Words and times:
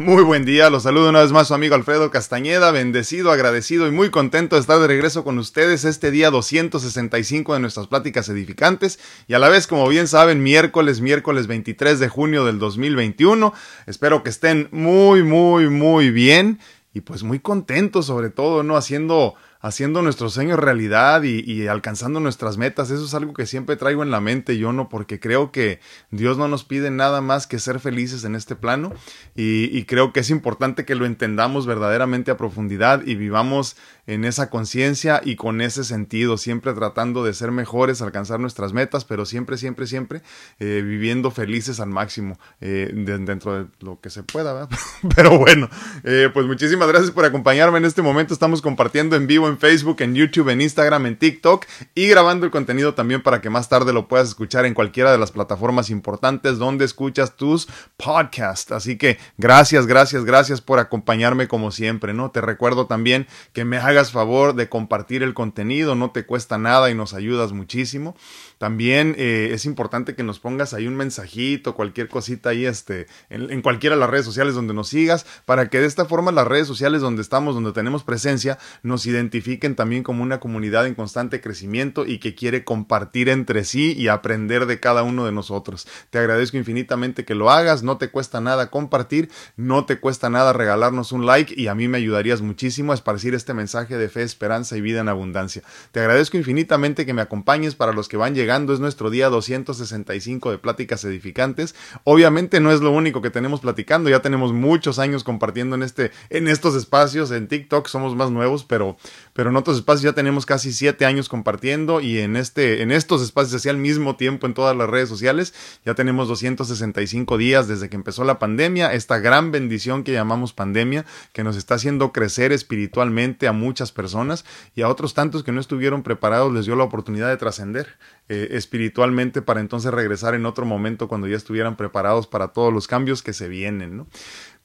Muy 0.00 0.22
buen 0.22 0.46
día, 0.46 0.70
los 0.70 0.84
saludo 0.84 1.10
una 1.10 1.20
vez 1.20 1.30
más 1.30 1.48
su 1.48 1.52
amigo 1.52 1.74
Alfredo 1.74 2.10
Castañeda, 2.10 2.70
bendecido, 2.70 3.30
agradecido 3.30 3.86
y 3.86 3.90
muy 3.90 4.08
contento 4.08 4.56
de 4.56 4.60
estar 4.60 4.80
de 4.80 4.86
regreso 4.86 5.24
con 5.24 5.38
ustedes 5.38 5.84
este 5.84 6.10
día 6.10 6.30
265 6.30 7.52
de 7.52 7.60
nuestras 7.60 7.86
pláticas 7.86 8.26
edificantes 8.30 8.98
y 9.28 9.34
a 9.34 9.38
la 9.38 9.50
vez, 9.50 9.66
como 9.66 9.86
bien 9.88 10.08
saben, 10.08 10.42
miércoles, 10.42 11.02
miércoles 11.02 11.48
23 11.48 12.00
de 12.00 12.08
junio 12.08 12.46
del 12.46 12.58
2021. 12.58 13.52
Espero 13.86 14.22
que 14.22 14.30
estén 14.30 14.70
muy, 14.72 15.22
muy, 15.22 15.68
muy 15.68 16.10
bien 16.10 16.60
y 16.94 17.02
pues 17.02 17.22
muy 17.22 17.38
contentos 17.38 18.06
sobre 18.06 18.30
todo, 18.30 18.62
¿no? 18.62 18.78
Haciendo 18.78 19.34
haciendo 19.60 20.00
nuestros 20.02 20.32
sueños 20.34 20.58
realidad 20.58 21.22
y, 21.22 21.66
alcanzando 21.68 22.18
nuestras 22.18 22.56
metas. 22.56 22.90
Eso 22.90 23.04
es 23.04 23.14
algo 23.14 23.34
que 23.34 23.46
siempre 23.46 23.76
traigo 23.76 24.02
en 24.02 24.10
la 24.10 24.20
mente 24.20 24.56
yo, 24.58 24.72
¿no? 24.72 24.88
Porque 24.88 25.20
creo 25.20 25.52
que 25.52 25.80
Dios 26.10 26.38
no 26.38 26.48
nos 26.48 26.64
pide 26.64 26.90
nada 26.90 27.20
más 27.20 27.46
que 27.46 27.58
ser 27.58 27.78
felices 27.80 28.24
en 28.24 28.34
este 28.34 28.56
plano 28.56 28.92
y, 29.36 29.64
y 29.76 29.84
creo 29.84 30.12
que 30.12 30.20
es 30.20 30.30
importante 30.30 30.84
que 30.84 30.94
lo 30.94 31.04
entendamos 31.04 31.66
verdaderamente 31.66 32.30
a 32.30 32.36
profundidad 32.36 33.06
y 33.06 33.14
vivamos 33.14 33.76
en 34.06 34.24
esa 34.24 34.50
conciencia 34.50 35.20
y 35.24 35.36
con 35.36 35.60
ese 35.60 35.84
sentido, 35.84 36.36
siempre 36.38 36.72
tratando 36.72 37.24
de 37.24 37.34
ser 37.34 37.52
mejores, 37.52 38.02
alcanzar 38.02 38.40
nuestras 38.40 38.72
metas, 38.72 39.04
pero 39.04 39.26
siempre, 39.26 39.56
siempre, 39.56 39.86
siempre 39.86 40.22
eh, 40.58 40.82
viviendo 40.84 41.30
felices 41.30 41.80
al 41.80 41.90
máximo 41.90 42.38
eh, 42.60 42.90
dentro 42.92 43.64
de 43.64 43.66
lo 43.80 44.00
que 44.00 44.10
se 44.10 44.22
pueda, 44.22 44.52
¿verdad? 44.52 44.70
pero 45.16 45.38
bueno, 45.38 45.68
eh, 46.04 46.30
pues 46.32 46.46
muchísimas 46.46 46.88
gracias 46.88 47.10
por 47.10 47.24
acompañarme 47.24 47.78
en 47.78 47.84
este 47.84 48.02
momento. 48.02 48.34
Estamos 48.34 48.62
compartiendo 48.62 49.16
en 49.16 49.26
vivo 49.26 49.48
en 49.48 49.58
Facebook, 49.58 49.96
en 50.00 50.14
YouTube, 50.14 50.48
en 50.48 50.60
Instagram, 50.60 51.06
en 51.06 51.18
TikTok 51.18 51.66
y 51.94 52.08
grabando 52.08 52.46
el 52.46 52.52
contenido 52.52 52.94
también 52.94 53.22
para 53.22 53.40
que 53.40 53.50
más 53.50 53.68
tarde 53.68 53.92
lo 53.92 54.08
puedas 54.08 54.28
escuchar 54.28 54.66
en 54.66 54.74
cualquiera 54.74 55.12
de 55.12 55.18
las 55.18 55.32
plataformas 55.32 55.90
importantes 55.90 56.58
donde 56.58 56.84
escuchas 56.84 57.36
tus 57.36 57.68
podcasts. 57.96 58.72
Así 58.72 58.96
que 58.96 59.18
gracias, 59.38 59.86
gracias, 59.86 60.24
gracias 60.24 60.60
por 60.60 60.78
acompañarme 60.78 61.48
como 61.48 61.70
siempre, 61.70 62.14
¿no? 62.14 62.30
Te 62.30 62.40
recuerdo 62.40 62.86
también 62.86 63.26
que 63.52 63.64
me 63.64 63.78
hagas 63.90 64.12
favor 64.12 64.54
de 64.54 64.68
compartir 64.68 65.22
el 65.22 65.34
contenido, 65.34 65.94
no 65.94 66.10
te 66.10 66.24
cuesta 66.24 66.58
nada 66.58 66.90
y 66.90 66.94
nos 66.94 67.14
ayudas 67.14 67.52
muchísimo. 67.52 68.14
También 68.60 69.14
eh, 69.16 69.52
es 69.54 69.64
importante 69.64 70.14
que 70.14 70.22
nos 70.22 70.38
pongas 70.38 70.74
ahí 70.74 70.86
un 70.86 70.94
mensajito, 70.94 71.74
cualquier 71.74 72.08
cosita 72.08 72.50
ahí 72.50 72.66
este, 72.66 73.06
en, 73.30 73.62
cualquiera 73.62 73.96
de 73.96 74.00
las 74.00 74.10
redes 74.10 74.26
sociales 74.26 74.52
donde 74.52 74.74
nos 74.74 74.88
sigas, 74.88 75.24
para 75.46 75.70
que 75.70 75.80
de 75.80 75.86
esta 75.86 76.04
forma 76.04 76.30
las 76.30 76.46
redes 76.46 76.66
sociales 76.66 77.00
donde 77.00 77.22
estamos, 77.22 77.54
donde 77.54 77.72
tenemos 77.72 78.04
presencia, 78.04 78.58
nos 78.82 79.06
identifiquen 79.06 79.76
también 79.76 80.02
como 80.02 80.22
una 80.22 80.40
comunidad 80.40 80.86
en 80.86 80.94
constante 80.94 81.40
crecimiento 81.40 82.04
y 82.04 82.18
que 82.18 82.34
quiere 82.34 82.62
compartir 82.62 83.30
entre 83.30 83.64
sí 83.64 83.94
y 83.96 84.08
aprender 84.08 84.66
de 84.66 84.78
cada 84.78 85.04
uno 85.04 85.24
de 85.24 85.32
nosotros. 85.32 85.88
Te 86.10 86.18
agradezco 86.18 86.58
infinitamente 86.58 87.24
que 87.24 87.34
lo 87.34 87.50
hagas, 87.50 87.82
no 87.82 87.96
te 87.96 88.10
cuesta 88.10 88.42
nada 88.42 88.70
compartir, 88.70 89.30
no 89.56 89.86
te 89.86 90.00
cuesta 90.00 90.28
nada 90.28 90.52
regalarnos 90.52 91.12
un 91.12 91.24
like 91.24 91.54
y 91.56 91.68
a 91.68 91.74
mí 91.74 91.88
me 91.88 91.96
ayudarías 91.96 92.42
muchísimo 92.42 92.92
a 92.92 92.94
esparcir 92.94 93.34
este 93.34 93.54
mensaje 93.54 93.96
de 93.96 94.10
fe, 94.10 94.22
esperanza 94.22 94.76
y 94.76 94.82
vida 94.82 95.00
en 95.00 95.08
abundancia. 95.08 95.62
Te 95.92 96.00
agradezco 96.00 96.36
infinitamente 96.36 97.06
que 97.06 97.14
me 97.14 97.22
acompañes 97.22 97.74
para 97.74 97.94
los 97.94 98.06
que 98.06 98.18
van 98.18 98.34
llegando 98.34 98.49
es 98.50 98.80
nuestro 98.80 99.10
día 99.10 99.28
265 99.28 100.50
de 100.50 100.58
pláticas 100.58 101.04
edificantes. 101.04 101.76
Obviamente 102.02 102.58
no 102.58 102.72
es 102.72 102.80
lo 102.80 102.90
único 102.90 103.22
que 103.22 103.30
tenemos 103.30 103.60
platicando, 103.60 104.10
ya 104.10 104.22
tenemos 104.22 104.52
muchos 104.52 104.98
años 104.98 105.22
compartiendo 105.22 105.76
en 105.76 105.84
este 105.84 106.10
en 106.30 106.48
estos 106.48 106.74
espacios 106.74 107.30
en 107.30 107.46
TikTok, 107.46 107.86
somos 107.86 108.16
más 108.16 108.32
nuevos, 108.32 108.64
pero 108.64 108.96
pero 109.34 109.50
en 109.50 109.56
otros 109.56 109.76
espacios 109.76 110.02
ya 110.02 110.14
tenemos 110.14 110.46
casi 110.46 110.72
siete 110.72 111.04
años 111.04 111.28
compartiendo 111.28 112.00
y 112.00 112.18
en 112.18 112.34
este 112.34 112.82
en 112.82 112.90
estos 112.90 113.22
espacios 113.22 113.54
así 113.54 113.68
al 113.68 113.76
mismo 113.76 114.16
tiempo 114.16 114.48
en 114.48 114.54
todas 114.54 114.76
las 114.76 114.90
redes 114.90 115.08
sociales 115.08 115.54
ya 115.84 115.94
tenemos 115.94 116.26
265 116.26 117.38
días 117.38 117.68
desde 117.68 117.88
que 117.88 117.94
empezó 117.94 118.24
la 118.24 118.40
pandemia, 118.40 118.92
esta 118.92 119.20
gran 119.20 119.52
bendición 119.52 120.02
que 120.02 120.12
llamamos 120.12 120.52
pandemia 120.52 121.06
que 121.32 121.44
nos 121.44 121.56
está 121.56 121.76
haciendo 121.76 122.10
crecer 122.10 122.50
espiritualmente 122.50 123.46
a 123.46 123.52
muchas 123.52 123.92
personas 123.92 124.44
y 124.74 124.82
a 124.82 124.88
otros 124.88 125.14
tantos 125.14 125.44
que 125.44 125.52
no 125.52 125.60
estuvieron 125.60 126.02
preparados 126.02 126.52
les 126.52 126.66
dio 126.66 126.74
la 126.74 126.84
oportunidad 126.84 127.28
de 127.28 127.36
trascender. 127.36 127.96
Eh, 128.32 128.56
espiritualmente 128.56 129.42
para 129.42 129.58
entonces 129.58 129.92
regresar 129.92 130.36
en 130.36 130.46
otro 130.46 130.64
momento 130.64 131.08
cuando 131.08 131.26
ya 131.26 131.36
estuvieran 131.36 131.74
preparados 131.74 132.28
para 132.28 132.52
todos 132.52 132.72
los 132.72 132.86
cambios 132.86 133.24
que 133.24 133.32
se 133.32 133.48
vienen, 133.48 133.96
¿no? 133.96 134.06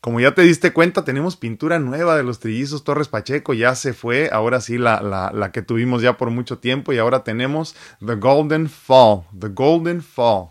Como 0.02 0.20
ya 0.20 0.36
te 0.36 0.44
diste 0.44 0.72
cuenta, 0.72 1.04
tenemos 1.04 1.36
pintura 1.36 1.80
nueva 1.80 2.16
de 2.16 2.22
los 2.22 2.40
trillizos 2.40 2.84
Torres 2.84 3.08
Pacheco, 3.08 3.56
ya 3.56 3.74
se 3.74 3.94
fue, 3.94 4.30
ahora 4.32 4.62
sí 4.62 4.78
la, 4.78 5.02
la, 5.02 5.52
que 5.52 5.64
tuvimos 5.64 6.04
ya 6.04 6.16
por 6.16 6.30
mucho 6.30 6.60
tiempo 6.60 6.94
y 6.94 7.00
ahora 7.00 7.24
tenemos 7.24 7.76
The 8.06 8.14
Golden 8.14 8.70
Fall, 8.70 9.24
The 9.36 9.48
Golden 9.48 10.04
Fall. 10.04 10.50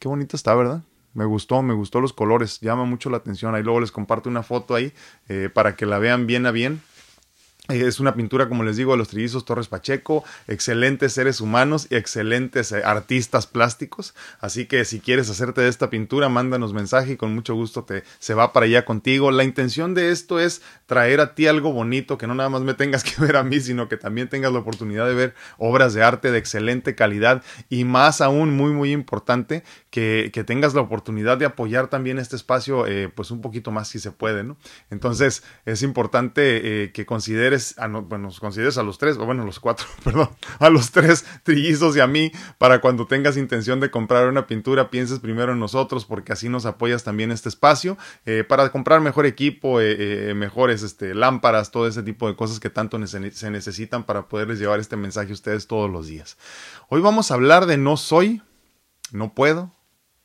Qué 0.00 0.08
bonito 0.08 0.34
está, 0.34 0.52
¿verdad? 0.56 0.82
Me 1.14 1.26
gustó, 1.26 1.62
me 1.62 1.74
gustó 1.74 2.00
los 2.00 2.12
colores, 2.12 2.58
llama 2.60 2.86
mucho 2.86 3.08
la 3.08 3.18
atención. 3.18 3.54
Ahí 3.54 3.62
luego 3.62 3.78
les 3.78 3.92
comparto 3.92 4.28
una 4.28 4.42
foto 4.42 4.74
ahí 4.74 4.92
eh, 5.28 5.48
para 5.48 5.76
que 5.76 5.86
la 5.86 6.00
vean 6.00 6.26
bien 6.26 6.44
a 6.44 6.50
bien. 6.50 6.82
Es 7.68 8.00
una 8.00 8.14
pintura, 8.14 8.48
como 8.48 8.64
les 8.64 8.78
digo, 8.78 8.92
de 8.92 8.98
los 8.98 9.08
trillizos 9.08 9.44
Torres 9.44 9.68
Pacheco, 9.68 10.24
excelentes 10.46 11.12
seres 11.12 11.42
humanos 11.42 11.86
y 11.90 11.96
excelentes 11.96 12.72
eh, 12.72 12.80
artistas 12.82 13.46
plásticos. 13.46 14.14
Así 14.40 14.64
que 14.64 14.86
si 14.86 15.00
quieres 15.00 15.28
hacerte 15.28 15.60
de 15.60 15.68
esta 15.68 15.90
pintura, 15.90 16.30
mándanos 16.30 16.72
mensaje 16.72 17.12
y 17.12 17.16
con 17.18 17.34
mucho 17.34 17.54
gusto 17.54 17.84
te 17.84 18.04
se 18.20 18.32
va 18.32 18.54
para 18.54 18.64
allá 18.64 18.86
contigo. 18.86 19.30
La 19.32 19.44
intención 19.44 19.92
de 19.92 20.12
esto 20.12 20.40
es 20.40 20.62
traer 20.86 21.20
a 21.20 21.34
ti 21.34 21.46
algo 21.46 21.70
bonito, 21.70 22.16
que 22.16 22.26
no 22.26 22.34
nada 22.34 22.48
más 22.48 22.62
me 22.62 22.72
tengas 22.72 23.04
que 23.04 23.20
ver 23.20 23.36
a 23.36 23.44
mí, 23.44 23.60
sino 23.60 23.86
que 23.86 23.98
también 23.98 24.30
tengas 24.30 24.50
la 24.50 24.60
oportunidad 24.60 25.06
de 25.06 25.12
ver 25.12 25.34
obras 25.58 25.92
de 25.92 26.02
arte 26.02 26.32
de 26.32 26.38
excelente 26.38 26.94
calidad 26.94 27.42
y 27.68 27.84
más 27.84 28.22
aún, 28.22 28.56
muy, 28.56 28.72
muy 28.72 28.92
importante, 28.92 29.62
que, 29.90 30.44
tengas 30.46 30.74
la 30.74 30.82
oportunidad 30.82 31.38
de 31.38 31.46
apoyar 31.46 31.88
también 31.88 32.18
este 32.18 32.36
espacio, 32.36 32.86
eh, 32.86 33.08
pues 33.08 33.30
un 33.30 33.40
poquito 33.40 33.70
más 33.70 33.88
si 33.88 33.98
se 33.98 34.10
puede, 34.10 34.44
¿no? 34.44 34.56
Entonces 34.90 35.42
es 35.64 35.82
importante 35.82 36.84
eh, 36.84 36.92
que 36.92 37.06
consideres 37.06 37.78
a, 37.78 37.88
bueno, 37.88 38.30
consideres 38.38 38.78
a 38.78 38.82
los 38.82 38.98
tres, 38.98 39.16
o 39.16 39.24
bueno, 39.24 39.44
los 39.44 39.60
cuatro, 39.60 39.86
perdón, 40.04 40.30
a 40.58 40.68
los 40.68 40.90
tres 40.90 41.24
trillizos 41.42 41.96
y 41.96 42.00
a 42.00 42.06
mí, 42.06 42.30
para 42.58 42.80
cuando 42.80 43.06
tengas 43.06 43.36
intención 43.36 43.80
de 43.80 43.90
comprar 43.90 44.28
una 44.28 44.46
pintura, 44.46 44.90
pienses 44.90 45.20
primero 45.20 45.52
en 45.52 45.58
nosotros, 45.58 46.04
porque 46.04 46.32
así 46.32 46.48
nos 46.48 46.66
apoyas 46.66 47.04
también 47.04 47.32
este 47.32 47.48
espacio, 47.48 47.96
eh, 48.26 48.44
para 48.46 48.70
comprar 48.70 49.00
mejor 49.00 49.26
equipo, 49.26 49.78
mejores 50.34 50.82
este, 50.82 51.14
lámparas, 51.14 51.70
todo 51.70 51.86
ese 51.86 52.02
tipo 52.02 52.28
de 52.28 52.36
cosas 52.36 52.60
que 52.60 52.70
tanto 52.70 52.98
se 53.06 53.50
necesitan 53.50 54.04
para 54.04 54.28
poderles 54.28 54.58
llevar 54.58 54.80
este 54.80 54.96
mensaje 54.96 55.30
a 55.30 55.34
ustedes 55.34 55.66
todos 55.66 55.90
los 55.90 56.06
días. 56.06 56.36
Hoy 56.88 57.00
vamos 57.00 57.30
a 57.30 57.34
hablar 57.34 57.66
de 57.66 57.76
no 57.76 57.96
soy, 57.96 58.42
no 59.12 59.34
puedo, 59.34 59.77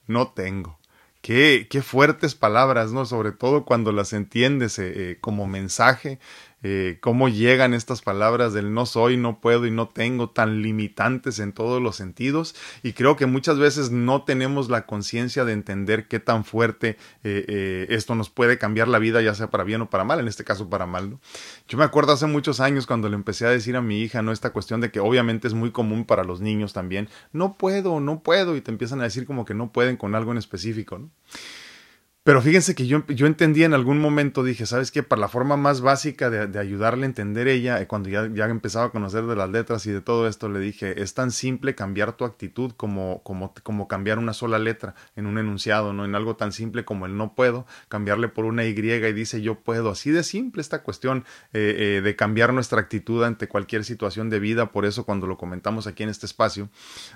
no 0.07 0.31
tengo. 0.31 0.79
Qué, 1.21 1.67
qué, 1.69 1.81
fuertes 1.81 2.35
palabras, 2.35 2.91
¿no? 2.91 3.05
Sobre 3.05 3.31
todo 3.31 3.63
cuando 3.63 3.93
las 3.93 4.11
entiendes 4.11 4.77
como 5.21 5.47
mensaje, 5.47 6.19
eh, 6.63 6.97
cómo 7.01 7.29
llegan 7.29 7.74
estas 7.74 8.01
palabras 8.01 8.53
del 8.53 8.74
no 8.74 8.85
soy, 8.85 9.18
no 9.18 9.40
puedo 9.40 9.66
y 9.66 9.72
no 9.72 9.90
tengo 9.90 10.29
tan 10.29 10.62
limitantes 10.62 11.40
en 11.40 11.51
todos 11.51 11.81
los 11.81 11.97
sentidos 11.97 12.56
y 12.84 12.94
creo 12.94 13.16
que 13.18 13.25
muchas 13.25 13.59
veces 13.59 13.91
no 13.91 14.24
tenemos 14.24 14.69
la 14.69 14.85
conciencia 14.85 15.46
de 15.46 15.53
entender 15.53 16.07
qué 16.07 16.19
tan 16.19 16.46
fuerte 16.46 16.97
eh, 17.24 17.46
eh, 17.47 17.88
esto 17.90 18.16
nos 18.16 18.29
puede 18.29 18.57
cambiar 18.57 18.88
la 18.88 19.00
vida 19.00 19.22
ya 19.22 19.35
sea 19.35 19.50
para 19.50 19.63
bien 19.63 19.81
o 19.81 19.90
para 19.90 20.03
mal, 20.03 20.19
en 20.19 20.28
este 20.28 20.44
caso 20.44 20.69
para 20.69 20.85
mal. 20.85 21.18
Yo 21.68 21.78
me 21.78 21.84
acuerdo 21.84 22.13
hace 22.13 22.28
muchos 22.28 22.59
años 22.59 22.88
cuando 22.88 23.09
le 23.09 23.16
empecé 23.16 23.45
a 23.45 23.50
decir 23.50 23.75
a 23.75 23.81
mi 23.81 24.01
hija 24.01 24.22
no 24.22 24.31
esta 24.31 24.51
cuestión 24.51 24.81
de 24.81 24.91
que 24.91 25.00
obviamente 25.00 25.47
es 25.47 25.53
muy 25.53 25.72
común 25.72 26.06
para 26.06 26.24
los 26.24 26.41
niños 26.41 26.74
también, 26.74 27.09
no 27.34 27.57
puedo, 27.57 28.00
no 28.00 28.22
puedo 28.22 28.56
y 28.56 28.62
te 28.62 28.72
empiezan 28.72 29.01
a 29.01 29.03
decir 29.03 29.25
como 29.25 29.45
que 29.45 29.53
no 29.53 29.72
pueden 29.72 29.97
con 29.97 30.16
algo 30.16 30.31
en 30.31 30.38
específico. 30.38 30.97
¿no? 30.97 31.09
Pero 32.25 32.41
fíjense 32.41 32.73
que 32.73 32.88
yo, 32.88 33.06
yo 33.07 33.28
entendí 33.28 33.66
en 33.66 33.73
algún 33.73 34.00
momento, 34.00 34.45
dije, 34.45 34.66
¿sabes 34.66 34.91
qué? 34.91 35.03
Para 35.03 35.19
la 35.19 35.28
forma 35.28 35.57
más 35.57 35.81
básica 35.81 36.29
de, 36.29 36.57
ayudarle 36.57 37.03
a 37.03 37.07
entender 37.07 37.50
ella, 37.50 37.81
eh, 37.81 37.88
cuando 37.88 38.07
ya, 38.07 38.29
ya 38.34 38.45
empezaba 38.45 38.85
a 38.85 38.89
conocer 38.91 39.25
de 39.25 39.35
las 39.35 39.50
letras 39.50 39.85
y 39.88 39.91
de 39.91 40.00
todo 40.00 40.25
esto, 40.29 40.47
le 40.47 40.62
dije, 40.62 41.01
es 41.01 41.16
tan 41.16 41.31
simple 41.31 41.75
cambiar 41.75 42.13
tu 42.16 42.23
actitud 42.23 42.72
como, 42.78 43.22
como, 43.23 43.53
como 43.63 43.89
cambiar 43.89 44.19
una 44.19 44.31
sola 44.31 44.57
letra 44.57 44.95
en 45.17 45.25
un 45.25 45.38
enunciado, 45.38 45.91
¿no? 45.91 46.06
En 46.06 46.16
algo 46.16 46.38
tan 46.38 46.53
simple 46.53 46.85
como 46.85 47.07
el 47.07 47.17
no 47.17 47.35
puedo, 47.35 47.66
cambiarle 47.89 48.29
por 48.29 48.45
una 48.45 48.63
Y 48.63 48.69
y 48.69 49.13
dice 49.13 49.41
yo 49.41 49.56
puedo. 49.56 49.89
Así 49.89 50.09
de 50.12 50.24
simple 50.24 50.62
esta 50.62 50.81
cuestión 50.81 51.25
eh, 51.51 51.97
eh, 51.97 52.01
de 52.01 52.15
cambiar 52.15 52.53
nuestra 52.53 52.80
actitud 52.80 53.21
ante 53.25 53.50
cualquier 53.50 53.83
situación 53.83 54.30
de 54.30 54.39
vida. 54.39 54.71
Por 54.71 54.86
eso 54.86 55.03
cuando 55.03 55.27
lo 55.27 55.38
comentamos 55.38 55.88
aquí 55.88 56.03
en 56.03 56.09
este 56.09 56.25
espacio, 56.25 56.69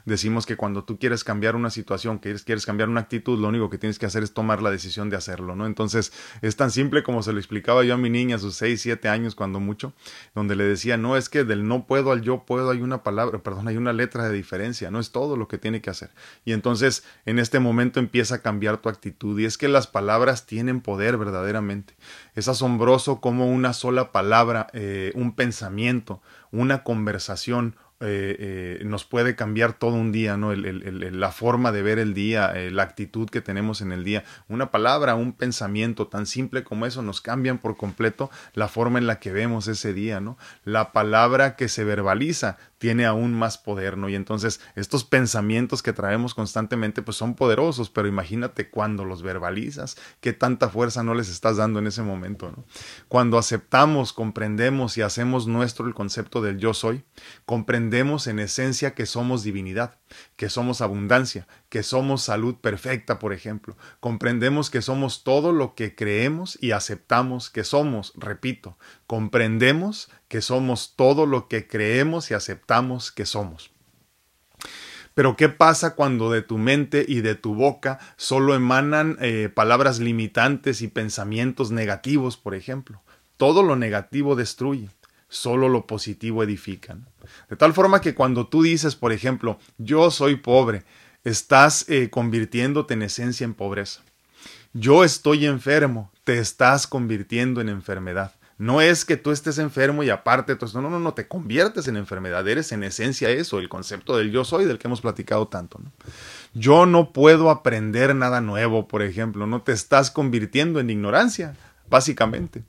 decimos 0.04 0.46
que 0.46 0.58
cuando 0.58 0.84
tú 0.84 1.00
quieres 1.00 1.24
cambiar 1.24 1.56
una 1.56 1.70
situación, 1.70 2.20
que 2.20 2.36
quieres 2.36 2.66
cambiar 2.66 2.90
una 2.90 3.00
actitud, 3.00 3.40
lo 3.40 3.48
único 3.48 3.70
que 3.70 3.78
tienes 3.78 3.98
que 4.00 4.06
hacer 4.06 4.24
es 4.24 4.34
tomar 4.34 4.62
la 4.62 4.70
decisión 4.70 4.97
de 5.06 5.16
hacerlo, 5.16 5.56
¿no? 5.56 5.66
Entonces 5.66 6.12
es 6.42 6.56
tan 6.56 6.72
simple 6.72 7.04
como 7.04 7.24
se 7.24 7.32
lo 7.32 7.40
explicaba 7.40 7.84
yo 7.84 7.94
a 7.94 7.98
mi 7.98 8.10
niña 8.10 8.38
a 8.38 8.40
sus 8.40 8.56
6, 8.56 8.82
7 8.82 9.08
años 9.08 9.36
cuando 9.36 9.60
mucho, 9.60 9.94
donde 10.36 10.56
le 10.56 10.64
decía, 10.64 10.98
no, 10.98 11.16
es 11.16 11.30
que 11.30 11.44
del 11.44 11.68
no 11.68 11.86
puedo 11.86 12.12
al 12.12 12.22
yo 12.22 12.44
puedo 12.46 12.72
hay 12.72 12.82
una 12.82 13.04
palabra, 13.04 13.40
perdón, 13.40 13.68
hay 13.68 13.78
una 13.78 13.94
letra 13.94 14.28
de 14.28 14.36
diferencia, 14.36 14.92
no 14.92 15.00
es 15.00 15.12
todo 15.12 15.38
lo 15.38 15.48
que 15.48 15.58
tiene 15.58 15.82
que 15.82 15.90
hacer. 15.90 16.10
Y 16.44 16.54
entonces 16.54 17.04
en 17.26 17.40
este 17.40 17.60
momento 17.60 18.00
empieza 18.00 18.36
a 18.36 18.42
cambiar 18.42 18.78
tu 18.78 18.90
actitud 18.90 19.40
y 19.40 19.46
es 19.46 19.58
que 19.58 19.68
las 19.68 19.88
palabras 19.88 20.46
tienen 20.46 20.82
poder 20.82 21.18
verdaderamente. 21.18 21.96
Es 22.36 22.48
asombroso 22.48 23.22
como 23.22 23.48
una 23.48 23.74
sola 23.74 24.12
palabra, 24.12 24.68
eh, 24.74 25.12
un 25.16 25.36
pensamiento, 25.36 26.22
una 26.52 26.84
conversación 26.84 27.76
eh, 28.00 28.78
eh, 28.80 28.86
nos 28.86 29.06
puede 29.06 29.36
cambiar 29.36 29.74
todo 29.74 29.96
un 29.96 30.12
día, 30.12 30.38
¿no? 30.38 30.54
la 30.54 31.32
forma 31.32 31.72
de 31.72 31.82
ver 31.82 31.98
el 31.98 32.14
día, 32.14 32.52
eh, 32.56 32.70
la 32.70 32.84
actitud 32.84 33.28
que 33.28 33.42
tenemos 33.42 33.82
en 33.82 33.92
el 33.92 34.04
día. 34.04 34.24
Una 34.48 34.70
palabra, 34.70 35.16
un 35.16 35.34
pensamiento 35.34 36.06
tan 36.06 36.28
simple 36.28 36.64
como 36.64 36.86
eso 36.86 37.02
nos 37.02 37.22
cambian 37.22 37.58
por 37.58 37.76
completo 37.76 38.30
la 38.54 38.68
forma 38.68 39.00
en 39.00 39.08
la 39.08 39.20
que 39.20 39.32
vemos 39.32 39.68
ese 39.68 39.94
día, 39.94 40.20
¿no? 40.20 40.38
La 40.64 40.92
palabra 40.92 41.56
que 41.56 41.70
se 41.70 41.84
verbaliza 41.84 42.58
tiene 42.78 43.08
aún 43.08 43.34
más 43.34 43.58
poder, 43.58 43.98
¿no? 43.98 44.10
Y 44.10 44.14
entonces 44.14 44.62
estos 44.76 45.04
pensamientos 45.04 45.82
que 45.82 45.92
traemos 45.92 46.36
constantemente 46.36 47.02
pues 47.02 47.18
son 47.18 47.34
poderosos, 47.34 47.90
pero 47.90 48.08
imagínate 48.08 48.70
cuando 48.70 49.06
los 49.06 49.24
verbalizas, 49.24 49.98
qué 50.22 50.34
tanta 50.34 50.70
fuerza 50.70 51.02
no 51.02 51.16
les 51.16 51.30
estás 51.30 51.58
dando 51.58 51.80
en 51.80 51.88
ese 51.88 52.04
momento, 52.04 52.52
¿no? 52.56 52.64
Cuando 53.08 53.40
aceptamos, 53.40 54.14
comprendemos 54.14 55.00
y 55.00 55.02
hacemos 55.02 55.48
nuestro 55.48 55.88
el 55.88 55.96
concepto 55.96 56.44
del 56.44 56.60
yo 56.60 56.76
soy, 56.76 57.04
comprendemos 57.46 57.87
en 58.28 58.39
esencia 58.39 58.94
que 58.94 59.06
somos 59.06 59.44
divinidad, 59.44 59.98
que 60.36 60.50
somos 60.50 60.81
abundancia, 60.81 61.48
que 61.69 61.84
somos 61.84 62.22
salud 62.24 62.56
perfecta, 62.56 63.19
por 63.19 63.34
ejemplo. 63.34 63.78
Comprendemos 64.00 64.69
que 64.69 64.81
somos 64.81 65.24
todo 65.24 65.51
lo 65.51 65.75
que 65.75 65.95
creemos 65.95 66.57
y 66.62 66.72
aceptamos 66.72 67.50
que 67.50 67.63
somos, 67.63 68.13
repito, 68.16 68.78
comprendemos 69.07 70.10
que 70.28 70.42
somos 70.42 70.95
todo 70.95 71.25
lo 71.25 71.48
que 71.48 71.68
creemos 71.68 72.30
y 72.31 72.34
aceptamos 72.34 73.12
que 73.12 73.25
somos. 73.25 73.72
Pero 75.13 75.36
¿qué 75.36 75.50
pasa 75.50 75.95
cuando 75.95 76.30
de 76.30 76.44
tu 76.44 76.60
mente 76.60 77.04
y 77.07 77.22
de 77.22 77.33
tu 77.33 77.56
boca 77.56 77.98
solo 78.18 78.54
emanan 78.54 79.18
eh, 79.19 79.50
palabras 79.50 80.00
limitantes 80.00 80.83
y 80.83 80.90
pensamientos 80.90 81.72
negativos, 81.72 82.38
por 82.38 82.54
ejemplo? 82.54 83.01
Todo 83.36 83.63
lo 83.63 83.75
negativo 83.75 84.36
destruye, 84.36 84.90
solo 85.30 85.70
lo 85.70 85.86
positivo 85.86 86.44
edifica. 86.44 86.98
De 87.50 87.56
tal 87.56 87.74
forma 87.74 88.02
que 88.02 88.16
cuando 88.16 88.48
tú 88.48 88.64
dices, 88.64 88.96
por 88.96 89.12
ejemplo, 89.12 89.60
yo 89.78 90.12
soy 90.12 90.38
pobre, 90.38 90.84
estás 91.24 91.86
eh, 91.90 92.10
convirtiéndote 92.10 92.94
en 92.94 93.04
esencia 93.04 93.46
en 93.46 93.54
pobreza. 93.54 94.02
Yo 94.74 95.04
estoy 95.04 95.46
enfermo, 95.46 96.12
te 96.24 96.40
estás 96.40 96.88
convirtiendo 96.88 97.62
en 97.62 97.70
enfermedad. 97.70 98.34
No 98.58 98.82
es 98.82 99.06
que 99.06 99.18
tú 99.18 99.32
estés 99.32 99.60
enfermo 99.60 100.02
y 100.02 100.10
aparte, 100.10 100.54
entonces, 100.54 100.76
no, 100.76 100.90
no, 100.90 101.00
no, 101.00 101.14
te 101.14 101.28
conviertes 101.28 101.88
en 101.88 101.96
enfermedad, 101.96 102.48
eres 102.48 102.72
en 102.72 102.84
esencia 102.84 103.30
eso, 103.30 103.60
el 103.60 103.70
concepto 103.70 104.18
del 104.18 104.32
yo 104.32 104.44
soy 104.46 104.66
del 104.66 104.80
que 104.80 104.88
hemos 104.88 105.02
platicado 105.02 105.48
tanto. 105.48 105.80
Yo 106.56 106.88
no 106.88 107.14
puedo 107.14 107.52
aprender 107.52 108.16
nada 108.16 108.42
nuevo, 108.42 108.88
por 108.88 109.04
ejemplo, 109.04 109.46
no 109.46 109.62
te 109.62 109.74
estás 109.74 110.10
convirtiendo 110.10 110.80
en 110.80 110.90
ignorancia, 110.90 111.56
básicamente. 111.88 112.64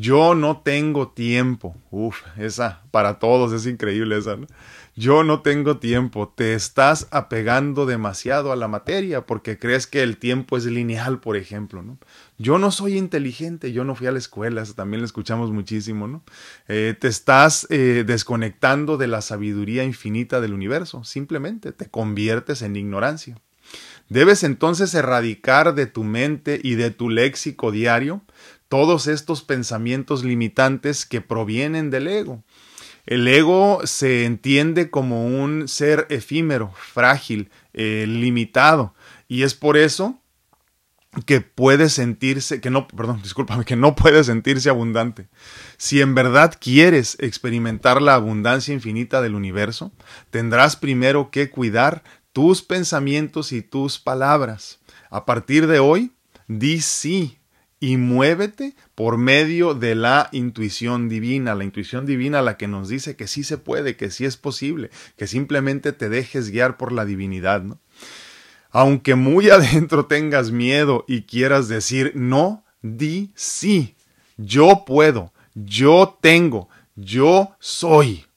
Yo 0.00 0.34
no 0.34 0.60
tengo 0.60 1.08
tiempo. 1.08 1.76
Uf, 1.90 2.22
esa 2.36 2.82
para 2.90 3.18
todos 3.18 3.52
es 3.52 3.66
increíble 3.66 4.18
esa. 4.18 4.36
¿no? 4.36 4.46
Yo 4.94 5.24
no 5.24 5.42
tengo 5.42 5.78
tiempo. 5.78 6.32
Te 6.34 6.54
estás 6.54 7.08
apegando 7.10 7.84
demasiado 7.84 8.52
a 8.52 8.56
la 8.56 8.68
materia 8.68 9.26
porque 9.26 9.58
crees 9.58 9.86
que 9.86 10.02
el 10.02 10.16
tiempo 10.16 10.56
es 10.56 10.66
lineal, 10.66 11.18
por 11.20 11.36
ejemplo. 11.36 11.82
¿no? 11.82 11.98
Yo 12.38 12.58
no 12.58 12.70
soy 12.70 12.96
inteligente, 12.96 13.72
yo 13.72 13.82
no 13.82 13.96
fui 13.96 14.06
a 14.06 14.12
la 14.12 14.18
escuela, 14.18 14.62
eso 14.62 14.74
también 14.74 15.00
lo 15.00 15.06
escuchamos 15.06 15.50
muchísimo, 15.50 16.06
¿no? 16.06 16.22
Eh, 16.68 16.94
te 16.98 17.08
estás 17.08 17.66
eh, 17.70 18.04
desconectando 18.06 18.96
de 18.96 19.08
la 19.08 19.22
sabiduría 19.22 19.82
infinita 19.82 20.40
del 20.40 20.54
universo, 20.54 21.02
simplemente 21.02 21.72
te 21.72 21.86
conviertes 21.86 22.62
en 22.62 22.76
ignorancia. 22.76 23.40
Debes 24.08 24.42
entonces 24.42 24.94
erradicar 24.94 25.74
de 25.74 25.86
tu 25.86 26.02
mente 26.04 26.60
y 26.62 26.76
de 26.76 26.90
tu 26.90 27.10
léxico 27.10 27.70
diario 27.70 28.22
todos 28.68 29.06
estos 29.06 29.42
pensamientos 29.42 30.24
limitantes 30.24 31.06
que 31.06 31.20
provienen 31.20 31.90
del 31.90 32.08
ego. 32.08 32.42
El 33.06 33.26
ego 33.26 33.80
se 33.84 34.26
entiende 34.26 34.90
como 34.90 35.26
un 35.26 35.66
ser 35.66 36.06
efímero, 36.10 36.72
frágil, 36.76 37.50
eh, 37.72 38.04
limitado, 38.06 38.94
y 39.28 39.44
es 39.44 39.54
por 39.54 39.78
eso 39.78 40.20
que 41.24 41.40
puede 41.40 41.88
sentirse, 41.88 42.60
que 42.60 42.68
no, 42.68 42.86
perdón, 42.86 43.20
discúlpame, 43.22 43.64
que 43.64 43.76
no 43.76 43.94
puede 43.94 44.22
sentirse 44.24 44.68
abundante. 44.68 45.28
Si 45.78 46.00
en 46.00 46.14
verdad 46.14 46.54
quieres 46.60 47.16
experimentar 47.18 48.02
la 48.02 48.14
abundancia 48.14 48.74
infinita 48.74 49.22
del 49.22 49.34
universo, 49.34 49.90
tendrás 50.30 50.76
primero 50.76 51.30
que 51.30 51.50
cuidar 51.50 52.04
tus 52.32 52.62
pensamientos 52.62 53.52
y 53.52 53.62
tus 53.62 53.98
palabras. 53.98 54.80
A 55.10 55.24
partir 55.24 55.66
de 55.66 55.78
hoy, 55.78 56.12
di 56.46 56.80
sí 56.80 57.37
y 57.80 57.96
muévete 57.96 58.74
por 58.94 59.18
medio 59.18 59.74
de 59.74 59.94
la 59.94 60.28
intuición 60.32 61.08
divina, 61.08 61.54
la 61.54 61.64
intuición 61.64 62.06
divina 62.06 62.42
la 62.42 62.56
que 62.56 62.68
nos 62.68 62.88
dice 62.88 63.16
que 63.16 63.26
sí 63.26 63.44
se 63.44 63.58
puede, 63.58 63.96
que 63.96 64.10
sí 64.10 64.24
es 64.24 64.36
posible, 64.36 64.90
que 65.16 65.26
simplemente 65.26 65.92
te 65.92 66.08
dejes 66.08 66.50
guiar 66.50 66.76
por 66.76 66.92
la 66.92 67.04
divinidad, 67.04 67.62
¿no? 67.62 67.78
Aunque 68.70 69.14
muy 69.14 69.50
adentro 69.50 70.06
tengas 70.06 70.50
miedo 70.50 71.04
y 71.06 71.22
quieras 71.22 71.68
decir 71.68 72.12
no, 72.14 72.64
di 72.82 73.32
sí. 73.34 73.96
Yo 74.36 74.84
puedo, 74.86 75.32
yo 75.54 76.18
tengo, 76.20 76.68
yo 76.94 77.56
soy. 77.58 78.27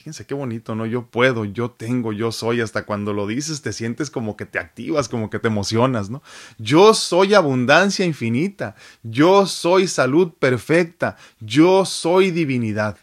Fíjense 0.00 0.24
qué 0.24 0.32
bonito, 0.32 0.74
¿no? 0.74 0.86
Yo 0.86 1.08
puedo, 1.08 1.44
yo 1.44 1.72
tengo, 1.72 2.14
yo 2.14 2.32
soy. 2.32 2.62
Hasta 2.62 2.86
cuando 2.86 3.12
lo 3.12 3.26
dices 3.26 3.60
te 3.60 3.70
sientes 3.74 4.10
como 4.10 4.34
que 4.34 4.46
te 4.46 4.58
activas, 4.58 5.10
como 5.10 5.28
que 5.28 5.38
te 5.38 5.48
emocionas, 5.48 6.08
¿no? 6.08 6.22
Yo 6.56 6.94
soy 6.94 7.34
abundancia 7.34 8.06
infinita. 8.06 8.76
Yo 9.02 9.44
soy 9.44 9.86
salud 9.88 10.32
perfecta. 10.38 11.18
Yo 11.38 11.84
soy 11.84 12.30
divinidad. 12.30 12.96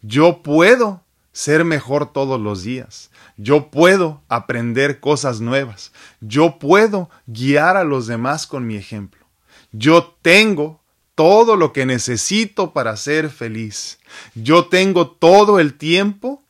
Yo 0.00 0.42
puedo 0.42 1.04
ser 1.30 1.64
mejor 1.64 2.12
todos 2.12 2.40
los 2.40 2.64
días. 2.64 3.12
Yo 3.36 3.70
puedo 3.70 4.20
aprender 4.26 4.98
cosas 4.98 5.40
nuevas. 5.40 5.92
Yo 6.20 6.58
puedo 6.58 7.08
guiar 7.28 7.76
a 7.76 7.84
los 7.84 8.08
demás 8.08 8.48
con 8.48 8.66
mi 8.66 8.74
ejemplo. 8.74 9.24
Yo 9.70 10.16
tengo 10.22 10.81
todo 11.14 11.56
lo 11.56 11.72
que 11.72 11.86
necesito 11.86 12.72
para 12.72 12.96
ser 12.96 13.30
feliz. 13.30 13.98
Yo 14.34 14.66
tengo 14.66 15.10
todo 15.10 15.60
el 15.60 15.74
tiempo 15.74 16.42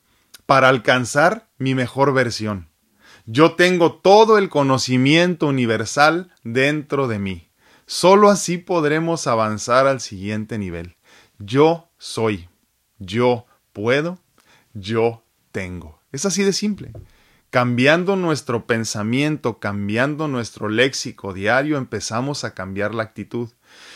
para 0.47 0.69
alcanzar 0.69 1.49
mi 1.59 1.75
mejor 1.75 2.13
versión. 2.13 2.69
Yo 3.27 3.55
tengo 3.55 3.95
todo 3.95 4.39
el 4.39 4.49
conocimiento 4.49 5.47
universal 5.47 6.33
dentro 6.43 7.07
de 7.07 7.19
mí. 7.19 7.49
Solo 7.87 8.31
así 8.31 8.59
podremos 8.59 9.27
avanzar 9.27 9.87
al 9.87 10.01
siguiente 10.01 10.59
nivel. 10.59 10.97
Yo 11.39 11.89
soy. 11.99 12.49
Yo 12.99 13.47
puedo. 13.73 14.19
Yo 14.75 15.25
tengo. 15.53 16.01
Es 16.11 16.25
así 16.25 16.43
de 16.43 16.53
simple. 16.53 16.93
Cambiando 17.51 18.17
nuestro 18.17 18.67
pensamiento, 18.67 19.59
cambiando 19.59 20.27
nuestro 20.27 20.69
léxico 20.69 21.35
diario, 21.35 21.77
empezamos 21.77 22.45
a 22.45 22.55
cambiar 22.55 22.95
la 22.95 23.03
actitud. 23.03 23.51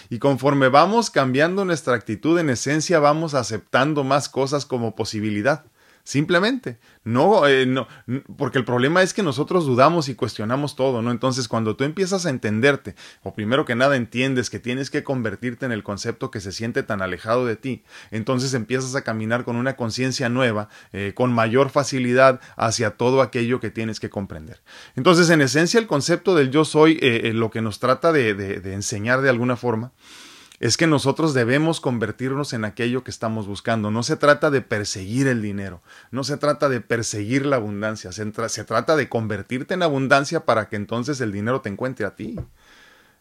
Y 0.08 0.18
conforme 0.18 0.68
vamos 0.68 1.10
cambiando 1.10 1.64
nuestra 1.64 1.94
actitud, 1.94 2.38
en 2.38 2.50
esencia 2.50 2.98
vamos 2.98 3.34
aceptando 3.34 4.04
más 4.04 4.28
cosas 4.28 4.66
como 4.66 4.94
posibilidad. 4.94 5.66
Simplemente, 6.06 6.78
no, 7.02 7.48
eh, 7.48 7.66
no, 7.66 7.88
porque 8.36 8.58
el 8.58 8.64
problema 8.64 9.02
es 9.02 9.12
que 9.12 9.24
nosotros 9.24 9.66
dudamos 9.66 10.08
y 10.08 10.14
cuestionamos 10.14 10.76
todo, 10.76 11.02
¿no? 11.02 11.10
Entonces, 11.10 11.48
cuando 11.48 11.74
tú 11.74 11.82
empiezas 11.82 12.26
a 12.26 12.30
entenderte, 12.30 12.94
o 13.24 13.34
primero 13.34 13.64
que 13.64 13.74
nada 13.74 13.96
entiendes 13.96 14.48
que 14.48 14.60
tienes 14.60 14.88
que 14.88 15.02
convertirte 15.02 15.66
en 15.66 15.72
el 15.72 15.82
concepto 15.82 16.30
que 16.30 16.40
se 16.40 16.52
siente 16.52 16.84
tan 16.84 17.02
alejado 17.02 17.44
de 17.44 17.56
ti, 17.56 17.82
entonces 18.12 18.54
empiezas 18.54 18.94
a 18.94 19.02
caminar 19.02 19.42
con 19.42 19.56
una 19.56 19.74
conciencia 19.74 20.28
nueva, 20.28 20.68
eh, 20.92 21.10
con 21.12 21.32
mayor 21.32 21.70
facilidad 21.70 22.40
hacia 22.56 22.92
todo 22.92 23.20
aquello 23.20 23.58
que 23.58 23.72
tienes 23.72 23.98
que 23.98 24.08
comprender. 24.08 24.62
Entonces, 24.94 25.28
en 25.30 25.40
esencia, 25.40 25.80
el 25.80 25.88
concepto 25.88 26.36
del 26.36 26.52
yo 26.52 26.64
soy, 26.64 27.00
eh, 27.02 27.32
lo 27.34 27.50
que 27.50 27.62
nos 27.62 27.80
trata 27.80 28.12
de 28.12 28.60
enseñar 28.72 29.22
de 29.22 29.30
alguna 29.30 29.56
forma, 29.56 29.90
es 30.60 30.76
que 30.76 30.86
nosotros 30.86 31.34
debemos 31.34 31.80
convertirnos 31.80 32.52
en 32.52 32.64
aquello 32.64 33.04
que 33.04 33.10
estamos 33.10 33.46
buscando. 33.46 33.90
No 33.90 34.02
se 34.02 34.16
trata 34.16 34.50
de 34.50 34.62
perseguir 34.62 35.26
el 35.26 35.42
dinero, 35.42 35.82
no 36.10 36.24
se 36.24 36.36
trata 36.36 36.68
de 36.68 36.80
perseguir 36.80 37.46
la 37.46 37.56
abundancia, 37.56 38.12
se, 38.12 38.64
trata 38.64 38.96
de 38.96 39.08
convertirte 39.08 39.74
en 39.74 39.82
abundancia 39.82 40.44
para 40.44 40.68
que 40.68 40.76
entonces 40.76 41.20
el 41.20 41.32
dinero 41.32 41.60
te 41.60 41.68
encuentre 41.68 42.06
a 42.06 42.14
ti. 42.16 42.36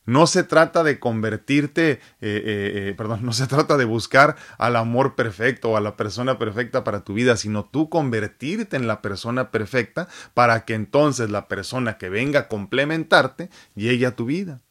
No 0.07 0.27
se 0.27 0.43
trata 0.43 0.83
de 0.83 0.99
convertirte, 0.99 1.93
eh, 1.93 1.99
eh, 2.21 2.71
eh, 2.75 2.93
perdón, 2.95 3.25
no 3.25 3.33
se 3.33 3.47
trata 3.47 3.75
de 3.75 3.85
buscar 3.85 4.35
al 4.59 4.75
amor 4.75 5.15
perfecto 5.15 5.71
o 5.71 5.77
a 5.77 5.81
la 5.81 5.97
persona 5.97 6.37
perfecta 6.37 6.83
para 6.83 7.03
tu 7.03 7.15
vida, 7.15 7.35
sino 7.37 7.65
tú 7.65 7.89
convertirte 7.89 8.77
en 8.77 8.85
la 8.85 9.01
persona 9.01 9.49
perfecta 9.49 10.07
para 10.35 10.63
que 10.63 10.75
entonces 10.75 11.31
la 11.31 11.47
persona 11.47 11.97
que 11.97 12.09
venga 12.09 12.41
a 12.41 12.47
complementarte 12.47 13.49
llegue 13.73 14.05
a 14.05 14.15
tu 14.15 14.25
vida. 14.25 14.61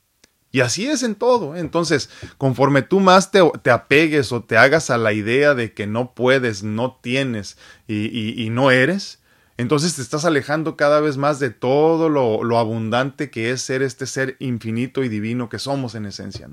Y 0.54 0.60
así 0.60 0.86
es 0.86 1.02
en 1.02 1.16
todo. 1.16 1.56
¿eh? 1.56 1.58
Entonces, 1.58 2.10
conforme 2.38 2.82
tú 2.82 3.00
más 3.00 3.32
te, 3.32 3.40
apegues 3.70 4.30
o 4.30 4.44
te 4.44 4.56
hagas 4.56 4.88
a 4.88 4.98
la 4.98 5.12
idea 5.12 5.52
de 5.52 5.72
que 5.72 5.88
no 5.88 6.14
puedes, 6.14 6.62
no 6.62 6.96
tienes 7.02 7.58
y, 7.88 8.50
no 8.52 8.70
eres, 8.70 9.18
entonces 9.56 9.96
te 9.96 10.02
estás 10.02 10.24
alejando 10.24 10.76
cada 10.76 11.00
vez 11.00 11.16
más 11.16 11.40
de 11.40 11.50
todo 11.50 12.08
lo, 12.08 12.56
abundante 12.56 13.30
que 13.30 13.50
es 13.50 13.62
ser 13.62 13.82
este 13.82 14.06
ser 14.06 14.36
infinito 14.38 15.02
y 15.02 15.08
divino 15.08 15.48
que 15.48 15.58
somos 15.58 15.96
en 15.96 16.06
esencia. 16.06 16.48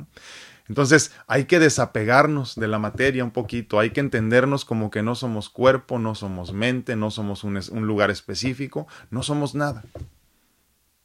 Entonces 0.68 1.12
hay 1.28 1.46
que 1.46 1.60
desapegarnos 1.60 2.56
de 2.56 2.68
la 2.68 2.80
materia 2.80 3.24
un 3.24 3.30
poquito, 3.30 3.80
hay 3.80 3.92
que 3.92 4.00
entendernos 4.00 4.66
como 4.66 4.90
que 4.90 5.04
no 5.04 5.14
somos 5.14 5.48
cuerpo, 5.48 6.00
no 6.00 6.16
somos 6.16 6.54
mente, 6.54 6.96
no 6.96 7.12
somos 7.12 7.44
un 7.44 7.86
lugar 7.86 8.10
específico, 8.10 8.88
no 9.12 9.22
somos 9.22 9.54
nada. 9.54 9.84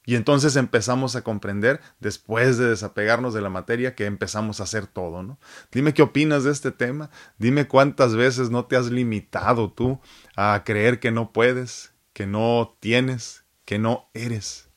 Y 0.06 0.14
entonces 0.14 0.54
empezamos 0.54 1.16
a 1.16 1.22
comprender, 1.22 1.80
después 1.98 2.58
de 2.58 2.68
desapegarnos 2.68 3.34
de 3.34 3.40
la 3.40 3.50
materia, 3.50 3.96
que 3.96 4.06
empezamos 4.06 4.60
a 4.60 4.62
hacer 4.62 4.86
todo, 4.86 5.24
¿no? 5.24 5.40
Dime 5.72 5.94
qué 5.94 6.02
opinas 6.02 6.44
de 6.44 6.52
este 6.52 6.70
tema, 6.70 7.10
dime 7.38 7.66
cuántas 7.66 8.14
veces 8.14 8.48
no 8.48 8.66
te 8.66 8.76
has 8.76 8.86
limitado 8.92 9.72
tú 9.72 10.00
a 10.36 10.62
creer 10.64 11.00
que 11.00 11.10
no 11.10 11.32
puedes, 11.32 11.92
que 12.12 12.24
no 12.24 12.78
tienes, 12.78 13.44
que 13.64 13.80
no 13.80 14.08
eres. 14.14 14.70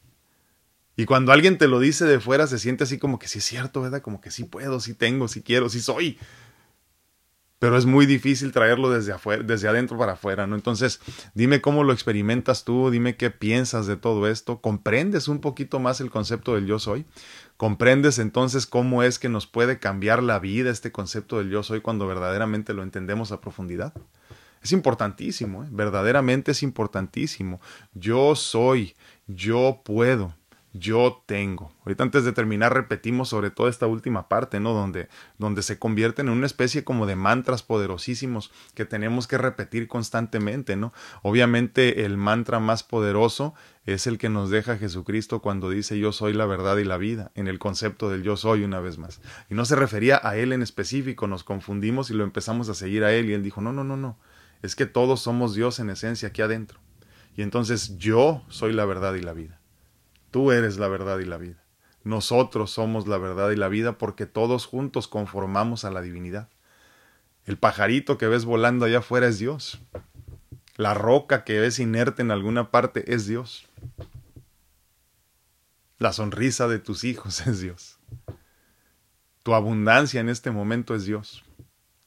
Y 0.96 1.06
cuando 1.06 1.32
alguien 1.32 1.60
te 1.60 1.68
lo 1.68 1.80
dice 1.80 2.06
de 2.06 2.20
fuera, 2.20 2.48
se 2.48 2.58
siente 2.58 2.84
así 2.84 2.98
como 2.98 3.20
que 3.20 3.28
sí 3.28 3.38
es 3.38 3.46
cierto, 3.46 3.82
¿verdad? 3.84 4.02
Como 4.02 4.20
que 4.22 4.32
sí 4.32 4.46
puedo, 4.46 4.80
sí 4.80 4.96
tengo, 4.96 5.28
sí 5.28 5.44
quiero, 5.44 5.70
sí 5.70 5.80
soy 5.80 6.18
pero 7.60 7.78
es 7.78 7.86
muy 7.86 8.06
difícil 8.06 8.52
traerlo 8.54 8.90
desde 8.90 9.12
afuera, 9.12 9.44
desde 9.44 9.68
adentro 9.68 9.98
para 9.98 10.14
afuera, 10.14 10.48
¿no? 10.48 10.56
Entonces, 10.56 11.02
dime 11.34 11.62
cómo 11.62 11.84
lo 11.84 11.92
experimentas 11.92 12.64
tú, 12.64 12.90
dime 12.90 13.18
qué 13.18 13.30
piensas 13.30 13.86
de 13.86 13.98
todo 13.98 14.28
esto, 14.28 14.62
comprendes 14.62 15.28
un 15.28 15.40
poquito 15.40 15.80
más 15.80 16.00
el 16.00 16.10
concepto 16.10 16.56
del 16.56 16.66
yo 16.66 16.80
soy, 16.80 17.06
comprendes 17.58 18.18
entonces 18.18 18.66
cómo 18.66 19.04
es 19.04 19.20
que 19.20 19.28
nos 19.28 19.46
puede 19.46 19.78
cambiar 19.78 20.24
la 20.24 20.40
vida 20.40 20.72
este 20.72 20.94
concepto 20.94 21.38
del 21.38 21.50
yo 21.50 21.62
soy 21.62 21.82
cuando 21.82 22.08
verdaderamente 22.08 22.74
lo 22.74 22.84
entendemos 22.84 23.34
a 23.34 23.42
profundidad. 23.42 23.94
Es 24.62 24.72
importantísimo, 24.72 25.64
¿eh? 25.64 25.68
verdaderamente 25.72 26.52
es 26.52 26.64
importantísimo. 26.64 27.62
Yo 27.94 28.36
soy, 28.36 28.96
yo 29.28 29.82
puedo 29.86 30.34
yo 30.74 31.24
tengo. 31.26 31.72
Ahorita 31.84 32.04
antes 32.04 32.24
de 32.24 32.32
terminar 32.32 32.74
repetimos 32.74 33.30
sobre 33.30 33.50
toda 33.50 33.70
esta 33.70 33.88
última 33.88 34.30
parte, 34.30 34.60
¿no? 34.60 34.74
Donde, 34.74 35.10
donde 35.40 35.64
se 35.64 35.80
convierten 35.80 36.28
en 36.28 36.34
una 36.34 36.46
especie 36.46 36.84
como 36.84 37.08
de 37.08 37.16
mantras 37.16 37.64
poderosísimos 37.64 38.52
que 38.76 38.86
tenemos 38.86 39.28
que 39.28 39.40
repetir 39.40 39.88
constantemente, 39.88 40.76
¿no? 40.76 40.94
Obviamente 41.24 42.06
el 42.06 42.18
mantra 42.18 42.60
más 42.60 42.84
poderoso 42.84 43.56
es 43.86 44.06
el 44.06 44.20
que 44.20 44.30
nos 44.30 44.52
deja 44.52 44.78
Jesucristo 44.78 45.42
cuando 45.42 45.72
dice 45.72 45.98
yo 45.98 46.12
soy 46.12 46.34
la 46.34 46.46
verdad 46.46 46.78
y 46.78 46.84
la 46.84 46.98
vida, 46.98 47.32
en 47.34 47.48
el 47.48 47.58
concepto 47.58 48.10
del 48.10 48.22
yo 48.22 48.38
soy 48.38 48.64
una 48.64 48.80
vez 48.80 49.00
más. 49.00 49.22
Y 49.50 49.56
no 49.56 49.66
se 49.66 49.76
refería 49.76 50.22
a 50.24 50.38
él 50.38 50.54
en 50.54 50.62
específico, 50.62 51.26
nos 51.26 51.44
confundimos 51.44 52.12
y 52.12 52.14
lo 52.14 52.24
empezamos 52.24 52.70
a 52.70 52.76
seguir 52.76 53.04
a 53.04 53.12
él 53.12 53.30
y 53.30 53.34
él 53.34 53.42
dijo, 53.42 53.62
no, 53.62 53.74
no, 53.74 53.84
no, 53.84 53.98
no, 53.98 54.18
es 54.62 54.76
que 54.76 54.86
todos 54.86 55.22
somos 55.22 55.56
Dios 55.56 55.80
en 55.80 55.90
esencia 55.90 56.30
aquí 56.30 56.44
adentro. 56.44 56.80
Y 57.36 57.42
entonces 57.42 57.98
yo 57.98 58.44
soy 58.50 58.74
la 58.74 58.86
verdad 58.86 59.16
y 59.16 59.22
la 59.22 59.34
vida. 59.34 59.59
Tú 60.32 60.52
eres 60.52 60.78
la 60.78 60.88
verdad 60.88 61.20
y 61.20 61.26
la 61.26 61.38
vida. 61.38 61.64
Nosotros 62.04 62.72
somos 62.72 63.08
la 63.08 63.18
verdad 63.18 63.50
y 63.52 63.56
la 63.56 63.68
vida 63.68 63.98
porque 63.98 64.26
todos 64.26 64.66
juntos 64.66 65.08
conformamos 65.08 65.86
a 65.86 65.92
la 65.92 66.02
divinidad. 66.02 66.50
El 67.46 67.58
pajarito 67.58 68.18
que 68.18 68.28
ves 68.28 68.46
volando 68.46 68.86
allá 68.86 69.00
afuera 69.00 69.28
es 69.28 69.40
Dios. 69.40 69.80
La 70.76 70.94
roca 70.94 71.44
que 71.44 71.60
ves 71.60 71.80
inerte 71.80 72.22
en 72.22 72.32
alguna 72.32 72.72
parte 72.72 73.14
es 73.14 73.26
Dios. 73.26 73.68
La 75.98 76.14
sonrisa 76.14 76.68
de 76.68 76.80
tus 76.80 77.04
hijos 77.04 77.42
es 77.48 77.60
Dios. 77.60 77.98
Tu 79.44 79.54
abundancia 79.54 80.22
en 80.22 80.30
este 80.30 80.52
momento 80.52 80.96
es 80.96 81.06
Dios. 81.06 81.44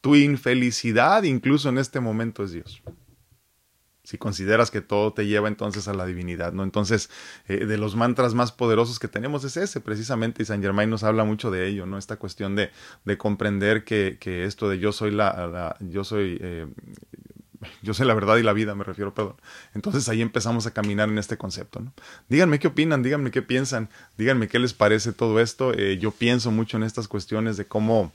Tu 0.00 0.16
infelicidad 0.16 1.24
incluso 1.24 1.68
en 1.68 1.78
este 1.78 2.00
momento 2.00 2.44
es 2.44 2.52
Dios 2.52 2.82
si 4.12 4.18
consideras 4.18 4.70
que 4.70 4.82
todo 4.82 5.14
te 5.14 5.26
lleva 5.26 5.48
entonces 5.48 5.88
a 5.88 5.94
la 5.94 6.04
divinidad, 6.04 6.52
¿no? 6.52 6.64
Entonces, 6.64 7.08
eh, 7.48 7.64
de 7.64 7.78
los 7.78 7.96
mantras 7.96 8.34
más 8.34 8.52
poderosos 8.52 8.98
que 8.98 9.08
tenemos 9.08 9.42
es 9.44 9.56
ese, 9.56 9.80
precisamente, 9.80 10.42
y 10.42 10.44
San 10.44 10.60
Germain 10.60 10.90
nos 10.90 11.02
habla 11.02 11.24
mucho 11.24 11.50
de 11.50 11.66
ello, 11.66 11.86
¿no? 11.86 11.96
Esta 11.96 12.16
cuestión 12.16 12.54
de, 12.54 12.70
de 13.06 13.16
comprender 13.16 13.84
que, 13.84 14.18
que, 14.20 14.44
esto 14.44 14.68
de 14.68 14.78
yo 14.78 14.92
soy 14.92 15.12
la, 15.12 15.78
yo 15.80 16.04
soy, 16.04 16.36
eh, 16.42 16.66
yo 17.80 17.94
soy 17.94 18.06
la 18.06 18.12
verdad 18.12 18.36
y 18.36 18.42
la 18.42 18.52
vida, 18.52 18.74
me 18.74 18.84
refiero, 18.84 19.14
perdón. 19.14 19.36
Entonces 19.72 20.06
ahí 20.10 20.20
empezamos 20.20 20.66
a 20.66 20.72
caminar 20.72 21.08
en 21.08 21.16
este 21.16 21.38
concepto, 21.38 21.80
¿no? 21.80 21.94
Díganme 22.28 22.58
qué 22.58 22.68
opinan, 22.68 23.02
díganme 23.02 23.30
qué 23.30 23.40
piensan, 23.40 23.88
díganme 24.18 24.46
qué 24.46 24.58
les 24.58 24.74
parece 24.74 25.14
todo 25.14 25.40
esto. 25.40 25.72
Eh, 25.72 25.96
yo 25.96 26.10
pienso 26.10 26.50
mucho 26.50 26.76
en 26.76 26.82
estas 26.82 27.08
cuestiones 27.08 27.56
de 27.56 27.64
cómo 27.64 28.12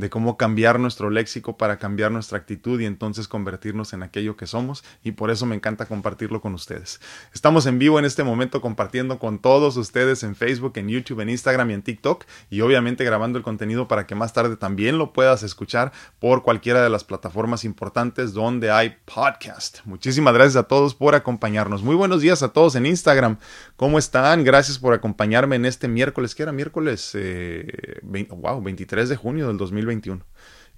de 0.00 0.10
cómo 0.10 0.36
cambiar 0.36 0.80
nuestro 0.80 1.10
léxico 1.10 1.56
para 1.56 1.78
cambiar 1.78 2.10
nuestra 2.10 2.38
actitud 2.38 2.80
y 2.80 2.86
entonces 2.86 3.28
convertirnos 3.28 3.92
en 3.92 4.02
aquello 4.02 4.36
que 4.36 4.46
somos 4.46 4.82
y 5.04 5.12
por 5.12 5.30
eso 5.30 5.46
me 5.46 5.54
encanta 5.54 5.86
compartirlo 5.86 6.40
con 6.40 6.54
ustedes. 6.54 7.00
Estamos 7.34 7.66
en 7.66 7.78
vivo 7.78 7.98
en 7.98 8.04
este 8.04 8.24
momento 8.24 8.60
compartiendo 8.60 9.18
con 9.18 9.38
todos 9.38 9.76
ustedes 9.76 10.22
en 10.22 10.34
Facebook, 10.34 10.72
en 10.76 10.88
YouTube, 10.88 11.20
en 11.20 11.28
Instagram 11.28 11.70
y 11.70 11.74
en 11.74 11.82
TikTok 11.82 12.24
y 12.48 12.62
obviamente 12.62 13.04
grabando 13.04 13.38
el 13.38 13.44
contenido 13.44 13.88
para 13.88 14.06
que 14.06 14.14
más 14.14 14.32
tarde 14.32 14.56
también 14.56 14.98
lo 14.98 15.12
puedas 15.12 15.42
escuchar 15.42 15.92
por 16.18 16.42
cualquiera 16.42 16.82
de 16.82 16.88
las 16.88 17.04
plataformas 17.04 17.64
importantes 17.64 18.32
donde 18.32 18.70
hay 18.70 18.96
podcast. 19.04 19.80
Muchísimas 19.84 20.32
gracias 20.32 20.56
a 20.56 20.62
todos 20.62 20.94
por 20.94 21.14
acompañarnos. 21.14 21.82
Muy 21.82 21.94
buenos 21.94 22.22
días 22.22 22.42
a 22.42 22.48
todos 22.48 22.74
en 22.74 22.86
Instagram. 22.86 23.36
¿Cómo 23.76 23.98
están? 23.98 24.44
Gracias 24.44 24.78
por 24.78 24.94
acompañarme 24.94 25.56
en 25.56 25.66
este 25.66 25.88
miércoles, 25.88 26.34
que 26.34 26.42
era 26.42 26.52
miércoles, 26.52 27.10
eh, 27.14 28.00
wow, 28.02 28.62
23 28.62 29.08
de 29.08 29.16
junio 29.16 29.48
del 29.48 29.58
2020 29.58 29.89
2021. 29.90 30.24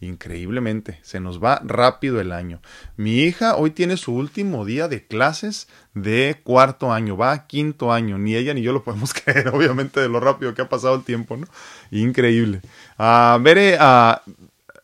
Increíblemente, 0.00 0.98
se 1.02 1.20
nos 1.20 1.42
va 1.42 1.60
rápido 1.64 2.20
el 2.20 2.32
año. 2.32 2.60
Mi 2.96 3.20
hija 3.20 3.54
hoy 3.54 3.70
tiene 3.70 3.96
su 3.96 4.12
último 4.12 4.64
día 4.64 4.88
de 4.88 5.06
clases 5.06 5.68
de 5.94 6.40
cuarto 6.42 6.92
año, 6.92 7.16
va 7.16 7.30
a 7.30 7.46
quinto 7.46 7.92
año. 7.92 8.18
Ni 8.18 8.34
ella 8.34 8.52
ni 8.52 8.62
yo 8.62 8.72
lo 8.72 8.82
podemos 8.82 9.14
creer, 9.24 9.48
obviamente, 9.48 10.00
de 10.00 10.08
lo 10.08 10.18
rápido 10.18 10.54
que 10.54 10.62
ha 10.62 10.68
pasado 10.68 10.96
el 10.96 11.04
tiempo, 11.04 11.36
¿no? 11.36 11.46
Increíble. 11.92 12.62
a 12.98 13.38
veré 13.40 13.76
a. 13.78 14.22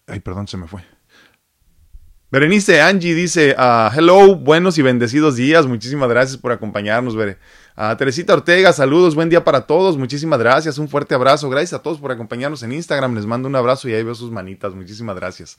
Ay, 0.07 0.21
perdón, 0.21 0.47
se 0.47 0.57
me 0.57 0.69
fue. 0.69 0.83
Berenice 2.31 2.83
Angie 2.83 3.15
dice, 3.15 3.57
uh, 3.59 3.91
hello, 3.97 4.37
buenos 4.37 4.77
y 4.77 4.83
bendecidos 4.83 5.37
días, 5.37 5.67
muchísimas 5.67 6.11
gracias 6.11 6.37
por 6.37 6.53
acompañarnos, 6.53 7.17
Bere. 7.17 7.39
A 7.81 7.97
Teresita 7.97 8.33
Ortega, 8.35 8.73
saludos, 8.73 9.15
buen 9.15 9.29
día 9.29 9.45
para 9.45 9.61
todos, 9.61 9.97
muchísimas 9.97 10.41
gracias, 10.41 10.79
un 10.79 10.89
fuerte 10.89 11.15
abrazo, 11.15 11.49
gracias 11.49 11.75
a 11.75 11.81
todos 11.81 12.01
por 12.01 12.11
acompañarnos 12.11 12.65
en 12.65 12.73
Instagram, 12.73 13.15
les 13.15 13.25
mando 13.25 13.47
un 13.47 13.55
abrazo 13.55 13.89
y 13.89 13.95
ahí 13.95 14.03
veo 14.03 14.17
sus 14.17 14.33
manitas, 14.33 14.75
muchísimas 14.75 15.15
gracias. 15.15 15.59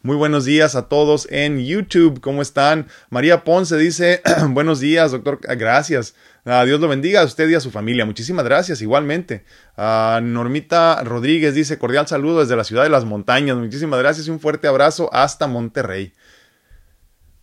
Muy 0.00 0.14
buenos 0.14 0.44
días 0.44 0.76
a 0.76 0.82
todos 0.82 1.26
en 1.28 1.58
YouTube, 1.58 2.20
¿cómo 2.20 2.40
están? 2.40 2.86
María 3.10 3.42
Ponce 3.42 3.76
dice, 3.78 4.22
buenos 4.50 4.78
días, 4.78 5.10
doctor, 5.10 5.40
gracias. 5.40 6.14
Dios 6.44 6.80
lo 6.80 6.86
bendiga 6.86 7.22
a 7.22 7.24
usted 7.24 7.48
y 7.48 7.56
a 7.56 7.60
su 7.60 7.72
familia. 7.72 8.06
Muchísimas 8.06 8.44
gracias, 8.44 8.80
igualmente. 8.80 9.44
Normita 9.76 11.02
Rodríguez 11.02 11.56
dice, 11.56 11.76
cordial 11.76 12.06
saludo 12.06 12.38
desde 12.38 12.54
la 12.54 12.62
ciudad 12.62 12.84
de 12.84 12.90
las 12.90 13.04
montañas. 13.04 13.56
Muchísimas 13.56 13.98
gracias 13.98 14.28
y 14.28 14.30
un 14.30 14.38
fuerte 14.38 14.68
abrazo 14.68 15.10
hasta 15.12 15.48
Monterrey. 15.48 16.12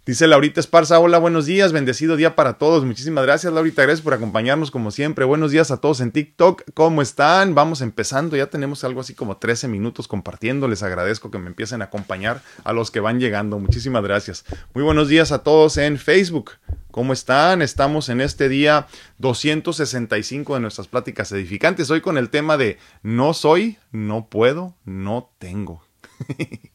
Dice 0.06 0.28
Laurita 0.28 0.60
Esparza, 0.60 1.00
hola, 1.00 1.18
buenos 1.18 1.46
días, 1.46 1.72
bendecido 1.72 2.18
día 2.18 2.36
para 2.36 2.58
todos. 2.58 2.84
Muchísimas 2.84 3.24
gracias, 3.24 3.54
Laurita, 3.54 3.84
gracias 3.84 4.02
por 4.02 4.14
acompañarnos 4.14 4.70
como 4.70 4.92
siempre. 4.92 5.24
Buenos 5.24 5.52
días 5.52 5.72
a 5.72 5.78
todos 5.78 6.02
en 6.02 6.12
TikTok, 6.12 6.64
¿cómo 6.74 7.02
están? 7.02 7.56
Vamos 7.56 7.80
empezando, 7.80 8.36
ya 8.36 8.48
tenemos 8.48 8.84
algo 8.84 9.00
así 9.00 9.14
como 9.14 9.38
13 9.38 9.70
minutos 9.70 10.10
compartiendo. 10.10 10.68
Les 10.68 10.84
agradezco 10.84 11.32
que 11.32 11.38
me 11.38 11.48
empiecen 11.48 11.82
a 11.82 11.86
acompañar 11.86 12.42
a 12.66 12.74
los 12.74 12.92
que 12.92 13.00
van 13.00 13.22
llegando. 13.22 13.60
Muchísimas 13.60 14.04
gracias. 14.04 14.44
Muy 14.74 14.84
buenos 14.84 15.08
días 15.08 15.32
a 15.32 15.40
todos 15.40 15.78
en 15.78 15.98
Facebook. 15.98 16.52
¿Cómo 16.92 17.14
están? 17.14 17.62
Estamos 17.62 18.10
en 18.10 18.20
este 18.20 18.50
día 18.50 18.88
265 19.20 20.56
de 20.56 20.60
nuestras 20.60 20.90
pláticas 20.90 21.32
edificantes. 21.32 21.90
Hoy 21.90 22.02
con 22.02 22.18
el 22.18 22.30
tema 22.30 22.58
de 22.58 22.78
no 23.04 23.34
soy, 23.34 23.78
no 23.94 24.28
puedo, 24.28 24.76
no 24.84 25.32
tengo. 25.40 25.82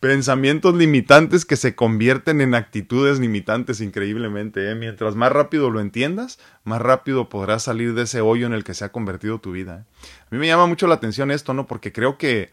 Pensamientos 0.00 0.74
limitantes 0.74 1.46
que 1.46 1.56
se 1.56 1.74
convierten 1.74 2.42
en 2.42 2.54
actitudes 2.54 3.18
limitantes 3.18 3.80
increíblemente. 3.80 4.70
¿eh? 4.70 4.74
Mientras 4.74 5.14
más 5.14 5.32
rápido 5.32 5.70
lo 5.70 5.80
entiendas, 5.80 6.38
más 6.64 6.82
rápido 6.82 7.30
podrás 7.30 7.62
salir 7.62 7.94
de 7.94 8.02
ese 8.02 8.20
hoyo 8.20 8.46
en 8.46 8.52
el 8.52 8.62
que 8.62 8.74
se 8.74 8.84
ha 8.84 8.92
convertido 8.92 9.38
tu 9.38 9.52
vida. 9.52 9.86
¿eh? 9.86 10.06
A 10.20 10.26
mí 10.30 10.38
me 10.38 10.46
llama 10.46 10.66
mucho 10.66 10.86
la 10.86 10.96
atención 10.96 11.30
esto, 11.30 11.54
¿no? 11.54 11.66
Porque 11.66 11.92
creo 11.92 12.18
que 12.18 12.50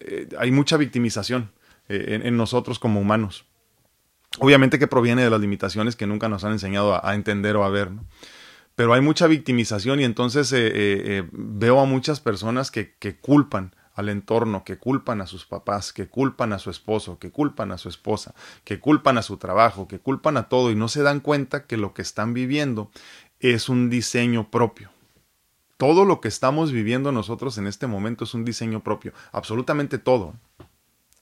eh, 0.00 0.28
hay 0.38 0.50
mucha 0.50 0.76
victimización 0.76 1.52
en, 1.88 2.36
nosotros 2.36 2.78
como 2.78 3.00
humanos. 3.00 3.46
Obviamente 4.38 4.78
que 4.78 4.86
proviene 4.86 5.22
de 5.22 5.30
las 5.30 5.40
limitaciones 5.40 5.96
que 5.96 6.06
nunca 6.06 6.28
nos 6.28 6.44
han 6.44 6.52
enseñado 6.52 7.04
a, 7.04 7.14
entender 7.14 7.56
o 7.56 7.64
a 7.64 7.70
ver, 7.70 7.90
¿no? 7.90 8.04
Pero 8.74 8.92
hay 8.92 9.00
mucha 9.00 9.26
victimización 9.26 10.00
y 10.00 10.04
entonces 10.04 10.52
veo 11.32 11.80
a 11.80 11.84
muchas 11.84 12.20
personas 12.20 12.70
que, 12.70 12.94
que 12.98 13.16
culpan 13.16 13.74
al 13.94 14.08
entorno, 14.08 14.64
que 14.64 14.78
culpan 14.78 15.20
a 15.20 15.26
sus 15.26 15.46
papás, 15.46 15.92
que 15.92 16.08
culpan 16.08 16.52
a 16.52 16.58
su 16.58 16.70
esposo, 16.70 17.18
que 17.18 17.30
culpan 17.30 17.72
a 17.72 17.78
su 17.78 17.88
esposa, 17.88 18.34
que 18.64 18.80
culpan 18.80 19.18
a 19.18 19.22
su 19.22 19.36
trabajo, 19.36 19.88
que 19.88 20.00
culpan 20.00 20.36
a 20.36 20.48
todo 20.48 20.70
y 20.70 20.74
no 20.74 20.88
se 20.88 21.02
dan 21.02 21.20
cuenta 21.20 21.66
que 21.66 21.76
lo 21.76 21.94
que 21.94 22.02
están 22.02 22.34
viviendo 22.34 22.90
es 23.40 23.68
un 23.68 23.90
diseño 23.90 24.50
propio. 24.50 24.90
Todo 25.76 26.04
lo 26.04 26.20
que 26.20 26.28
estamos 26.28 26.72
viviendo 26.72 27.12
nosotros 27.12 27.58
en 27.58 27.66
este 27.66 27.86
momento 27.86 28.24
es 28.24 28.34
un 28.34 28.44
diseño 28.44 28.82
propio, 28.82 29.12
absolutamente 29.32 29.98
todo. 29.98 30.34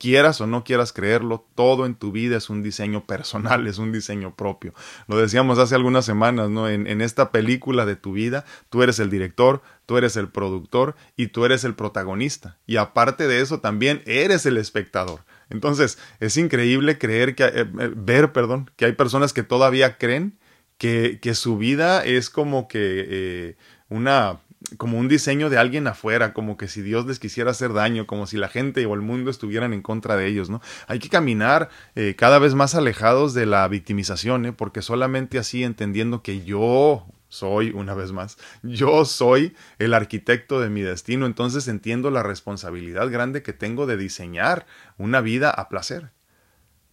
Quieras 0.02 0.40
o 0.40 0.48
no 0.48 0.64
quieras 0.64 0.92
creerlo, 0.92 1.46
todo 1.54 1.86
en 1.86 1.94
tu 1.94 2.10
vida 2.10 2.36
es 2.36 2.50
un 2.50 2.60
diseño 2.60 3.06
personal, 3.06 3.66
es 3.68 3.78
un 3.78 3.92
diseño 3.92 4.34
propio. 4.34 4.74
Lo 5.06 5.16
decíamos 5.16 5.60
hace 5.60 5.76
algunas 5.76 6.04
semanas, 6.04 6.50
¿no? 6.50 6.68
En, 6.68 7.00
esta 7.00 7.30
película 7.30 7.86
de 7.86 7.94
tu 7.94 8.12
vida, 8.12 8.44
tú 8.68 8.82
eres 8.82 8.98
el 8.98 9.10
director, 9.10 9.62
tú 9.86 9.96
eres 9.98 10.16
el 10.16 10.28
productor 10.28 10.96
y 11.16 11.28
tú 11.28 11.44
eres 11.44 11.62
el 11.62 11.76
protagonista. 11.76 12.58
Y 12.66 12.78
aparte 12.78 13.28
de 13.28 13.40
eso, 13.40 13.60
también 13.60 14.02
eres 14.04 14.44
el 14.44 14.56
espectador. 14.56 15.20
Entonces, 15.50 15.98
es 16.18 16.36
increíble 16.36 16.98
creer 16.98 17.36
que, 17.36 17.44
eh, 17.44 17.52
eh, 17.60 17.92
ver, 17.94 18.32
perdón, 18.32 18.72
que 18.76 18.86
hay 18.86 18.92
personas 18.92 19.32
que 19.32 19.44
todavía 19.44 19.98
creen 19.98 20.36
que, 20.78 21.20
que 21.22 21.36
su 21.36 21.58
vida 21.58 22.04
es 22.04 22.28
como 22.28 22.66
que 22.66 23.06
eh, 23.08 23.56
una 23.88 24.40
como 24.76 24.98
un 24.98 25.08
diseño 25.08 25.50
de 25.50 25.58
alguien 25.58 25.86
afuera, 25.86 26.32
como 26.32 26.56
que 26.56 26.68
si 26.68 26.82
Dios 26.82 27.06
les 27.06 27.18
quisiera 27.18 27.50
hacer 27.50 27.72
daño, 27.72 28.06
como 28.06 28.26
si 28.26 28.36
la 28.36 28.48
gente 28.48 28.84
o 28.86 28.94
el 28.94 29.00
mundo 29.00 29.30
estuvieran 29.30 29.72
en 29.72 29.82
contra 29.82 30.16
de 30.16 30.26
ellos, 30.26 30.50
¿no? 30.50 30.60
Hay 30.86 30.98
que 30.98 31.08
caminar 31.08 31.68
eh, 31.94 32.14
cada 32.16 32.38
vez 32.38 32.54
más 32.54 32.74
alejados 32.74 33.34
de 33.34 33.46
la 33.46 33.66
victimización, 33.68 34.46
¿eh? 34.46 34.52
porque 34.52 34.82
solamente 34.82 35.38
así 35.38 35.64
entendiendo 35.64 36.22
que 36.22 36.44
yo 36.44 37.06
soy, 37.28 37.70
una 37.70 37.94
vez 37.94 38.12
más, 38.12 38.36
yo 38.62 39.04
soy 39.04 39.54
el 39.78 39.94
arquitecto 39.94 40.60
de 40.60 40.68
mi 40.68 40.82
destino, 40.82 41.24
entonces 41.24 41.66
entiendo 41.66 42.10
la 42.10 42.22
responsabilidad 42.22 43.10
grande 43.10 43.42
que 43.42 43.54
tengo 43.54 43.86
de 43.86 43.96
diseñar 43.96 44.66
una 44.98 45.20
vida 45.22 45.50
a 45.50 45.68
placer 45.68 46.10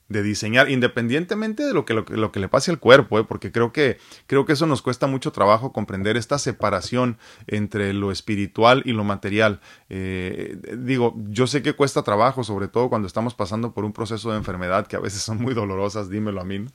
de 0.10 0.24
diseñar, 0.24 0.70
independientemente 0.70 1.63
de 1.63 1.74
lo 1.74 1.86
que, 1.86 1.94
lo, 1.94 2.32
que 2.32 2.39
le 2.39 2.50
pase 2.50 2.72
al 2.72 2.80
cuerpo, 2.80 3.20
¿eh? 3.20 3.24
porque 3.24 3.51
creo 3.51 3.72
que, 3.72 3.98
creo 4.25 4.46
que 4.46 4.54
eso 4.54 4.66
nos 4.66 4.82
cuesta 4.82 5.06
mucho 5.06 5.32
trabajo 5.32 5.72
comprender 5.72 6.18
esta 6.18 6.39
separación 6.39 7.18
entre 7.48 7.94
lo 7.94 8.12
espiritual 8.12 8.82
y 8.86 8.94
lo 8.94 9.04
material. 9.04 9.62
Eh, 9.89 10.58
digo, 10.78 11.16
yo 11.30 11.46
sé 11.46 11.62
que 11.62 11.74
cuesta 11.74 12.01
trabajo, 12.01 12.44
sobre 12.44 12.68
todo 12.68 12.89
cuando 12.89 13.08
estamos 13.08 13.36
pasando 13.36 13.74
por 13.74 13.86
un 13.86 13.94
proceso 13.94 14.32
de 14.32 14.38
enfermedad 14.38 14.88
que 14.88 14.96
a 14.96 15.00
veces 15.00 15.22
son 15.22 15.38
muy 15.38 15.54
dolorosas, 15.54 16.10
dímelo 16.10 16.42
a 16.42 16.46
mí. 16.46 16.66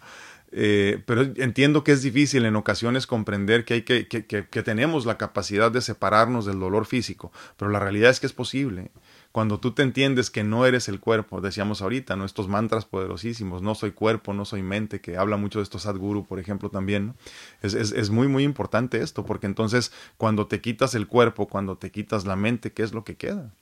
Eh, 0.57 1.03
pero 1.05 1.23
entiendo 1.23 1.83
que 1.83 1.91
es 1.91 2.03
difícil 2.03 2.45
en 2.45 2.55
ocasiones 2.55 3.09
comprender 3.09 3.65
que, 3.65 3.75
hay 3.75 3.83
que, 3.83 4.07
que, 4.07 4.25
que 4.25 4.63
tenemos 4.63 5.05
la 5.05 5.19
capacidad 5.19 5.73
de 5.73 5.81
separarnos 5.81 6.47
del 6.47 6.61
dolor 6.61 6.87
físico, 6.87 7.33
pero 7.57 7.73
la 7.73 7.81
realidad 7.81 8.11
es 8.11 8.21
que 8.21 8.27
es 8.27 8.33
posible 8.33 8.93
cuando 9.35 9.59
tú 9.59 9.73
te 9.73 9.83
entiendes 9.83 10.31
que 10.31 10.45
no 10.45 10.65
eres 10.65 10.89
el 10.89 11.01
cuerpo, 11.01 11.41
decíamos 11.41 11.83
ahorita, 11.83 12.15
¿no? 12.15 12.25
Estos 12.25 12.47
mantras 12.47 12.85
poderosísimos, 12.85 13.63
no 13.63 13.75
soy 13.75 13.91
cuerpo, 13.91 14.33
no 14.33 14.45
soy 14.45 14.63
mente, 14.63 15.01
que 15.01 15.17
habla 15.17 15.37
mucho 15.37 15.59
de 15.59 15.65
estos 15.65 15.83
Sadhguru, 15.83 16.25
por 16.25 16.39
ejemplo, 16.39 16.71
también, 16.71 17.17
es, 17.61 17.75
es, 17.75 17.91
es, 17.91 18.11
muy, 18.11 18.29
muy 18.29 18.45
importante 18.45 19.03
esto, 19.03 19.27
porque 19.27 19.49
entonces 19.49 19.91
cuando 20.19 20.47
te 20.47 20.61
quitas 20.61 20.95
el 20.95 21.09
cuerpo, 21.09 21.49
cuando 21.49 21.77
te 21.77 21.91
quitas 21.91 22.27
la 22.27 22.37
mente, 22.37 22.73
¿qué 22.73 22.85
es 22.85 22.93
lo 22.93 23.03
que 23.03 23.17
queda? 23.17 23.53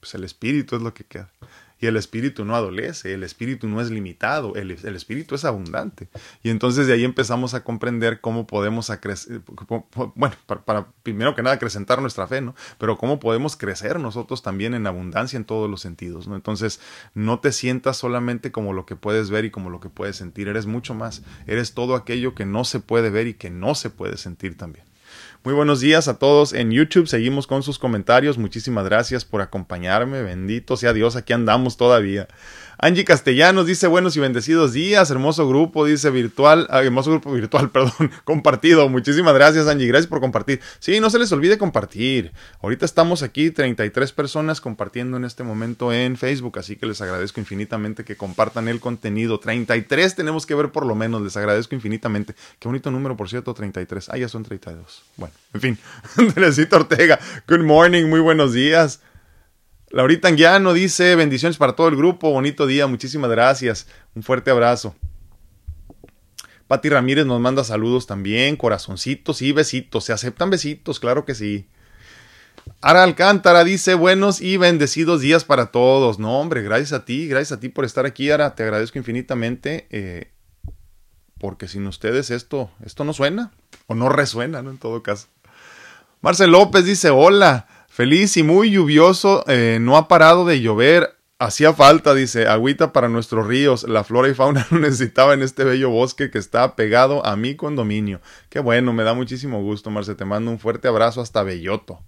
Pues 0.00 0.12
el 0.16 0.24
espíritu 0.24 0.74
es 0.74 0.82
lo 0.82 0.92
que 0.92 1.04
queda. 1.04 1.30
Y 1.82 1.88
el 1.88 1.96
espíritu 1.96 2.44
no 2.44 2.54
adolece, 2.54 3.12
el 3.12 3.24
espíritu 3.24 3.66
no 3.66 3.80
es 3.80 3.90
limitado, 3.90 4.54
el, 4.54 4.70
espíritu 4.70 5.34
es 5.34 5.44
abundante. 5.44 6.08
Y 6.44 6.50
entonces 6.50 6.86
de 6.86 6.92
ahí 6.92 7.02
empezamos 7.02 7.54
a 7.54 7.64
comprender 7.64 8.20
cómo 8.20 8.46
podemos, 8.46 8.88
bueno, 10.14 10.36
para, 10.46 10.64
para, 10.64 10.86
primero 11.02 11.34
que 11.34 11.42
nada 11.42 11.56
acrecentar 11.56 12.00
nuestra 12.00 12.28
fe, 12.28 12.40
¿no? 12.40 12.54
Pero 12.78 12.96
cómo 12.98 13.18
podemos 13.18 13.56
crecer 13.56 13.98
nosotros 13.98 14.42
también 14.42 14.74
en 14.74 14.86
abundancia 14.86 15.36
en 15.36 15.44
todos 15.44 15.68
los 15.68 15.80
sentidos, 15.80 16.28
¿no? 16.28 16.36
Entonces 16.36 16.78
no 17.14 17.40
te 17.40 17.50
sientas 17.50 17.96
solamente 17.96 18.52
como 18.52 18.74
lo 18.74 18.86
que 18.86 18.94
puedes 18.94 19.30
ver 19.30 19.44
y 19.44 19.50
como 19.50 19.68
lo 19.68 19.80
que 19.80 19.88
puedes 19.88 20.14
sentir, 20.14 20.46
eres 20.46 20.66
mucho 20.66 20.94
más, 20.94 21.24
eres 21.48 21.74
todo 21.74 21.96
aquello 21.96 22.36
que 22.36 22.46
no 22.46 22.64
se 22.64 22.78
puede 22.78 23.10
ver 23.10 23.26
y 23.26 23.34
que 23.34 23.50
no 23.50 23.74
se 23.74 23.90
puede 23.90 24.18
sentir 24.18 24.56
también. 24.56 24.91
Muy 25.44 25.54
buenos 25.54 25.80
días 25.80 26.06
a 26.06 26.20
todos 26.20 26.52
en 26.52 26.70
YouTube. 26.70 27.08
Seguimos 27.08 27.48
con 27.48 27.64
sus 27.64 27.76
comentarios. 27.76 28.38
Muchísimas 28.38 28.84
gracias 28.84 29.24
por 29.24 29.40
acompañarme. 29.40 30.22
Bendito 30.22 30.76
sea 30.76 30.92
Dios, 30.92 31.16
aquí 31.16 31.32
andamos 31.32 31.76
todavía. 31.76 32.28
Angie 32.84 33.04
Castellanos 33.04 33.68
dice 33.68 33.86
buenos 33.86 34.16
y 34.16 34.20
bendecidos 34.20 34.72
días, 34.72 35.08
hermoso 35.12 35.46
grupo, 35.46 35.86
dice 35.86 36.10
virtual, 36.10 36.66
ah, 36.68 36.82
hermoso 36.82 37.12
grupo 37.12 37.30
virtual, 37.30 37.70
perdón, 37.72 38.10
compartido. 38.24 38.88
Muchísimas 38.88 39.34
gracias 39.34 39.68
Angie, 39.68 39.86
gracias 39.86 40.08
por 40.08 40.18
compartir. 40.18 40.60
Sí, 40.80 40.98
no 40.98 41.08
se 41.08 41.20
les 41.20 41.30
olvide 41.30 41.58
compartir. 41.58 42.32
Ahorita 42.60 42.84
estamos 42.84 43.22
aquí 43.22 43.52
33 43.52 44.10
personas 44.10 44.60
compartiendo 44.60 45.16
en 45.16 45.24
este 45.24 45.44
momento 45.44 45.92
en 45.92 46.16
Facebook, 46.16 46.58
así 46.58 46.74
que 46.74 46.86
les 46.86 47.00
agradezco 47.00 47.38
infinitamente 47.38 48.02
que 48.02 48.16
compartan 48.16 48.66
el 48.66 48.80
contenido. 48.80 49.38
33 49.38 50.16
tenemos 50.16 50.44
que 50.44 50.56
ver 50.56 50.72
por 50.72 50.84
lo 50.84 50.96
menos, 50.96 51.22
les 51.22 51.36
agradezco 51.36 51.76
infinitamente. 51.76 52.34
Qué 52.58 52.66
bonito 52.66 52.90
número, 52.90 53.16
por 53.16 53.28
cierto, 53.28 53.54
33. 53.54 54.08
Ah, 54.08 54.18
ya 54.18 54.28
son 54.28 54.42
32. 54.42 55.04
Bueno, 55.18 55.32
en 55.54 55.60
fin. 55.60 55.78
Teresita 56.34 56.78
Ortega, 56.78 57.20
good 57.46 57.62
morning, 57.62 58.06
muy 58.06 58.18
buenos 58.18 58.52
días. 58.52 59.00
Laurita 59.92 60.28
Anguiano 60.28 60.72
dice 60.72 61.14
bendiciones 61.16 61.58
para 61.58 61.74
todo 61.74 61.88
el 61.88 61.96
grupo, 61.96 62.30
bonito 62.30 62.66
día, 62.66 62.86
muchísimas 62.86 63.30
gracias, 63.30 63.86
un 64.14 64.22
fuerte 64.22 64.50
abrazo. 64.50 64.96
Pati 66.66 66.88
Ramírez 66.88 67.26
nos 67.26 67.38
manda 67.42 67.62
saludos 67.62 68.06
también, 68.06 68.56
corazoncitos 68.56 69.42
y 69.42 69.52
besitos, 69.52 70.04
se 70.04 70.14
aceptan 70.14 70.48
besitos, 70.48 70.98
claro 70.98 71.26
que 71.26 71.34
sí. 71.34 71.66
Ara 72.80 73.02
Alcántara 73.02 73.64
dice 73.64 73.92
buenos 73.92 74.40
y 74.40 74.56
bendecidos 74.56 75.20
días 75.20 75.44
para 75.44 75.66
todos. 75.66 76.18
No, 76.18 76.40
hombre, 76.40 76.62
gracias 76.62 76.94
a 76.94 77.04
ti, 77.04 77.28
gracias 77.28 77.58
a 77.58 77.60
ti 77.60 77.68
por 77.68 77.84
estar 77.84 78.06
aquí, 78.06 78.30
Ara, 78.30 78.54
te 78.54 78.62
agradezco 78.62 78.96
infinitamente, 78.96 79.88
eh, 79.90 80.30
porque 81.38 81.68
sin 81.68 81.86
ustedes 81.86 82.30
esto, 82.30 82.70
esto 82.82 83.04
no 83.04 83.12
suena, 83.12 83.52
o 83.88 83.94
no 83.94 84.08
resuena, 84.08 84.62
¿no? 84.62 84.70
En 84.70 84.78
todo 84.78 85.02
caso. 85.02 85.26
Marcel 86.22 86.50
López 86.50 86.86
dice 86.86 87.10
hola. 87.10 87.66
Feliz 87.94 88.38
y 88.38 88.42
muy 88.42 88.70
lluvioso, 88.70 89.44
eh, 89.48 89.76
no 89.78 89.98
ha 89.98 90.08
parado 90.08 90.46
de 90.46 90.62
llover. 90.62 91.18
Hacía 91.38 91.74
falta, 91.74 92.14
dice, 92.14 92.46
agüita 92.46 92.90
para 92.90 93.10
nuestros 93.10 93.46
ríos. 93.46 93.86
La 93.86 94.02
flora 94.02 94.30
y 94.30 94.34
fauna 94.34 94.66
lo 94.70 94.78
necesitaba 94.78 95.34
en 95.34 95.42
este 95.42 95.62
bello 95.62 95.90
bosque 95.90 96.30
que 96.30 96.38
está 96.38 96.74
pegado 96.74 97.22
a 97.26 97.36
mi 97.36 97.54
condominio. 97.54 98.22
Qué 98.48 98.60
bueno, 98.60 98.94
me 98.94 99.02
da 99.02 99.12
muchísimo 99.12 99.60
gusto, 99.60 99.90
Marce. 99.90 100.14
Te 100.14 100.24
mando 100.24 100.50
un 100.50 100.58
fuerte 100.58 100.88
abrazo 100.88 101.20
hasta 101.20 101.42
Belloto. 101.42 102.02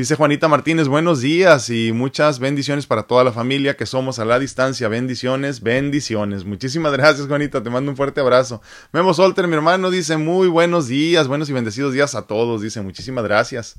Dice 0.00 0.16
Juanita 0.16 0.48
Martínez, 0.48 0.88
buenos 0.88 1.20
días 1.20 1.68
y 1.68 1.92
muchas 1.92 2.38
bendiciones 2.38 2.86
para 2.86 3.02
toda 3.02 3.22
la 3.22 3.32
familia 3.32 3.76
que 3.76 3.84
somos 3.84 4.18
a 4.18 4.24
la 4.24 4.38
distancia. 4.38 4.88
Bendiciones, 4.88 5.60
bendiciones. 5.60 6.46
Muchísimas 6.46 6.92
gracias, 6.92 7.26
Juanita. 7.26 7.62
Te 7.62 7.68
mando 7.68 7.90
un 7.90 7.98
fuerte 7.98 8.22
abrazo. 8.22 8.62
Memo 8.92 9.12
Solter, 9.12 9.46
mi 9.46 9.56
hermano, 9.56 9.90
dice 9.90 10.16
muy 10.16 10.48
buenos 10.48 10.88
días, 10.88 11.28
buenos 11.28 11.50
y 11.50 11.52
bendecidos 11.52 11.92
días 11.92 12.14
a 12.14 12.22
todos. 12.22 12.62
Dice 12.62 12.80
muchísimas 12.80 13.24
gracias. 13.24 13.76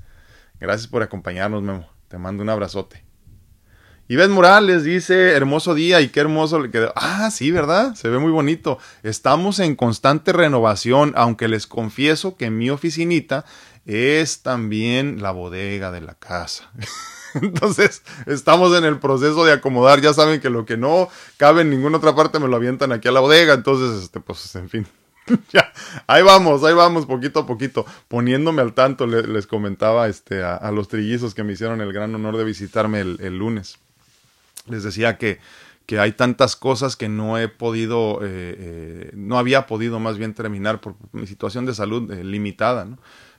Gracias 0.59 0.87
por 0.87 1.01
acompañarnos, 1.01 1.63
Memo. 1.63 1.89
Te 2.07 2.19
mando 2.19 2.43
un 2.43 2.49
abrazote. 2.51 3.03
Y 4.11 4.17
Ben 4.17 4.29
Morales 4.29 4.83
dice, 4.83 5.31
hermoso 5.31 5.73
día 5.73 6.01
y 6.01 6.09
qué 6.09 6.19
hermoso 6.19 6.59
le 6.59 6.69
quedó. 6.69 6.91
Ah, 6.97 7.31
sí, 7.31 7.49
¿verdad? 7.49 7.95
Se 7.95 8.09
ve 8.09 8.19
muy 8.19 8.31
bonito. 8.31 8.77
Estamos 9.03 9.59
en 9.59 9.75
constante 9.75 10.33
renovación, 10.33 11.13
aunque 11.15 11.47
les 11.47 11.65
confieso 11.65 12.35
que 12.35 12.49
mi 12.49 12.69
oficinita 12.69 13.45
es 13.85 14.41
también 14.41 15.21
la 15.21 15.31
bodega 15.31 15.91
de 15.91 16.01
la 16.01 16.15
casa. 16.15 16.71
Entonces, 17.33 18.03
estamos 18.25 18.77
en 18.77 18.83
el 18.83 18.99
proceso 18.99 19.45
de 19.45 19.53
acomodar. 19.53 20.01
Ya 20.01 20.13
saben 20.13 20.41
que 20.41 20.49
lo 20.49 20.65
que 20.65 20.77
no 20.77 21.09
cabe 21.37 21.61
en 21.61 21.69
ninguna 21.69 21.97
otra 21.97 22.15
parte 22.15 22.39
me 22.39 22.47
lo 22.47 22.55
avientan 22.55 22.91
aquí 22.91 23.07
a 23.07 23.11
la 23.11 23.21
bodega. 23.21 23.53
Entonces, 23.53 24.03
este, 24.03 24.19
pues, 24.19 24.55
en 24.55 24.69
fin. 24.69 24.87
ya, 25.53 25.71
ahí 26.07 26.23
vamos, 26.23 26.63
ahí 26.63 26.73
vamos, 26.73 27.05
poquito 27.05 27.41
a 27.41 27.45
poquito, 27.45 27.85
poniéndome 28.07 28.61
al 28.61 28.73
tanto. 28.73 29.07
les 29.07 29.47
comentaba 29.47 30.07
este, 30.07 30.43
a, 30.43 30.71
los 30.71 30.87
trillizos 30.87 31.33
que 31.33 31.43
me 31.43 31.53
hicieron 31.53 31.79
el 31.81 31.93
gran 31.93 32.13
honor 32.15 32.37
de 32.37 32.43
visitarme 32.43 32.99
el, 33.01 33.17
el 33.21 33.37
lunes. 33.37 33.77
Les 34.67 34.83
decía 34.83 35.17
que, 35.17 35.39
que 35.85 35.99
hay 35.99 36.13
tantas 36.13 36.55
cosas 36.55 36.95
que 36.95 37.09
no 37.09 37.37
he 37.37 37.47
podido, 37.47 38.19
eh, 38.21 38.55
eh, 38.57 39.11
no 39.13 39.37
había 39.37 39.67
podido 39.67 39.99
más 39.99 40.17
bien 40.17 40.33
terminar 40.33 40.79
por 40.79 40.95
mi 41.11 41.27
situación 41.27 41.65
de 41.65 41.73
salud 41.73 42.11
eh, 42.11 42.23
limitada, 42.23 42.85
¿no? 42.85 42.97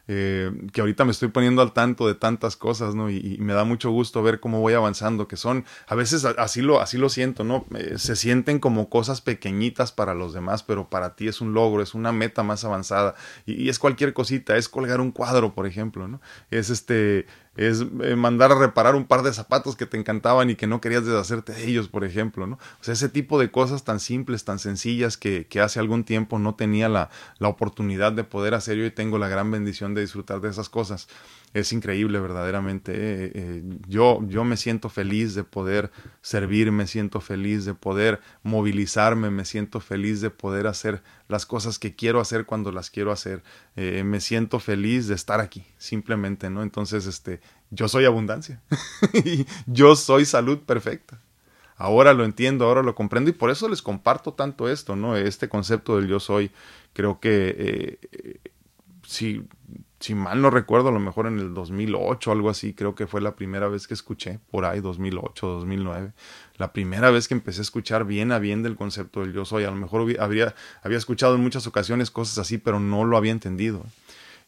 Eh, 0.08 0.50
que 0.72 0.80
ahorita 0.80 1.04
me 1.04 1.12
estoy 1.12 1.28
poniendo 1.28 1.62
al 1.62 1.72
tanto 1.72 2.08
de 2.08 2.14
tantas 2.14 2.56
cosas, 2.56 2.94
¿no? 2.94 3.08
Y, 3.08 3.36
me 3.38 3.52
da 3.52 3.64
mucho 3.64 3.90
gusto 3.90 4.22
ver 4.22 4.40
cómo 4.40 4.60
voy 4.60 4.74
avanzando, 4.74 5.28
que 5.28 5.36
son, 5.36 5.64
a 5.86 5.94
veces 5.94 6.24
así 6.24 6.60
lo, 6.60 6.80
así 6.80 6.98
lo 6.98 7.08
siento, 7.08 7.44
¿no? 7.44 7.66
Eh, 7.76 7.94
se 7.98 8.16
sienten 8.16 8.58
como 8.58 8.88
cosas 8.88 9.20
pequeñitas 9.20 9.92
para 9.92 10.14
los 10.14 10.32
demás, 10.32 10.62
pero 10.64 10.88
para 10.90 11.14
ti 11.14 11.28
es 11.28 11.40
un 11.40 11.54
logro, 11.54 11.82
es 11.82 11.94
una 11.94 12.12
meta 12.12 12.42
más 12.42 12.64
avanzada. 12.64 13.14
Y 13.46 13.68
es 13.68 13.78
cualquier 13.78 14.12
cosita, 14.12 14.56
es 14.56 14.68
colgar 14.68 15.00
un 15.00 15.12
cuadro, 15.12 15.54
por 15.54 15.66
ejemplo, 15.66 16.08
¿no? 16.08 16.20
Es 16.50 16.68
este, 16.70 17.26
es 17.56 17.84
eh, 18.02 18.16
mandar 18.16 18.52
a 18.52 18.58
reparar 18.58 18.94
un 18.94 19.04
par 19.04 19.22
de 19.22 19.32
zapatos 19.32 19.76
que 19.76 19.86
te 19.86 19.98
encantaban 19.98 20.48
y 20.48 20.54
que 20.54 20.66
no 20.66 20.80
querías 20.80 21.04
deshacerte 21.04 21.52
de 21.52 21.66
ellos, 21.66 21.88
por 21.88 22.04
ejemplo, 22.04 22.46
¿no? 22.46 22.56
O 22.80 22.84
sea, 22.84 22.94
ese 22.94 23.08
tipo 23.08 23.38
de 23.38 23.50
cosas 23.50 23.84
tan 23.84 24.00
simples, 24.00 24.44
tan 24.44 24.58
sencillas 24.58 25.16
que, 25.16 25.46
hace 25.62 25.78
algún 25.78 26.04
tiempo 26.04 26.38
no 26.38 26.54
tenía 26.54 26.88
la, 26.88 27.10
la 27.38 27.48
oportunidad 27.48 28.12
de 28.12 28.24
poder 28.24 28.54
hacer 28.54 28.78
y 28.78 28.82
hoy 28.82 28.90
tengo 28.90 29.18
la 29.18 29.28
gran 29.28 29.50
bendición 29.50 29.94
de 29.94 30.00
disfrutar 30.00 30.40
de 30.40 30.48
esas 30.48 30.68
cosas 30.68 31.08
es 31.54 31.72
increíble 31.72 32.18
verdaderamente. 32.18 32.92
Eh, 32.92 33.32
eh, 33.34 33.62
yo, 33.86 34.20
yo 34.26 34.44
me 34.44 34.56
siento 34.56 34.88
feliz 34.88 35.34
de 35.34 35.44
poder 35.44 35.90
servir, 36.22 36.72
me 36.72 36.86
siento 36.86 37.20
feliz 37.20 37.64
de 37.64 37.74
poder 37.74 38.20
movilizarme, 38.42 39.30
me 39.30 39.44
siento 39.44 39.80
feliz 39.80 40.20
de 40.20 40.30
poder 40.30 40.66
hacer 40.66 41.02
las 41.28 41.44
cosas 41.44 41.78
que 41.78 41.94
quiero 41.94 42.20
hacer 42.20 42.46
cuando 42.46 42.72
las 42.72 42.90
quiero 42.90 43.12
hacer. 43.12 43.42
Eh, 43.76 44.02
me 44.04 44.20
siento 44.20 44.60
feliz 44.60 45.08
de 45.08 45.14
estar 45.14 45.40
aquí, 45.40 45.64
simplemente, 45.76 46.48
¿no? 46.48 46.62
Entonces, 46.62 47.06
este, 47.06 47.40
yo 47.70 47.88
soy 47.88 48.06
abundancia. 48.06 48.62
yo 49.66 49.94
soy 49.94 50.24
salud 50.24 50.60
perfecta. 50.60 51.20
Ahora 51.76 52.14
lo 52.14 52.24
entiendo, 52.24 52.64
ahora 52.64 52.82
lo 52.82 52.94
comprendo 52.94 53.28
y 53.28 53.32
por 53.32 53.50
eso 53.50 53.68
les 53.68 53.82
comparto 53.82 54.34
tanto 54.34 54.68
esto, 54.68 54.94
¿no? 54.94 55.16
Este 55.16 55.48
concepto 55.48 55.96
del 55.96 56.06
yo 56.06 56.20
soy. 56.20 56.50
Creo 56.92 57.18
que 57.18 57.98
si, 59.04 59.46
si 60.02 60.16
mal 60.16 60.42
no 60.42 60.50
recuerdo, 60.50 60.88
a 60.88 60.92
lo 60.92 60.98
mejor 60.98 61.26
en 61.26 61.38
el 61.38 61.54
2008 61.54 62.30
o 62.30 62.32
algo 62.32 62.50
así, 62.50 62.74
creo 62.74 62.94
que 62.94 63.06
fue 63.06 63.20
la 63.20 63.36
primera 63.36 63.68
vez 63.68 63.86
que 63.86 63.94
escuché, 63.94 64.40
por 64.50 64.64
ahí 64.64 64.80
2008, 64.80 65.46
2009, 65.46 66.12
la 66.56 66.72
primera 66.72 67.10
vez 67.10 67.28
que 67.28 67.34
empecé 67.34 67.60
a 67.60 67.62
escuchar 67.62 68.04
bien 68.04 68.32
a 68.32 68.40
bien 68.40 68.62
del 68.64 68.74
concepto 68.74 69.20
del 69.20 69.32
yo 69.32 69.44
soy. 69.44 69.64
A 69.64 69.70
lo 69.70 69.76
mejor 69.76 70.02
habría, 70.18 70.54
había 70.82 70.98
escuchado 70.98 71.36
en 71.36 71.42
muchas 71.42 71.66
ocasiones 71.68 72.10
cosas 72.10 72.38
así, 72.38 72.58
pero 72.58 72.80
no 72.80 73.04
lo 73.04 73.16
había 73.16 73.32
entendido. 73.32 73.84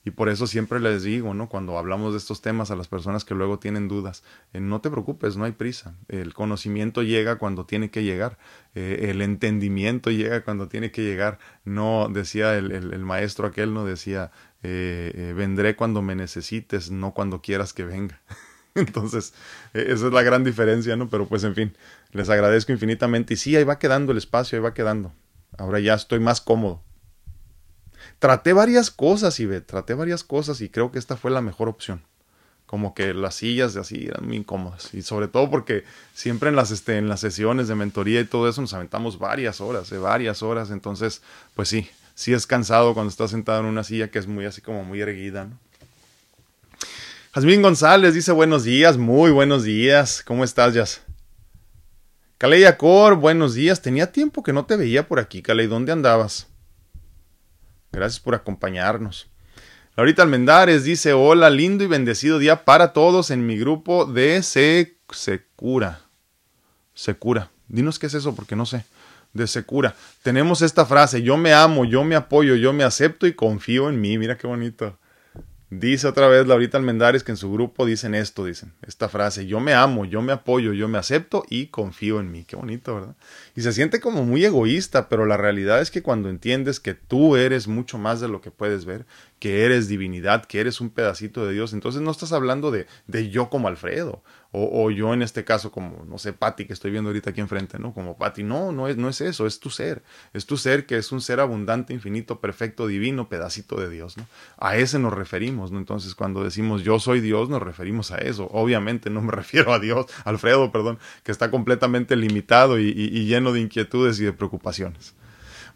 Y 0.06 0.10
por 0.10 0.28
eso 0.28 0.46
siempre 0.46 0.80
les 0.80 1.02
digo, 1.02 1.32
¿no? 1.32 1.48
Cuando 1.48 1.78
hablamos 1.78 2.12
de 2.12 2.18
estos 2.18 2.42
temas 2.42 2.70
a 2.70 2.76
las 2.76 2.88
personas 2.88 3.24
que 3.24 3.34
luego 3.34 3.58
tienen 3.58 3.88
dudas, 3.88 4.22
eh, 4.52 4.60
no 4.60 4.82
te 4.82 4.90
preocupes, 4.90 5.38
no 5.38 5.44
hay 5.44 5.52
prisa. 5.52 5.94
El 6.08 6.34
conocimiento 6.34 7.02
llega 7.02 7.36
cuando 7.36 7.64
tiene 7.64 7.90
que 7.90 8.02
llegar. 8.02 8.36
Eh, 8.74 9.06
el 9.08 9.22
entendimiento 9.22 10.10
llega 10.10 10.44
cuando 10.44 10.68
tiene 10.68 10.90
que 10.90 11.02
llegar. 11.02 11.38
No, 11.64 12.08
decía 12.10 12.56
el, 12.58 12.70
el, 12.70 12.98
maestro 12.98 13.46
aquel, 13.46 13.72
no 13.72 13.86
decía, 13.86 14.30
eh, 14.64 15.32
vendré 15.36 15.76
cuando 15.76 16.02
me 16.02 16.14
necesites, 16.14 16.90
no 16.90 17.14
cuando 17.14 17.40
quieras 17.42 17.72
que 17.72 17.84
venga. 17.84 18.20
Entonces, 18.74 19.34
esa 19.72 20.06
es 20.06 20.12
la 20.12 20.22
gran 20.22 20.42
diferencia, 20.42 20.96
¿no? 20.96 21.08
Pero 21.08 21.26
pues 21.26 21.44
en 21.44 21.54
fin, 21.54 21.76
les 22.12 22.28
agradezco 22.28 22.72
infinitamente. 22.72 23.34
Y 23.34 23.36
sí, 23.36 23.54
ahí 23.54 23.64
va 23.64 23.78
quedando 23.78 24.12
el 24.12 24.18
espacio, 24.18 24.58
ahí 24.58 24.62
va 24.62 24.74
quedando. 24.74 25.12
Ahora 25.56 25.78
ya 25.78 25.94
estoy 25.94 26.18
más 26.18 26.40
cómodo 26.40 26.82
traté 28.18 28.52
varias 28.52 28.90
cosas, 28.90 29.38
y 29.40 29.46
traté 29.60 29.94
varias 29.94 30.24
cosas 30.24 30.60
y 30.60 30.68
creo 30.68 30.90
que 30.90 30.98
esta 30.98 31.16
fue 31.16 31.30
la 31.30 31.40
mejor 31.40 31.68
opción. 31.68 32.02
Como 32.66 32.94
que 32.94 33.14
las 33.14 33.36
sillas 33.36 33.74
de 33.74 33.80
así 33.80 34.06
eran 34.06 34.26
muy 34.26 34.36
incómodas. 34.36 34.94
Y 34.94 35.02
sobre 35.02 35.28
todo 35.28 35.50
porque 35.50 35.84
siempre 36.14 36.48
en 36.48 36.56
las, 36.56 36.70
este, 36.70 36.96
en 36.96 37.08
las 37.08 37.20
sesiones 37.20 37.68
de 37.68 37.74
mentoría 37.74 38.20
y 38.20 38.24
todo 38.24 38.48
eso 38.48 38.60
nos 38.60 38.72
aventamos 38.72 39.18
varias 39.18 39.60
horas, 39.60 39.90
de 39.90 39.98
varias 39.98 40.42
horas. 40.42 40.70
Entonces, 40.70 41.22
pues 41.54 41.68
sí, 41.68 41.88
sí 42.14 42.32
es 42.32 42.46
cansado 42.46 42.94
cuando 42.94 43.10
estás 43.10 43.30
sentado 43.30 43.60
en 43.60 43.66
una 43.66 43.84
silla 43.84 44.10
que 44.10 44.18
es 44.18 44.26
muy 44.26 44.44
así 44.44 44.60
como 44.60 44.84
muy 44.84 45.00
erguida, 45.00 45.44
¿no? 45.44 45.58
Jazmín 47.34 47.62
González 47.62 48.14
dice 48.14 48.30
buenos 48.30 48.62
días, 48.62 48.96
muy 48.96 49.32
buenos 49.32 49.64
días. 49.64 50.22
¿Cómo 50.24 50.44
estás, 50.44 50.72
Jazz? 50.72 51.02
Caley 52.38 52.64
Acor, 52.64 53.16
buenos 53.16 53.54
días. 53.54 53.82
Tenía 53.82 54.12
tiempo 54.12 54.44
que 54.44 54.52
no 54.52 54.66
te 54.66 54.76
veía 54.76 55.08
por 55.08 55.18
aquí, 55.18 55.42
Caley. 55.42 55.66
¿Dónde 55.66 55.90
andabas? 55.90 56.46
Gracias 57.90 58.20
por 58.20 58.36
acompañarnos. 58.36 59.26
Laurita 59.96 60.22
Almendares 60.22 60.84
dice, 60.84 61.12
hola, 61.12 61.50
lindo 61.50 61.82
y 61.82 61.86
bendecido 61.88 62.38
día 62.38 62.64
para 62.64 62.92
todos 62.92 63.30
en 63.30 63.46
mi 63.46 63.56
grupo 63.58 64.04
de 64.04 64.42
Se 64.42 64.98
Secura. 65.10 66.02
Secura. 66.94 67.50
Dinos 67.68 67.98
qué 67.98 68.06
es 68.06 68.14
eso 68.14 68.34
porque 68.34 68.56
no 68.56 68.66
sé. 68.66 68.84
De 69.34 69.46
Secura. 69.46 69.94
Tenemos 70.22 70.62
esta 70.62 70.86
frase, 70.86 71.22
yo 71.22 71.36
me 71.36 71.52
amo, 71.52 71.84
yo 71.84 72.04
me 72.04 72.14
apoyo, 72.14 72.54
yo 72.54 72.72
me 72.72 72.84
acepto 72.84 73.26
y 73.26 73.34
confío 73.34 73.90
en 73.90 74.00
mí. 74.00 74.16
Mira 74.16 74.38
qué 74.38 74.46
bonito. 74.46 74.96
Dice 75.80 76.06
otra 76.06 76.28
vez 76.28 76.46
Laurita 76.46 76.78
Almendares 76.78 77.24
que 77.24 77.32
en 77.32 77.36
su 77.36 77.50
grupo 77.50 77.84
dicen 77.84 78.14
esto, 78.14 78.44
dicen 78.44 78.72
esta 78.86 79.08
frase, 79.08 79.46
yo 79.46 79.58
me 79.58 79.74
amo, 79.74 80.04
yo 80.04 80.22
me 80.22 80.32
apoyo, 80.32 80.72
yo 80.72 80.86
me 80.86 80.98
acepto 80.98 81.44
y 81.50 81.66
confío 81.66 82.20
en 82.20 82.30
mí. 82.30 82.44
Qué 82.44 82.54
bonito, 82.54 82.94
¿verdad? 82.94 83.16
Y 83.56 83.62
se 83.62 83.72
siente 83.72 83.98
como 83.98 84.24
muy 84.24 84.44
egoísta, 84.44 85.08
pero 85.08 85.26
la 85.26 85.36
realidad 85.36 85.80
es 85.80 85.90
que 85.90 86.02
cuando 86.02 86.28
entiendes 86.28 86.78
que 86.78 86.94
tú 86.94 87.36
eres 87.36 87.66
mucho 87.66 87.98
más 87.98 88.20
de 88.20 88.28
lo 88.28 88.40
que 88.40 88.52
puedes 88.52 88.84
ver, 88.84 89.04
que 89.44 89.66
eres 89.66 89.88
divinidad, 89.88 90.46
que 90.46 90.58
eres 90.58 90.80
un 90.80 90.88
pedacito 90.88 91.44
de 91.44 91.52
Dios, 91.52 91.74
entonces 91.74 92.00
no 92.00 92.10
estás 92.10 92.32
hablando 92.32 92.70
de, 92.70 92.86
de 93.06 93.28
yo 93.28 93.50
como 93.50 93.68
Alfredo 93.68 94.22
o, 94.52 94.90
yo 94.90 95.12
en 95.12 95.20
este 95.20 95.44
caso 95.44 95.70
como, 95.70 96.06
no 96.06 96.16
sé, 96.16 96.32
Patti, 96.32 96.64
que 96.64 96.72
estoy 96.72 96.90
viendo 96.90 97.10
ahorita 97.10 97.28
aquí 97.28 97.42
enfrente, 97.42 97.78
¿no? 97.78 97.92
Como 97.92 98.16
Patti, 98.16 98.42
no, 98.42 98.72
no 98.72 98.88
es, 98.88 98.96
no 98.96 99.10
es 99.10 99.20
eso, 99.20 99.46
es 99.46 99.60
tu 99.60 99.68
ser, 99.68 100.02
es 100.32 100.46
tu 100.46 100.56
ser 100.56 100.86
que 100.86 100.96
es 100.96 101.12
un 101.12 101.20
ser 101.20 101.40
abundante, 101.40 101.92
infinito, 101.92 102.40
perfecto, 102.40 102.86
divino, 102.86 103.28
pedacito 103.28 103.78
de 103.78 103.90
Dios, 103.90 104.16
¿no? 104.16 104.26
A 104.56 104.78
ese 104.78 104.98
nos 104.98 105.12
referimos, 105.12 105.72
¿no? 105.72 105.78
Entonces 105.78 106.14
cuando 106.14 106.42
decimos 106.42 106.82
yo 106.82 106.98
soy 106.98 107.20
Dios, 107.20 107.50
nos 107.50 107.60
referimos 107.60 108.12
a 108.12 108.18
eso. 108.18 108.48
Obviamente 108.50 109.10
no 109.10 109.20
me 109.20 109.32
refiero 109.42 109.74
a 109.74 109.78
Dios, 109.78 110.06
Alfredo, 110.24 110.72
perdón, 110.72 110.98
que 111.22 111.32
está 111.32 111.50
completamente 111.50 112.16
limitado 112.16 112.78
y, 112.78 112.94
y 112.96 113.26
lleno 113.26 113.52
de 113.52 113.60
inquietudes 113.60 114.18
y 114.20 114.24
de 114.24 114.32
preocupaciones. 114.32 115.14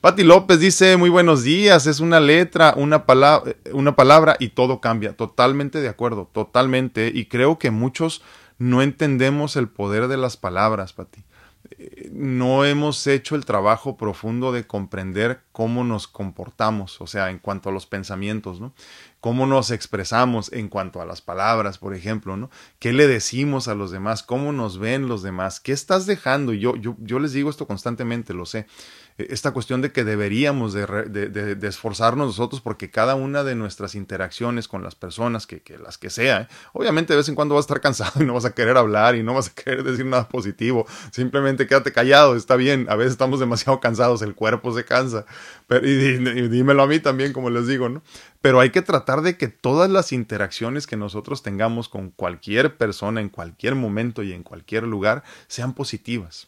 Patti 0.01 0.23
López 0.23 0.61
dice, 0.61 0.97
muy 0.97 1.11
buenos 1.11 1.43
días, 1.43 1.89
es 1.89 1.99
una 1.99 2.21
letra, 2.21 2.73
una, 2.77 3.05
palabra, 3.05 3.57
una 3.73 3.97
palabra 3.97 4.37
y 4.39 4.51
todo 4.51 4.81
cambia. 4.81 5.17
Totalmente 5.17 5.81
de 5.81 5.89
acuerdo, 5.89 6.31
totalmente. 6.33 7.11
Y 7.13 7.25
creo 7.25 7.59
que 7.59 7.73
muchos 7.73 8.23
no 8.59 8.81
entendemos 8.81 9.57
el 9.57 9.69
poder 9.69 10.07
de 10.07 10.17
las 10.17 10.37
palabras, 10.37 10.93
Pati. 10.93 11.25
Eh, 11.71 12.11
no 12.13 12.65
hemos 12.65 13.05
hecho 13.09 13.35
el 13.35 13.45
trabajo 13.45 13.97
profundo 13.97 14.53
de 14.53 14.69
comprender 14.69 15.43
cómo 15.51 15.83
nos 15.83 16.07
comportamos, 16.07 17.01
o 17.01 17.09
sea, 17.09 17.31
en 17.31 17.41
cuanto 17.41 17.69
a 17.69 17.73
los 17.73 17.87
pensamientos, 17.87 18.61
¿no? 18.61 18.73
Cómo 19.19 19.49
nos 19.49 19.73
expresamos 19.73 20.53
en 20.53 20.69
cuanto 20.69 21.03
a 21.03 21.07
las 21.07 21.21
palabras, 21.21 21.77
por 21.77 21.97
ejemplo, 21.97 22.37
¿no? 22.37 22.51
¿Qué 22.79 22.93
le 22.93 23.09
decimos 23.09 23.67
a 23.67 23.75
los 23.75 23.91
demás? 23.91 24.23
¿Cómo 24.23 24.53
nos 24.53 24.79
ven 24.79 25.09
los 25.09 25.25
demás? 25.25 25.59
¿Qué 25.59 25.73
estás 25.73 26.07
dejando? 26.07 26.53
Yo, 26.53 26.77
yo, 26.77 26.95
yo 27.01 27.19
les 27.19 27.33
digo 27.33 27.51
esto 27.51 27.67
constantemente, 27.67 28.33
lo 28.33 28.47
sé 28.47 28.67
esta 29.19 29.51
cuestión 29.51 29.83
de 29.83 29.91
que 29.91 30.05
deberíamos 30.05 30.73
de, 30.73 31.59
esforzarnos 31.63 32.29
nosotros 32.29 32.61
porque 32.61 32.89
cada 32.89 33.17
una 33.17 33.43
de 33.43 33.57
nuestras 33.57 33.97
interacciones 33.97 34.69
con 34.69 34.85
las 34.85 34.95
personas, 34.95 35.49
que, 35.49 35.61
las 35.83 35.99
que 35.99 36.09
sea, 36.09 36.43
¿eh? 36.43 36.49
obviamente 36.73 37.13
de 37.13 37.17
vez 37.17 37.29
en 37.29 37.35
cuando 37.35 37.57
vas 37.57 37.65
a 37.65 37.67
estar 37.67 37.81
cansado 37.81 38.23
y 38.23 38.25
no 38.25 38.35
vas 38.35 38.45
a 38.45 38.55
querer 38.55 38.77
hablar 38.77 39.17
y 39.17 39.25
no 39.25 39.35
vas 39.35 39.49
a 39.49 39.55
querer 39.55 39.83
decir 39.83 40.07
nada 40.07 40.29
positivo, 40.29 40.87
simplemente 41.11 41.67
quédate 41.67 41.91
callado, 41.91 42.37
está 42.37 42.55
bien, 42.55 42.87
a 42.89 42.95
veces 42.95 43.13
estamos 43.13 43.41
demasiado 43.41 43.81
cansados, 43.81 44.23
el 44.23 44.37
cuerpo 44.37 44.73
se 44.73 44.85
cansa, 44.85 45.27
pero, 45.67 45.85
y, 45.85 46.49
dímelo 46.49 46.85
a 46.85 46.87
mí 46.87 47.01
también, 47.01 47.33
como 47.33 47.51
les 47.51 47.67
digo, 47.67 47.89
¿no? 47.89 48.03
Pero 48.41 48.61
hay 48.61 48.71
que 48.71 48.83
tratar 48.83 49.23
de 49.23 49.37
que 49.37 49.49
todas 49.49 49.91
las 49.91 50.13
interacciones 50.13 50.87
que 50.87 50.97
nosotros 50.97 51.43
tengamos 51.43 51.89
con 51.89 52.11
cualquier 52.11 52.77
persona 52.77 53.21
en 53.21 53.31
cualquier 53.31 53.75
momento 53.75 54.23
y 54.23 54.33
en 54.33 54.45
cualquier 54.45 54.85
lugar 54.85 55.25
sean 55.49 55.75
positivas 55.75 56.47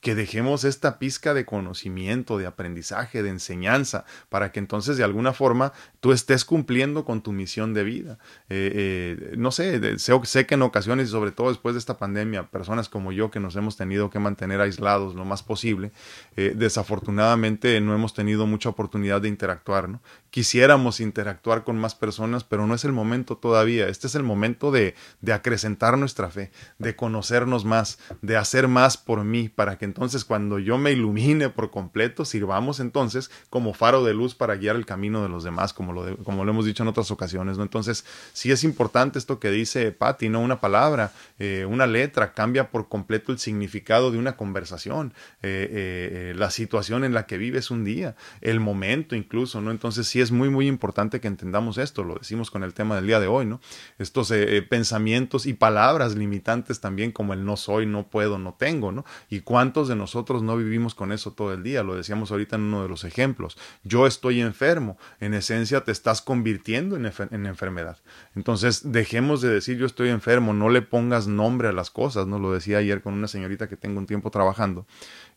que 0.00 0.14
dejemos 0.14 0.64
esta 0.64 0.98
pizca 0.98 1.34
de 1.34 1.44
conocimiento, 1.44 2.38
de 2.38 2.46
aprendizaje, 2.46 3.22
de 3.22 3.30
enseñanza, 3.30 4.04
para 4.28 4.52
que 4.52 4.60
entonces 4.60 4.96
de 4.96 5.04
alguna 5.04 5.32
forma 5.32 5.72
tú 6.00 6.12
estés 6.12 6.44
cumpliendo 6.44 7.04
con 7.04 7.22
tu 7.22 7.32
misión 7.32 7.74
de 7.74 7.82
vida. 7.82 8.18
Eh, 8.48 9.16
eh, 9.20 9.34
no 9.36 9.50
sé, 9.50 9.98
sé, 9.98 10.46
que 10.46 10.54
en 10.54 10.62
ocasiones, 10.62 11.08
y 11.08 11.10
sobre 11.10 11.32
todo 11.32 11.48
después 11.48 11.74
de 11.74 11.78
esta 11.78 11.98
pandemia, 11.98 12.50
personas 12.50 12.88
como 12.88 13.10
yo 13.10 13.30
que 13.30 13.40
nos 13.40 13.56
hemos 13.56 13.76
tenido 13.76 14.10
que 14.10 14.18
mantener 14.18 14.60
aislados 14.60 15.14
lo 15.14 15.24
más 15.24 15.42
posible, 15.42 15.92
eh, 16.36 16.52
desafortunadamente 16.54 17.80
no 17.80 17.94
hemos 17.94 18.14
tenido 18.14 18.46
mucha 18.46 18.68
oportunidad 18.68 19.22
de 19.22 19.28
interactuar. 19.28 19.88
¿no? 19.88 20.02
Quisiéramos 20.30 21.00
interactuar 21.00 21.64
con 21.64 21.78
más 21.78 21.94
personas, 21.94 22.44
pero 22.44 22.66
no 22.66 22.74
es 22.74 22.84
el 22.84 22.92
momento 22.92 23.38
todavía. 23.38 23.88
Este 23.88 24.06
es 24.06 24.14
el 24.14 24.22
momento 24.22 24.70
de, 24.70 24.94
de 25.20 25.32
acrecentar 25.32 25.98
nuestra 25.98 26.30
fe, 26.30 26.52
de 26.78 26.94
conocernos 26.94 27.64
más, 27.64 27.98
de 28.22 28.36
hacer 28.36 28.68
más 28.68 28.96
por 28.96 29.24
mí, 29.24 29.48
para 29.48 29.78
que 29.78 29.85
entonces 29.86 30.24
cuando 30.24 30.58
yo 30.58 30.76
me 30.76 30.92
ilumine 30.92 31.48
por 31.48 31.70
completo, 31.70 32.24
sirvamos 32.24 32.80
entonces 32.80 33.30
como 33.48 33.72
faro 33.72 34.04
de 34.04 34.12
luz 34.12 34.34
para 34.34 34.56
guiar 34.56 34.76
el 34.76 34.84
camino 34.84 35.22
de 35.22 35.28
los 35.28 35.44
demás, 35.44 35.72
como 35.72 35.92
lo, 35.92 36.16
como 36.18 36.44
lo 36.44 36.50
hemos 36.50 36.66
dicho 36.66 36.82
en 36.82 36.88
otras 36.88 37.10
ocasiones, 37.10 37.56
¿no? 37.56 37.62
Entonces, 37.62 38.04
sí 38.32 38.50
es 38.50 38.64
importante 38.64 39.18
esto 39.18 39.38
que 39.40 39.50
dice 39.50 39.92
Patti, 39.92 40.28
¿no? 40.28 40.40
Una 40.40 40.60
palabra, 40.60 41.12
eh, 41.38 41.66
una 41.68 41.86
letra 41.86 42.34
cambia 42.34 42.70
por 42.70 42.88
completo 42.88 43.32
el 43.32 43.38
significado 43.38 44.10
de 44.10 44.18
una 44.18 44.36
conversación, 44.36 45.14
eh, 45.42 45.68
eh, 45.70 46.34
la 46.36 46.50
situación 46.50 47.04
en 47.04 47.14
la 47.14 47.26
que 47.26 47.38
vives 47.38 47.70
un 47.70 47.84
día, 47.84 48.16
el 48.40 48.60
momento 48.60 49.16
incluso, 49.16 49.60
¿no? 49.60 49.70
Entonces, 49.70 50.06
sí 50.06 50.20
es 50.20 50.30
muy, 50.30 50.50
muy 50.50 50.66
importante 50.66 51.20
que 51.20 51.28
entendamos 51.28 51.78
esto, 51.78 52.04
lo 52.04 52.16
decimos 52.16 52.50
con 52.50 52.62
el 52.62 52.74
tema 52.74 52.96
del 52.96 53.06
día 53.06 53.20
de 53.20 53.26
hoy, 53.26 53.46
¿no? 53.46 53.60
Estos 53.98 54.32
pensamientos 54.68 55.46
y 55.46 55.54
palabras 55.54 56.14
limitantes 56.14 56.80
también 56.80 57.12
como 57.12 57.32
el 57.32 57.44
no 57.44 57.56
soy, 57.56 57.86
no 57.86 58.08
puedo, 58.08 58.38
no 58.38 58.54
tengo, 58.58 58.92
¿no? 58.92 59.04
Y 59.30 59.40
de 59.84 59.96
nosotros 59.96 60.42
no 60.42 60.56
vivimos 60.56 60.94
con 60.94 61.12
eso 61.12 61.32
todo 61.32 61.52
el 61.52 61.62
día? 61.62 61.82
Lo 61.82 61.94
decíamos 61.94 62.30
ahorita 62.30 62.56
en 62.56 62.62
uno 62.62 62.82
de 62.82 62.88
los 62.88 63.04
ejemplos. 63.04 63.58
Yo 63.84 64.06
estoy 64.06 64.40
enfermo. 64.40 64.98
En 65.20 65.34
esencia 65.34 65.82
te 65.82 65.92
estás 65.92 66.22
convirtiendo 66.22 66.96
en, 66.96 67.46
enfermedad. 67.46 67.98
Entonces 68.34 68.90
dejemos 68.90 69.42
de 69.42 69.50
decir 69.50 69.76
yo 69.76 69.86
estoy 69.86 70.08
enfermo. 70.08 70.54
No 70.54 70.70
le 70.70 70.82
pongas 70.82 71.26
nombre 71.26 71.68
a 71.68 71.72
las 71.72 71.90
cosas. 71.90 72.26
No 72.26 72.38
lo 72.38 72.52
decía 72.52 72.78
ayer 72.78 73.02
con 73.02 73.14
una 73.14 73.28
señorita 73.28 73.68
que 73.68 73.76
tengo 73.76 73.98
un 73.98 74.06
tiempo 74.06 74.30
trabajando. 74.30 74.86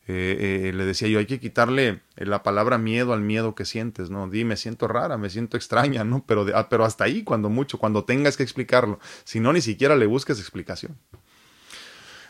Eh, 0.08 0.70
eh, 0.70 0.74
le 0.74 0.86
decía 0.86 1.08
yo, 1.08 1.20
hay 1.20 1.28
que 1.28 1.40
quitarle 1.40 2.02
la 2.16 2.42
palabra 2.42 2.80
miedo 2.80 3.14
al 3.14 3.22
miedo 3.22 3.54
que 3.54 3.66
sientes, 3.66 4.10
¿no? 4.10 4.28
Di, 4.28 4.44
me 4.44 4.58
siento 4.58 4.88
rara, 4.88 5.18
me 5.18 5.30
siento 5.30 5.56
extraña, 5.56 6.04
¿no? 6.04 6.24
Pero, 6.26 6.48
ah, 6.56 6.68
pero 6.68 6.84
hasta 6.84 7.04
ahí, 7.04 7.24
cuando 7.24 7.50
mucho, 7.50 7.78
cuando 7.78 8.06
tengas 8.06 8.36
que 8.36 8.44
explicarlo. 8.44 9.00
Si 9.24 9.40
no, 9.40 9.54
ni 9.54 9.62
siquiera 9.62 9.96
le 9.96 10.08
busques 10.08 10.40
explicación. 10.40 10.98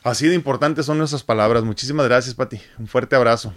Así 0.03 0.27
de 0.27 0.35
importantes 0.35 0.85
son 0.85 0.97
nuestras 0.97 1.23
palabras. 1.23 1.63
Muchísimas 1.63 2.07
gracias, 2.07 2.35
Pati. 2.35 2.59
Un 2.77 2.87
fuerte 2.87 3.15
abrazo. 3.15 3.53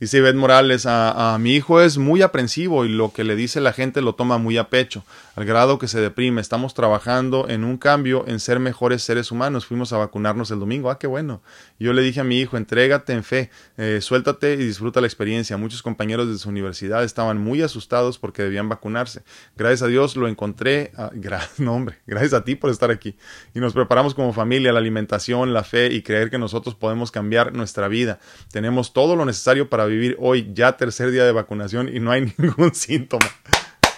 Dice 0.00 0.18
Ivette 0.18 0.36
Morales, 0.36 0.86
a, 0.86 1.38
mi 1.40 1.54
hijo 1.54 1.80
es 1.80 1.98
muy 1.98 2.20
aprensivo 2.20 2.84
y 2.84 2.88
lo 2.88 3.12
que 3.12 3.24
le 3.24 3.36
dice 3.36 3.60
la 3.60 3.72
gente 3.72 4.02
lo 4.02 4.14
toma 4.14 4.38
muy 4.38 4.58
a 4.58 4.68
pecho. 4.68 5.04
Al 5.34 5.44
grado 5.44 5.78
que 5.78 5.88
se 5.88 6.00
deprime. 6.00 6.40
Estamos 6.40 6.74
trabajando 6.74 7.48
en 7.48 7.64
un 7.64 7.76
cambio, 7.76 8.24
en 8.26 8.40
ser 8.40 8.60
mejores 8.60 9.02
seres 9.02 9.30
humanos. 9.30 9.66
Fuimos 9.66 9.92
a 9.92 9.98
vacunarnos 9.98 10.50
el 10.50 10.60
domingo. 10.60 10.90
Ah, 10.90 10.98
qué 10.98 11.06
bueno. 11.06 11.42
Yo 11.78 11.92
le 11.92 12.02
dije 12.02 12.20
a 12.20 12.24
mi 12.24 12.40
hijo, 12.40 12.56
entrégate 12.56 13.12
en 13.12 13.24
fe, 13.24 13.50
eh, 13.76 14.00
suéltate 14.00 14.54
y 14.54 14.58
disfruta 14.58 15.00
la 15.00 15.06
experiencia. 15.06 15.56
Muchos 15.56 15.82
compañeros 15.82 16.28
de 16.28 16.38
su 16.38 16.48
universidad 16.48 17.04
estaban 17.04 17.38
muy 17.38 17.62
asustados 17.62 18.18
porque 18.18 18.42
debían 18.42 18.68
vacunarse. 18.68 19.22
Gracias 19.56 19.82
a 19.82 19.86
Dios 19.88 20.16
lo 20.16 20.28
encontré. 20.28 20.92
Ah, 20.96 21.10
no, 21.58 21.74
hombre, 21.74 21.98
gracias 22.06 22.34
a 22.34 22.44
ti 22.44 22.54
por 22.54 22.70
estar 22.70 22.90
aquí. 22.90 23.16
Y 23.54 23.60
nos 23.60 23.72
preparamos 23.72 24.14
como 24.14 24.32
familia, 24.32 24.72
la 24.72 24.78
alimentación, 24.78 25.52
la 25.52 25.64
fe 25.64 25.92
y 25.92 26.02
creer 26.02 26.30
que 26.30 26.38
nosotros 26.38 26.74
podemos 26.74 27.10
cambiar 27.10 27.52
nuestra 27.52 27.88
vida. 27.88 28.20
Tenemos 28.52 28.92
todo 28.92 29.16
lo 29.16 29.24
necesario 29.24 29.68
para 29.68 29.86
vivir 29.86 30.16
hoy, 30.20 30.50
ya 30.54 30.76
tercer 30.76 31.10
día 31.10 31.24
de 31.24 31.32
vacunación 31.32 31.94
y 31.94 32.00
no 32.00 32.10
hay 32.10 32.32
ningún 32.38 32.74
síntoma. 32.74 33.26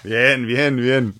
Bien, 0.06 0.46
bien, 0.46 0.76
bien. 0.76 1.14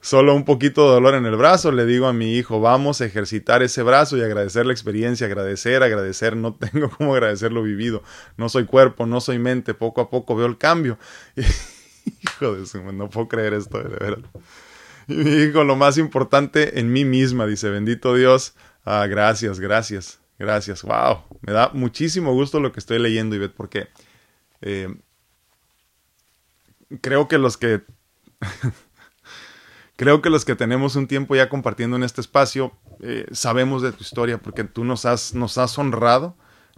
Solo 0.00 0.36
un 0.36 0.44
poquito 0.44 0.84
de 0.84 0.92
dolor 0.92 1.16
en 1.16 1.26
el 1.26 1.34
brazo, 1.34 1.72
le 1.72 1.84
digo 1.84 2.06
a 2.06 2.12
mi 2.12 2.36
hijo, 2.36 2.60
vamos 2.60 3.00
a 3.00 3.04
ejercitar 3.04 3.60
ese 3.64 3.82
brazo 3.82 4.16
y 4.16 4.22
agradecer 4.22 4.66
la 4.66 4.72
experiencia, 4.72 5.26
agradecer, 5.26 5.82
agradecer, 5.82 6.36
no 6.36 6.54
tengo 6.54 6.90
cómo 6.96 7.14
agradecer 7.14 7.50
lo 7.50 7.64
vivido, 7.64 8.04
no 8.36 8.48
soy 8.48 8.66
cuerpo, 8.66 9.04
no 9.04 9.20
soy 9.20 9.40
mente, 9.40 9.74
poco 9.74 10.00
a 10.00 10.10
poco 10.10 10.36
veo 10.36 10.46
el 10.46 10.58
cambio. 10.58 10.96
hijo 12.06 12.54
de 12.54 12.66
su, 12.66 12.80
no 12.92 13.10
puedo 13.10 13.26
creer 13.26 13.52
esto, 13.52 13.78
de 13.82 13.88
verdad. 13.88 14.30
Y 15.08 15.14
mi 15.14 15.30
hijo, 15.42 15.64
lo 15.64 15.74
más 15.74 15.98
importante 15.98 16.78
en 16.78 16.92
mí 16.92 17.04
misma, 17.04 17.46
dice, 17.46 17.68
bendito 17.68 18.14
Dios, 18.14 18.54
ah, 18.84 19.08
gracias, 19.08 19.58
gracias, 19.58 20.20
gracias, 20.38 20.84
wow, 20.84 21.24
me 21.40 21.52
da 21.52 21.70
muchísimo 21.74 22.32
gusto 22.32 22.60
lo 22.60 22.70
que 22.70 22.78
estoy 22.78 23.00
leyendo, 23.00 23.34
Ivette, 23.34 23.56
porque 23.56 23.88
eh, 24.60 24.88
creo 27.00 27.26
que 27.26 27.36
los 27.36 27.56
que 27.56 27.82
creo 29.96 30.22
que 30.22 30.30
los 30.30 30.44
que 30.44 30.56
tenemos 30.56 30.96
un 30.96 31.06
tiempo 31.06 31.36
ya 31.36 31.48
compartiendo 31.48 31.96
en 31.96 32.02
este 32.02 32.20
espacio 32.20 32.72
eh, 33.02 33.26
sabemos 33.32 33.82
de 33.82 33.92
tu 33.92 34.02
historia 34.02 34.38
porque 34.38 34.64
tú 34.64 34.84
nos 34.84 35.06
has, 35.06 35.34
nos 35.34 35.56
has 35.58 35.78
honrado 35.78 36.36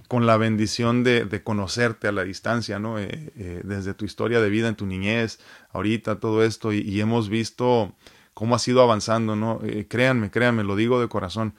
con 0.09 0.27
la 0.27 0.37
bendición 0.37 1.05
de, 1.05 1.43
conocerte 1.43 2.09
a 2.09 2.13
la 2.13 2.25
distancia, 2.25 2.79
¿no? 2.79 2.99
Eh, 2.99 3.33
eh, 3.37 3.61
desde 3.65 3.95
tu 3.95 4.05
historia 4.05 4.41
de 4.41 4.51
vida 4.51 4.69
en 4.69 4.75
tu 4.75 4.87
niñez, 4.87 5.39
ahorita 5.73 6.21
todo 6.21 6.45
esto, 6.45 6.73
y, 6.73 7.01
hemos 7.01 7.29
visto 7.29 7.95
cómo 8.35 8.55
has 8.55 8.67
ido 8.69 8.83
avanzando, 8.83 9.37
¿no? 9.37 9.61
créanme, 9.89 10.31
créanme, 10.31 10.65
lo 10.65 10.77
digo 10.77 11.01
de 11.01 11.09
corazón. 11.09 11.55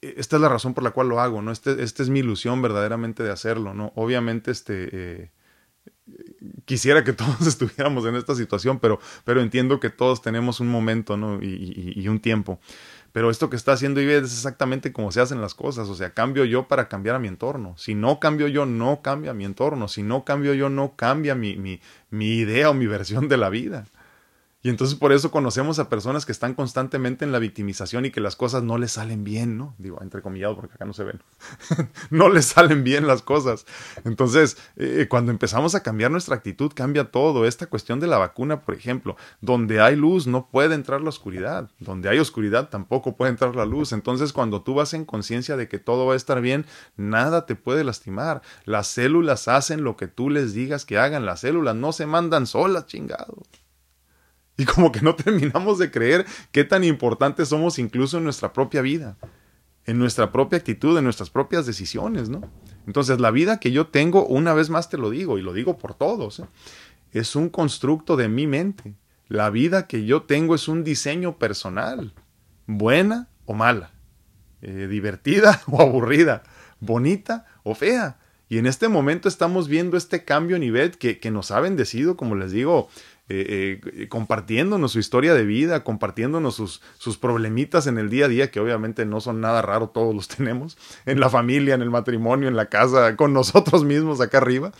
Esta 0.00 0.36
es 0.36 0.42
la 0.42 0.48
razón 0.48 0.74
por 0.74 0.82
la 0.82 0.92
cual 0.92 1.08
lo 1.08 1.20
hago, 1.20 1.42
¿no? 1.42 1.52
Este, 1.52 1.82
esta 1.82 2.02
es 2.02 2.08
mi 2.08 2.20
ilusión 2.20 2.62
verdaderamente 2.62 3.22
de 3.22 3.30
hacerlo, 3.30 3.74
¿no? 3.74 3.92
Obviamente, 3.94 4.50
este, 4.50 5.30
quisiera 6.64 7.04
que 7.04 7.12
todos 7.14 7.46
estuviéramos 7.46 8.04
en 8.06 8.16
esta 8.16 8.34
situación, 8.34 8.78
pero, 8.78 8.98
pero 9.24 9.40
entiendo 9.40 9.80
que 9.80 9.90
todos 9.90 10.22
tenemos 10.22 10.60
un 10.60 10.68
momento 10.68 11.16
y, 11.40 12.06
un 12.08 12.20
tiempo. 12.20 12.58
Pero 13.12 13.30
esto 13.30 13.48
que 13.48 13.54
está 13.54 13.72
haciendo 13.72 14.00
Ibe 14.00 14.16
es 14.16 14.24
exactamente 14.24 14.92
como 14.92 15.12
se 15.12 15.20
hacen 15.20 15.40
las 15.40 15.54
cosas. 15.54 15.88
O 15.88 15.94
sea, 15.94 16.10
cambio 16.10 16.44
yo 16.44 16.66
para 16.66 16.88
cambiar 16.88 17.14
a 17.14 17.20
mi 17.20 17.28
entorno. 17.28 17.78
Si 17.78 17.94
no 17.94 18.18
cambio 18.18 18.48
yo, 18.48 18.66
no 18.66 19.02
cambia 19.02 19.32
mi 19.34 19.44
entorno. 19.44 19.86
Si 19.86 20.02
no 20.02 20.24
cambio 20.24 20.52
yo, 20.52 20.68
no 20.68 20.96
cambia 20.96 21.36
mi 21.36 21.80
idea 22.10 22.70
o 22.70 22.74
mi 22.74 22.88
versión 22.88 23.28
de 23.28 23.36
la 23.36 23.50
vida. 23.50 23.86
Y 24.64 24.70
entonces 24.70 24.96
por 24.96 25.12
eso 25.12 25.30
conocemos 25.30 25.78
a 25.78 25.90
personas 25.90 26.24
que 26.24 26.32
están 26.32 26.54
constantemente 26.54 27.26
en 27.26 27.32
la 27.32 27.38
victimización 27.38 28.06
y 28.06 28.10
que 28.10 28.22
las 28.22 28.34
cosas 28.34 28.62
no 28.62 28.78
les 28.78 28.92
salen 28.92 29.22
bien, 29.22 29.58
¿no? 29.58 29.74
Digo, 29.76 30.00
entrecomillado 30.00 30.56
porque 30.56 30.72
acá 30.72 30.86
no 30.86 30.94
se 30.94 31.04
ven. 31.04 31.20
no 32.10 32.30
les 32.30 32.46
salen 32.46 32.82
bien 32.82 33.06
las 33.06 33.20
cosas. 33.20 33.66
Entonces, 34.06 34.56
eh, 34.76 35.06
cuando 35.10 35.32
empezamos 35.32 35.74
a 35.74 35.82
cambiar 35.82 36.10
nuestra 36.10 36.36
actitud, 36.36 36.72
cambia 36.74 37.10
todo. 37.10 37.44
Esta 37.44 37.66
cuestión 37.66 38.00
de 38.00 38.06
la 38.06 38.16
vacuna, 38.16 38.62
por 38.62 38.74
ejemplo, 38.74 39.16
donde 39.42 39.82
hay 39.82 39.96
luz 39.96 40.26
no 40.26 40.48
puede 40.48 40.74
entrar 40.74 41.02
la 41.02 41.10
oscuridad. 41.10 41.70
Donde 41.78 42.08
hay 42.08 42.18
oscuridad 42.18 42.70
tampoco 42.70 43.18
puede 43.18 43.32
entrar 43.32 43.54
la 43.54 43.66
luz. 43.66 43.92
Entonces, 43.92 44.32
cuando 44.32 44.62
tú 44.62 44.72
vas 44.72 44.94
en 44.94 45.04
conciencia 45.04 45.58
de 45.58 45.68
que 45.68 45.78
todo 45.78 46.06
va 46.06 46.14
a 46.14 46.16
estar 46.16 46.40
bien, 46.40 46.64
nada 46.96 47.44
te 47.44 47.54
puede 47.54 47.84
lastimar. 47.84 48.40
Las 48.64 48.86
células 48.86 49.46
hacen 49.46 49.84
lo 49.84 49.98
que 49.98 50.08
tú 50.08 50.30
les 50.30 50.54
digas 50.54 50.86
que 50.86 50.96
hagan. 50.96 51.26
Las 51.26 51.40
células 51.40 51.76
no 51.76 51.92
se 51.92 52.06
mandan 52.06 52.46
solas, 52.46 52.86
chingado. 52.86 53.42
Y 54.56 54.64
como 54.66 54.92
que 54.92 55.00
no 55.00 55.16
terminamos 55.16 55.78
de 55.78 55.90
creer 55.90 56.26
qué 56.52 56.64
tan 56.64 56.84
importantes 56.84 57.48
somos 57.48 57.78
incluso 57.78 58.18
en 58.18 58.24
nuestra 58.24 58.52
propia 58.52 58.82
vida, 58.82 59.16
en 59.84 59.98
nuestra 59.98 60.30
propia 60.30 60.58
actitud, 60.58 60.96
en 60.96 61.04
nuestras 61.04 61.30
propias 61.30 61.66
decisiones, 61.66 62.28
¿no? 62.28 62.40
Entonces, 62.86 63.18
la 63.20 63.30
vida 63.30 63.58
que 63.58 63.72
yo 63.72 63.86
tengo, 63.88 64.26
una 64.26 64.54
vez 64.54 64.70
más 64.70 64.88
te 64.88 64.98
lo 64.98 65.10
digo, 65.10 65.38
y 65.38 65.42
lo 65.42 65.52
digo 65.52 65.78
por 65.78 65.94
todos, 65.94 66.40
¿eh? 66.40 66.44
es 67.12 67.34
un 67.34 67.48
constructo 67.48 68.16
de 68.16 68.28
mi 68.28 68.46
mente. 68.46 68.94
La 69.28 69.50
vida 69.50 69.86
que 69.86 70.04
yo 70.04 70.22
tengo 70.22 70.54
es 70.54 70.68
un 70.68 70.84
diseño 70.84 71.38
personal, 71.38 72.12
buena 72.66 73.28
o 73.46 73.54
mala, 73.54 73.92
eh, 74.60 74.86
divertida 74.88 75.62
o 75.66 75.80
aburrida, 75.80 76.42
bonita 76.80 77.46
o 77.62 77.74
fea. 77.74 78.18
Y 78.48 78.58
en 78.58 78.66
este 78.66 78.88
momento 78.88 79.28
estamos 79.28 79.68
viendo 79.68 79.96
este 79.96 80.24
cambio 80.24 80.56
a 80.56 80.58
nivel 80.58 80.98
que, 80.98 81.18
que 81.18 81.30
nos 81.30 81.50
ha 81.50 81.60
bendecido, 81.60 82.16
como 82.16 82.34
les 82.34 82.52
digo, 82.52 82.88
eh, 83.30 83.80
eh, 83.82 84.08
compartiéndonos 84.08 84.92
su 84.92 84.98
historia 84.98 85.32
de 85.32 85.44
vida, 85.44 85.82
compartiéndonos 85.82 86.56
sus, 86.56 86.82
sus 86.98 87.16
problemitas 87.16 87.86
en 87.86 87.96
el 87.96 88.10
día 88.10 88.26
a 88.26 88.28
día, 88.28 88.50
que 88.50 88.60
obviamente 88.60 89.06
no 89.06 89.22
son 89.22 89.40
nada 89.40 89.62
raro, 89.62 89.88
todos 89.88 90.14
los 90.14 90.28
tenemos, 90.36 90.76
en 91.06 91.20
la 91.20 91.30
familia, 91.30 91.74
en 91.74 91.82
el 91.82 91.90
matrimonio, 91.90 92.48
en 92.48 92.56
la 92.56 92.66
casa, 92.66 93.16
con 93.16 93.32
nosotros 93.32 93.84
mismos 93.84 94.20
acá 94.20 94.38
arriba. 94.38 94.72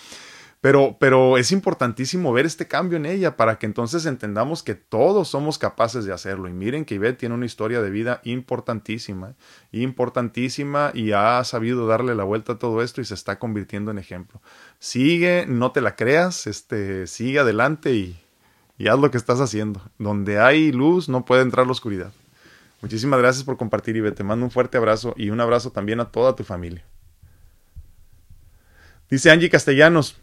Pero, 0.60 0.96
pero 0.98 1.36
es 1.36 1.52
importantísimo 1.52 2.32
ver 2.32 2.46
este 2.46 2.66
cambio 2.66 2.96
en 2.96 3.04
ella 3.04 3.36
para 3.36 3.58
que 3.58 3.66
entonces 3.66 4.06
entendamos 4.06 4.62
que 4.62 4.74
todos 4.74 5.28
somos 5.28 5.58
capaces 5.58 6.06
de 6.06 6.12
hacerlo. 6.14 6.48
Y 6.48 6.54
miren 6.54 6.86
que 6.86 6.94
Ivette 6.94 7.18
tiene 7.18 7.34
una 7.34 7.44
historia 7.44 7.82
de 7.82 7.90
vida 7.90 8.22
importantísima, 8.24 9.34
importantísima 9.72 10.90
y 10.94 11.12
ha 11.12 11.44
sabido 11.44 11.86
darle 11.86 12.14
la 12.14 12.24
vuelta 12.24 12.54
a 12.54 12.58
todo 12.58 12.82
esto 12.82 13.02
y 13.02 13.04
se 13.04 13.12
está 13.12 13.38
convirtiendo 13.38 13.90
en 13.90 13.98
ejemplo. 13.98 14.40
Sigue, 14.78 15.44
no 15.46 15.70
te 15.72 15.82
la 15.82 15.96
creas, 15.96 16.46
este, 16.46 17.06
sigue 17.08 17.40
adelante 17.40 17.92
y, 17.92 18.23
y 18.78 18.88
haz 18.88 18.98
lo 18.98 19.10
que 19.10 19.16
estás 19.16 19.40
haciendo. 19.40 19.80
Donde 19.98 20.40
hay 20.40 20.72
luz 20.72 21.08
no 21.08 21.24
puede 21.24 21.42
entrar 21.42 21.66
la 21.66 21.72
oscuridad. 21.72 22.12
Muchísimas 22.80 23.18
gracias 23.18 23.44
por 23.44 23.56
compartir, 23.56 23.96
y 23.96 24.10
Te 24.12 24.24
mando 24.24 24.44
un 24.44 24.50
fuerte 24.50 24.76
abrazo 24.76 25.14
y 25.16 25.30
un 25.30 25.40
abrazo 25.40 25.70
también 25.70 26.00
a 26.00 26.06
toda 26.06 26.36
tu 26.36 26.44
familia. 26.44 26.84
Dice 29.08 29.30
Angie 29.30 29.48
Castellanos, 29.48 30.16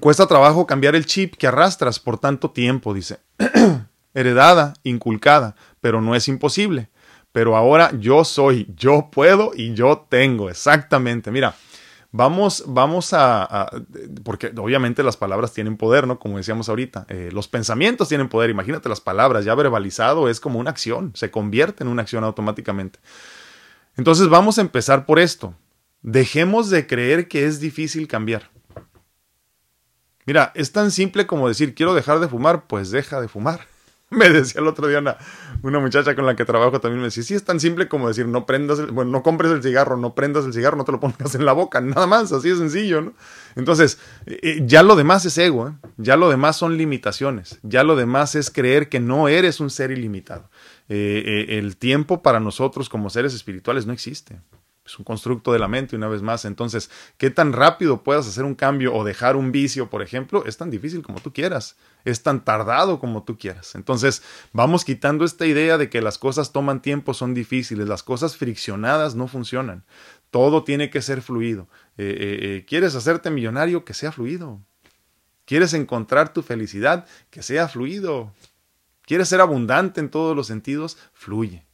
cuesta 0.00 0.26
trabajo 0.26 0.66
cambiar 0.66 0.94
el 0.94 1.06
chip 1.06 1.34
que 1.34 1.46
arrastras 1.46 1.98
por 1.98 2.18
tanto 2.18 2.50
tiempo, 2.50 2.94
dice. 2.94 3.18
Heredada, 4.14 4.74
inculcada, 4.82 5.56
pero 5.80 6.00
no 6.00 6.14
es 6.14 6.28
imposible. 6.28 6.88
Pero 7.32 7.56
ahora 7.56 7.92
yo 7.98 8.24
soy, 8.24 8.72
yo 8.76 9.08
puedo 9.10 9.52
y 9.54 9.74
yo 9.74 10.06
tengo, 10.08 10.50
exactamente. 10.50 11.30
Mira, 11.30 11.54
Vamos, 12.12 12.64
vamos 12.66 13.12
a, 13.12 13.70
porque 14.24 14.52
obviamente 14.56 15.04
las 15.04 15.16
palabras 15.16 15.52
tienen 15.52 15.76
poder, 15.76 16.08
¿no? 16.08 16.18
Como 16.18 16.38
decíamos 16.38 16.68
ahorita, 16.68 17.06
eh, 17.08 17.30
los 17.32 17.46
pensamientos 17.46 18.08
tienen 18.08 18.28
poder. 18.28 18.50
Imagínate 18.50 18.88
las 18.88 19.00
palabras, 19.00 19.44
ya 19.44 19.54
verbalizado 19.54 20.28
es 20.28 20.40
como 20.40 20.58
una 20.58 20.70
acción, 20.70 21.12
se 21.14 21.30
convierte 21.30 21.84
en 21.84 21.88
una 21.88 22.02
acción 22.02 22.24
automáticamente. 22.24 22.98
Entonces 23.96 24.28
vamos 24.28 24.58
a 24.58 24.62
empezar 24.62 25.06
por 25.06 25.20
esto. 25.20 25.54
Dejemos 26.02 26.68
de 26.68 26.86
creer 26.86 27.28
que 27.28 27.44
es 27.46 27.60
difícil 27.60 28.08
cambiar. 28.08 28.50
Mira, 30.26 30.50
es 30.54 30.72
tan 30.72 30.90
simple 30.90 31.26
como 31.26 31.46
decir 31.46 31.74
quiero 31.74 31.94
dejar 31.94 32.18
de 32.18 32.28
fumar, 32.28 32.66
pues 32.66 32.90
deja 32.90 33.20
de 33.20 33.28
fumar. 33.28 33.66
me 34.20 34.28
decía 34.28 34.60
el 34.60 34.66
otro 34.66 34.88
día 34.88 34.98
una, 34.98 35.16
una, 35.62 35.78
muchacha 35.78 36.16
con 36.16 36.26
la 36.26 36.34
que 36.34 36.44
trabajo 36.44 36.80
también 36.80 37.00
me 37.00 37.06
decía, 37.06 37.22
sí, 37.22 37.34
es 37.34 37.44
tan 37.44 37.60
simple 37.60 37.86
como 37.88 38.08
decir, 38.08 38.26
no 38.26 38.44
prendas, 38.44 38.80
el, 38.80 38.90
bueno, 38.90 39.12
no 39.12 39.22
compres 39.22 39.52
el 39.52 39.62
cigarro, 39.62 39.96
no 39.96 40.16
prendas 40.16 40.44
el 40.44 40.52
cigarro, 40.52 40.76
no 40.76 40.84
te 40.84 40.90
lo 40.90 40.98
pongas 41.00 41.34
en 41.36 41.44
la 41.44 41.52
boca, 41.52 41.80
nada 41.80 42.08
más, 42.08 42.32
así 42.32 42.48
de 42.48 42.56
sencillo, 42.56 43.00
¿no? 43.02 43.12
Entonces, 43.54 43.98
eh, 44.26 44.40
eh, 44.42 44.62
ya 44.64 44.82
lo 44.82 44.96
demás 44.96 45.24
es 45.26 45.38
ego, 45.38 45.68
¿eh? 45.68 45.72
ya 45.96 46.16
lo 46.16 46.28
demás 46.28 46.56
son 46.56 46.76
limitaciones, 46.76 47.60
ya 47.62 47.84
lo 47.84 47.94
demás 47.94 48.34
es 48.34 48.50
creer 48.50 48.88
que 48.88 48.98
no 48.98 49.28
eres 49.28 49.60
un 49.60 49.70
ser 49.70 49.92
ilimitado. 49.92 50.50
el 50.88 51.76
tiempo 51.76 52.20
para 52.20 52.40
nosotros 52.40 52.88
como 52.88 53.10
seres 53.10 53.32
espirituales 53.32 53.86
no 53.86 53.92
existe 53.92 54.40
es 54.90 54.98
un 54.98 55.04
constructo 55.04 55.52
de 55.52 55.58
la 55.58 55.68
mente 55.68 55.94
una 55.94 56.08
vez 56.08 56.20
más. 56.20 56.44
Entonces, 56.44 56.90
qué 57.16 57.30
tan 57.30 57.52
rápido 57.52 58.02
puedas 58.02 58.26
hacer 58.26 58.44
un 58.44 58.54
cambio 58.54 58.94
o 58.94 59.04
dejar 59.04 59.36
un 59.36 59.52
vicio, 59.52 59.88
por 59.88 60.02
ejemplo, 60.02 60.44
es 60.46 60.56
tan 60.56 60.70
difícil 60.70 61.02
como 61.02 61.20
tú 61.20 61.32
quieras, 61.32 61.76
es 62.04 62.22
tan 62.22 62.44
tardado 62.44 62.98
como 62.98 63.22
tú 63.22 63.38
quieras. 63.38 63.74
Entonces, 63.74 64.22
vamos 64.52 64.84
quitando 64.84 65.24
esta 65.24 65.46
idea 65.46 65.78
de 65.78 65.88
que 65.88 66.02
las 66.02 66.18
cosas 66.18 66.52
toman 66.52 66.82
tiempo, 66.82 67.14
son 67.14 67.34
difíciles, 67.34 67.88
las 67.88 68.02
cosas 68.02 68.36
friccionadas 68.36 69.14
no 69.14 69.28
funcionan. 69.28 69.84
Todo 70.30 70.64
tiene 70.64 70.90
que 70.90 71.02
ser 71.02 71.22
fluido. 71.22 71.68
Eh, 71.96 72.04
eh, 72.04 72.38
eh, 72.42 72.64
¿Quieres 72.66 72.94
hacerte 72.94 73.30
millonario? 73.30 73.84
Que 73.84 73.94
sea 73.94 74.12
fluido. 74.12 74.60
¿Quieres 75.44 75.74
encontrar 75.74 76.32
tu 76.32 76.42
felicidad? 76.42 77.06
Que 77.30 77.42
sea 77.42 77.68
fluido. 77.68 78.32
¿Quieres 79.02 79.28
ser 79.28 79.40
abundante 79.40 80.00
en 80.00 80.08
todos 80.08 80.36
los 80.36 80.46
sentidos? 80.46 80.96
Fluye. 81.12 81.64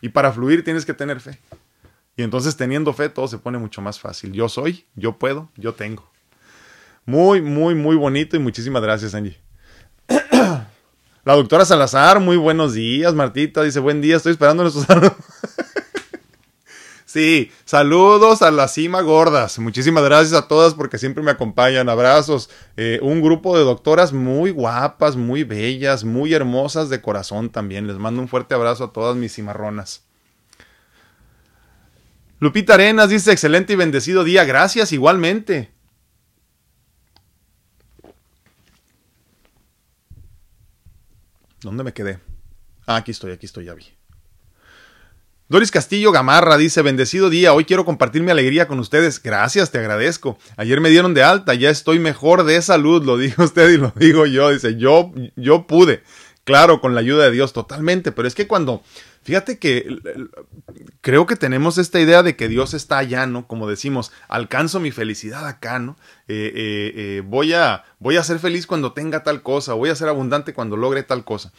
Y 0.00 0.08
para 0.08 0.32
fluir 0.32 0.64
tienes 0.64 0.84
que 0.84 0.94
tener 0.94 1.20
fe. 1.20 1.38
Y 2.16 2.22
entonces 2.22 2.56
teniendo 2.56 2.92
fe 2.92 3.08
todo 3.08 3.26
se 3.28 3.38
pone 3.38 3.58
mucho 3.58 3.80
más 3.80 3.98
fácil. 3.98 4.32
Yo 4.32 4.48
soy, 4.48 4.86
yo 4.94 5.18
puedo, 5.18 5.50
yo 5.56 5.74
tengo. 5.74 6.10
Muy, 7.04 7.40
muy, 7.40 7.74
muy 7.74 7.96
bonito 7.96 8.36
y 8.36 8.38
muchísimas 8.38 8.82
gracias, 8.82 9.14
Angie. 9.14 9.38
La 11.24 11.34
doctora 11.34 11.64
Salazar, 11.64 12.20
muy 12.20 12.36
buenos 12.36 12.74
días, 12.74 13.14
Martita. 13.14 13.62
Dice, 13.62 13.80
buen 13.80 14.00
día, 14.00 14.16
estoy 14.16 14.32
esperando 14.32 14.62
nuestros 14.62 14.86
saludos. 14.86 15.12
sí, 17.06 17.50
saludos 17.64 18.42
a 18.42 18.50
la 18.50 18.68
cima 18.68 19.00
gordas. 19.00 19.58
Muchísimas 19.58 20.04
gracias 20.04 20.34
a 20.34 20.48
todas 20.48 20.74
porque 20.74 20.98
siempre 20.98 21.22
me 21.22 21.30
acompañan. 21.30 21.88
Abrazos. 21.88 22.50
Eh, 22.76 22.98
un 23.02 23.22
grupo 23.22 23.56
de 23.56 23.64
doctoras 23.64 24.12
muy 24.12 24.50
guapas, 24.50 25.16
muy 25.16 25.44
bellas, 25.44 26.04
muy 26.04 26.34
hermosas 26.34 26.88
de 26.88 27.00
corazón 27.00 27.50
también. 27.50 27.86
Les 27.86 27.98
mando 27.98 28.20
un 28.20 28.28
fuerte 28.28 28.54
abrazo 28.54 28.84
a 28.84 28.92
todas 28.92 29.16
mis 29.16 29.34
cimarronas. 29.34 30.04
Lupita 32.42 32.74
Arenas 32.74 33.08
dice, 33.08 33.30
excelente 33.30 33.74
y 33.74 33.76
bendecido 33.76 34.24
día. 34.24 34.44
Gracias, 34.44 34.90
igualmente. 34.90 35.70
¿Dónde 41.60 41.84
me 41.84 41.92
quedé? 41.92 42.18
Ah, 42.84 42.96
aquí 42.96 43.12
estoy, 43.12 43.30
aquí 43.30 43.46
estoy, 43.46 43.66
ya 43.66 43.74
vi. 43.74 43.84
Doris 45.46 45.70
Castillo 45.70 46.10
Gamarra 46.10 46.56
dice, 46.56 46.82
bendecido 46.82 47.30
día, 47.30 47.52
hoy 47.52 47.64
quiero 47.64 47.84
compartir 47.84 48.24
mi 48.24 48.32
alegría 48.32 48.66
con 48.66 48.80
ustedes. 48.80 49.22
Gracias, 49.22 49.70
te 49.70 49.78
agradezco. 49.78 50.36
Ayer 50.56 50.80
me 50.80 50.90
dieron 50.90 51.14
de 51.14 51.22
alta, 51.22 51.54
ya 51.54 51.70
estoy 51.70 52.00
mejor 52.00 52.42
de 52.42 52.60
salud, 52.60 53.04
lo 53.04 53.18
dijo 53.18 53.42
usted 53.44 53.70
y 53.70 53.76
lo 53.76 53.92
digo 53.94 54.26
yo. 54.26 54.50
Dice, 54.50 54.76
yo, 54.76 55.12
yo 55.36 55.68
pude. 55.68 56.02
Claro, 56.44 56.80
con 56.80 56.94
la 56.94 57.00
ayuda 57.00 57.24
de 57.24 57.30
Dios, 57.30 57.52
totalmente. 57.52 58.10
Pero 58.10 58.26
es 58.26 58.34
que 58.34 58.48
cuando, 58.48 58.82
fíjate 59.22 59.58
que 59.58 59.98
creo 61.00 61.26
que 61.26 61.36
tenemos 61.36 61.78
esta 61.78 62.00
idea 62.00 62.22
de 62.22 62.34
que 62.34 62.48
Dios 62.48 62.74
está 62.74 62.98
allá, 62.98 63.26
¿no? 63.26 63.46
Como 63.46 63.68
decimos, 63.68 64.10
alcanzo 64.28 64.80
mi 64.80 64.90
felicidad 64.90 65.46
acá, 65.46 65.78
¿no? 65.78 65.96
Eh, 66.26 66.52
eh, 66.54 66.92
eh, 66.96 67.22
voy, 67.24 67.52
a, 67.52 67.84
voy 68.00 68.16
a 68.16 68.24
ser 68.24 68.40
feliz 68.40 68.66
cuando 68.66 68.92
tenga 68.92 69.22
tal 69.22 69.42
cosa, 69.42 69.74
voy 69.74 69.90
a 69.90 69.94
ser 69.94 70.08
abundante 70.08 70.52
cuando 70.52 70.76
logre 70.76 71.04
tal 71.04 71.24
cosa. 71.24 71.52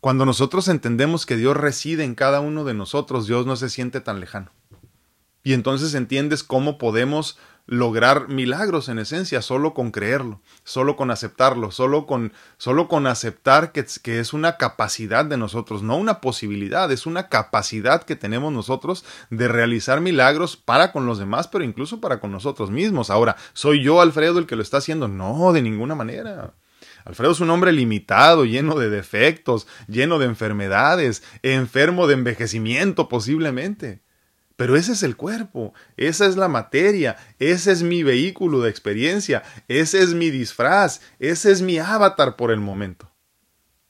Cuando 0.00 0.26
nosotros 0.26 0.68
entendemos 0.68 1.24
que 1.24 1.36
Dios 1.36 1.56
reside 1.56 2.04
en 2.04 2.14
cada 2.14 2.40
uno 2.40 2.64
de 2.64 2.74
nosotros, 2.74 3.26
Dios 3.26 3.46
no 3.46 3.56
se 3.56 3.70
siente 3.70 4.00
tan 4.00 4.18
lejano. 4.18 4.50
Y 5.44 5.52
entonces 5.52 5.94
entiendes 5.94 6.42
cómo 6.42 6.76
podemos 6.76 7.38
lograr 7.66 8.28
milagros 8.28 8.88
en 8.88 8.98
esencia, 8.98 9.42
solo 9.42 9.74
con 9.74 9.90
creerlo, 9.90 10.40
solo 10.64 10.96
con 10.96 11.10
aceptarlo, 11.10 11.70
solo 11.70 12.06
con, 12.06 12.32
solo 12.58 12.88
con 12.88 13.06
aceptar 13.06 13.72
que, 13.72 13.84
que, 14.02 14.20
es 14.20 14.32
una 14.32 14.56
capacidad 14.56 15.24
de 15.24 15.36
nosotros, 15.36 15.82
no 15.82 15.96
una 15.96 16.20
posibilidad, 16.20 16.90
es 16.92 17.06
una 17.06 17.28
capacidad 17.28 18.04
que 18.04 18.16
tenemos 18.16 18.52
nosotros 18.52 19.04
de 19.30 19.48
realizar 19.48 20.00
milagros 20.00 20.56
para 20.56 20.92
con 20.92 21.06
los 21.06 21.18
demás, 21.18 21.48
pero 21.48 21.64
incluso 21.64 22.00
para 22.00 22.20
con 22.20 22.30
nosotros 22.30 22.70
mismos. 22.70 23.10
Ahora, 23.10 23.36
¿soy 23.52 23.82
yo, 23.82 24.00
Alfredo, 24.00 24.38
el 24.38 24.46
que 24.46 24.56
lo 24.56 24.62
está 24.62 24.78
haciendo? 24.78 25.08
No, 25.08 25.52
de 25.52 25.62
ninguna 25.62 25.94
manera. 25.94 26.54
Alfredo 27.04 27.32
es 27.32 27.40
un 27.40 27.50
hombre 27.50 27.72
limitado, 27.72 28.44
lleno 28.44 28.76
de 28.76 28.90
defectos, 28.90 29.66
lleno 29.86 30.18
de 30.18 30.26
enfermedades, 30.26 31.22
enfermo 31.42 32.06
de 32.06 32.14
envejecimiento 32.14 33.08
posiblemente. 33.08 34.05
Pero 34.56 34.74
ese 34.76 34.92
es 34.92 35.02
el 35.02 35.16
cuerpo, 35.16 35.74
esa 35.98 36.26
es 36.26 36.36
la 36.36 36.48
materia, 36.48 37.16
ese 37.38 37.72
es 37.72 37.82
mi 37.82 38.02
vehículo 38.02 38.60
de 38.60 38.70
experiencia, 38.70 39.42
ese 39.68 40.02
es 40.02 40.14
mi 40.14 40.30
disfraz, 40.30 41.02
ese 41.18 41.52
es 41.52 41.60
mi 41.60 41.78
avatar 41.78 42.36
por 42.36 42.50
el 42.50 42.60
momento. 42.60 43.12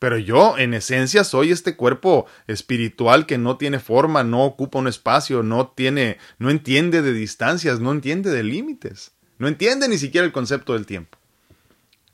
Pero 0.00 0.18
yo, 0.18 0.58
en 0.58 0.74
esencia, 0.74 1.24
soy 1.24 1.52
este 1.52 1.76
cuerpo 1.76 2.26
espiritual 2.48 3.26
que 3.26 3.38
no 3.38 3.56
tiene 3.56 3.78
forma, 3.78 4.24
no 4.24 4.44
ocupa 4.44 4.80
un 4.80 4.88
espacio, 4.88 5.42
no 5.42 5.68
tiene, 5.68 6.18
no 6.38 6.50
entiende 6.50 7.00
de 7.00 7.12
distancias, 7.12 7.80
no 7.80 7.92
entiende 7.92 8.30
de 8.30 8.42
límites, 8.42 9.12
no 9.38 9.48
entiende 9.48 9.88
ni 9.88 9.98
siquiera 9.98 10.26
el 10.26 10.32
concepto 10.32 10.74
del 10.74 10.84
tiempo. 10.84 11.16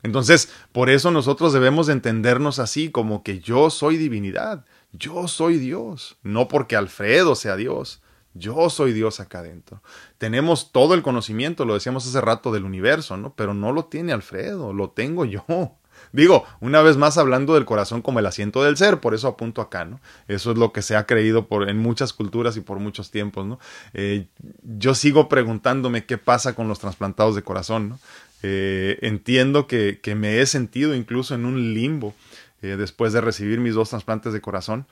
Entonces, 0.03 0.49
por 0.71 0.89
eso 0.89 1.11
nosotros 1.11 1.53
debemos 1.53 1.89
entendernos 1.89 2.59
así, 2.59 2.89
como 2.91 3.23
que 3.23 3.39
yo 3.39 3.69
soy 3.69 3.97
divinidad, 3.97 4.65
yo 4.91 5.27
soy 5.27 5.57
Dios, 5.57 6.17
no 6.21 6.47
porque 6.47 6.75
Alfredo 6.75 7.35
sea 7.35 7.55
Dios, 7.55 8.02
yo 8.33 8.69
soy 8.69 8.93
Dios 8.93 9.19
acá 9.19 9.39
adentro. 9.39 9.81
Tenemos 10.17 10.71
todo 10.71 10.93
el 10.93 11.01
conocimiento, 11.01 11.65
lo 11.65 11.73
decíamos 11.73 12.07
hace 12.07 12.21
rato, 12.21 12.51
del 12.51 12.63
universo, 12.63 13.17
¿no? 13.17 13.33
Pero 13.35 13.53
no 13.53 13.71
lo 13.71 13.85
tiene 13.85 14.13
Alfredo, 14.13 14.73
lo 14.73 14.89
tengo 14.89 15.25
yo. 15.25 15.45
Digo, 16.11 16.45
una 16.59 16.81
vez 16.81 16.97
más 16.97 17.17
hablando 17.17 17.55
del 17.55 17.65
corazón 17.65 18.01
como 18.01 18.19
el 18.19 18.25
asiento 18.25 18.63
del 18.63 18.77
ser, 18.77 18.99
por 18.99 19.13
eso 19.15 19.27
apunto 19.27 19.61
acá, 19.61 19.85
¿no? 19.85 19.99
Eso 20.27 20.51
es 20.51 20.57
lo 20.57 20.71
que 20.71 20.81
se 20.81 20.95
ha 20.95 21.05
creído 21.05 21.47
por, 21.47 21.69
en 21.69 21.77
muchas 21.77 22.13
culturas 22.13 22.57
y 22.57 22.61
por 22.61 22.79
muchos 22.79 23.09
tiempos, 23.09 23.45
¿no? 23.45 23.59
Eh, 23.93 24.27
yo 24.63 24.95
sigo 24.95 25.29
preguntándome 25.29 26.05
qué 26.05 26.17
pasa 26.17 26.55
con 26.55 26.67
los 26.67 26.79
trasplantados 26.79 27.35
de 27.35 27.43
corazón, 27.43 27.89
¿no? 27.89 27.99
Eh, 28.45 28.99
entiendo 29.01 29.67
que, 29.67 29.99
que, 30.03 30.15
me 30.15 30.41
he 30.41 30.45
sentido 30.45 30.93
incluso 30.93 31.33
en 31.33 31.45
un 31.45 31.73
limbo 31.73 32.13
eh, 32.61 32.75
después 32.77 33.13
de 33.13 33.21
recibir 33.21 33.59
mis 33.59 33.73
dos 33.73 33.89
trasplantes 33.89 34.33
de 34.33 34.41
corazón. 34.41 34.85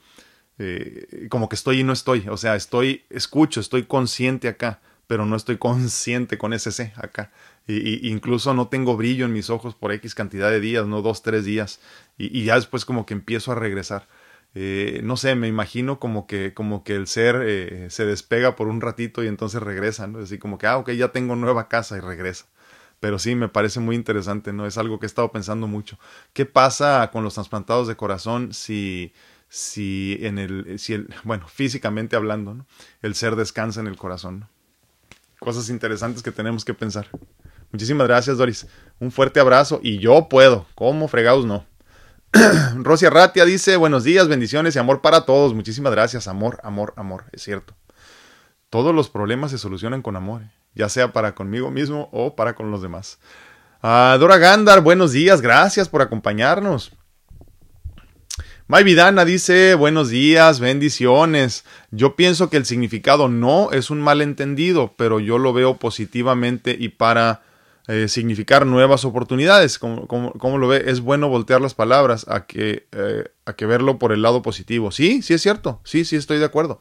Eh, 0.64 1.28
como 1.30 1.50
que 1.50 1.56
estoy 1.56 1.80
y 1.80 1.84
no 1.84 1.92
estoy. 1.92 2.28
O 2.30 2.38
sea, 2.38 2.56
estoy, 2.56 3.04
escucho, 3.10 3.60
estoy 3.60 3.86
consciente 3.86 4.48
acá, 4.48 4.80
pero 5.08 5.26
no 5.26 5.36
estoy 5.36 5.58
consciente 5.58 6.38
con 6.38 6.54
ese 6.54 6.72
C 6.72 6.94
acá. 6.98 7.32
Y, 7.68 8.10
incluso 8.10 8.54
no 8.54 8.68
tengo 8.68 8.96
brillo 8.96 9.26
en 9.26 9.34
mis 9.34 9.50
ojos 9.50 9.74
por 9.74 9.92
X 9.92 10.14
cantidad 10.14 10.52
de 10.52 10.60
días, 10.60 10.86
no 10.86 11.02
dos, 11.02 11.24
tres 11.24 11.46
días. 11.46 11.80
Y, 12.18 12.44
ya 12.44 12.56
después 12.56 12.86
como 12.86 13.08
que 13.08 13.16
empiezo 13.16 13.52
a 13.52 13.56
regresar. 13.56 14.08
Eh, 14.54 15.02
no 15.04 15.18
sé, 15.18 15.34
me 15.34 15.48
imagino 15.48 16.00
como 16.00 16.28
que, 16.28 16.54
como 16.54 16.84
que 16.84 16.96
el 16.96 17.08
ser 17.08 17.42
eh, 17.44 17.90
se 17.90 18.06
despega 18.06 18.56
por 18.56 18.68
un 18.68 18.82
ratito 18.82 19.24
y 19.24 19.28
entonces 19.28 19.64
regresa, 19.64 20.08
¿no? 20.08 20.20
Así 20.20 20.38
como 20.38 20.58
que, 20.60 20.68
ah, 20.68 20.78
ok, 20.78 20.92
ya 20.92 21.08
tengo 21.12 21.36
nueva 21.36 21.70
casa 21.70 21.98
y 21.98 22.02
regresa. 22.02 22.46
Pero 23.00 23.18
sí, 23.18 23.34
me 23.34 23.50
parece 23.50 23.80
muy 23.80 23.96
interesante, 23.96 24.54
¿no? 24.54 24.68
Es 24.68 24.78
algo 24.78 25.00
que 25.00 25.06
he 25.06 25.08
estado 25.08 25.32
pensando 25.32 25.68
mucho. 25.68 25.98
¿Qué 26.34 26.46
pasa 26.46 27.10
con 27.12 27.24
los 27.24 27.34
trasplantados 27.34 27.88
de 27.88 27.96
corazón 27.96 28.54
si, 28.54 29.14
si 29.54 30.18
en 30.22 30.40
el, 30.40 30.80
si 30.80 30.94
el, 30.94 31.14
bueno, 31.26 31.46
físicamente 31.46 32.16
hablando, 32.16 32.66
el 33.02 33.16
ser 33.16 33.36
descansa 33.36 33.82
en 33.82 33.88
el 33.88 33.98
corazón. 33.98 34.48
Cosas 35.40 35.70
interesantes 35.70 36.24
que 36.24 36.32
tenemos 36.32 36.64
que 36.64 36.74
pensar. 36.74 37.08
Muchísimas 37.70 38.08
gracias, 38.08 38.38
Doris. 38.38 38.66
Un 39.02 39.12
fuerte 39.12 39.42
abrazo 39.42 39.82
y 39.84 40.00
yo 40.00 40.30
puedo. 40.30 40.68
¿Cómo 40.74 41.10
fregados 41.10 41.46
no? 41.46 41.66
Rosia 42.78 43.10
Ratia 43.10 43.44
dice, 43.44 43.76
buenos 43.76 44.06
días, 44.06 44.30
bendiciones 44.30 44.78
y 44.78 44.80
amor 44.80 45.02
para 45.02 45.26
todos. 45.26 45.54
Muchísimas 45.54 45.92
gracias, 45.92 46.30
amor, 46.30 46.62
amor, 46.64 46.94
amor. 46.96 47.26
Es 47.34 47.44
cierto. 47.44 47.76
Todos 48.70 48.96
los 48.96 49.10
problemas 49.10 49.52
se 49.52 49.58
solucionan 49.58 50.02
con 50.02 50.16
amor, 50.16 50.44
¿eh? 50.44 50.52
ya 50.76 50.88
sea 50.88 51.12
para 51.12 51.36
conmigo 51.36 51.72
mismo 51.72 52.08
o 52.14 52.38
para 52.38 52.56
con 52.56 52.72
los 52.72 52.82
demás. 52.82 53.20
Ah, 53.84 54.16
Dora 54.18 54.38
Gandar, 54.38 54.80
buenos 54.80 55.12
días, 55.12 55.42
gracias 55.42 55.90
por 55.90 56.02
acompañarnos. 56.02 56.94
Vidana 58.80 59.26
dice, 59.26 59.76
buenos 59.76 60.10
días, 60.10 60.60
bendiciones. 60.60 61.66
Yo 61.92 62.16
pienso 62.16 62.50
que 62.50 62.58
el 62.58 62.66
significado 62.66 63.28
no 63.28 63.72
es 63.72 63.92
un 63.92 64.02
malentendido, 64.02 64.94
pero 64.98 65.20
yo 65.20 65.38
lo 65.38 65.54
veo 65.54 65.78
positivamente 65.78 66.76
y 66.80 66.90
para 66.90 67.44
eh, 67.88 68.08
significar 68.08 68.66
nuevas 68.66 69.06
oportunidades. 69.06 69.78
¿Cómo, 69.78 70.58
lo 70.58 70.68
ve? 70.68 70.86
Es 70.88 71.02
bueno 71.02 71.30
voltear 71.30 71.62
las 71.62 71.76
palabras 71.76 72.26
a 72.28 72.48
que, 72.48 72.88
eh, 72.92 73.26
a 73.46 73.54
que 73.54 73.68
verlo 73.68 74.00
por 74.00 74.14
el 74.14 74.24
lado 74.24 74.42
positivo. 74.42 74.92
Sí, 74.92 75.22
sí 75.22 75.36
es 75.36 75.42
cierto. 75.44 75.80
Sí, 75.84 76.04
sí 76.04 76.16
estoy 76.16 76.40
de 76.40 76.46
acuerdo. 76.46 76.80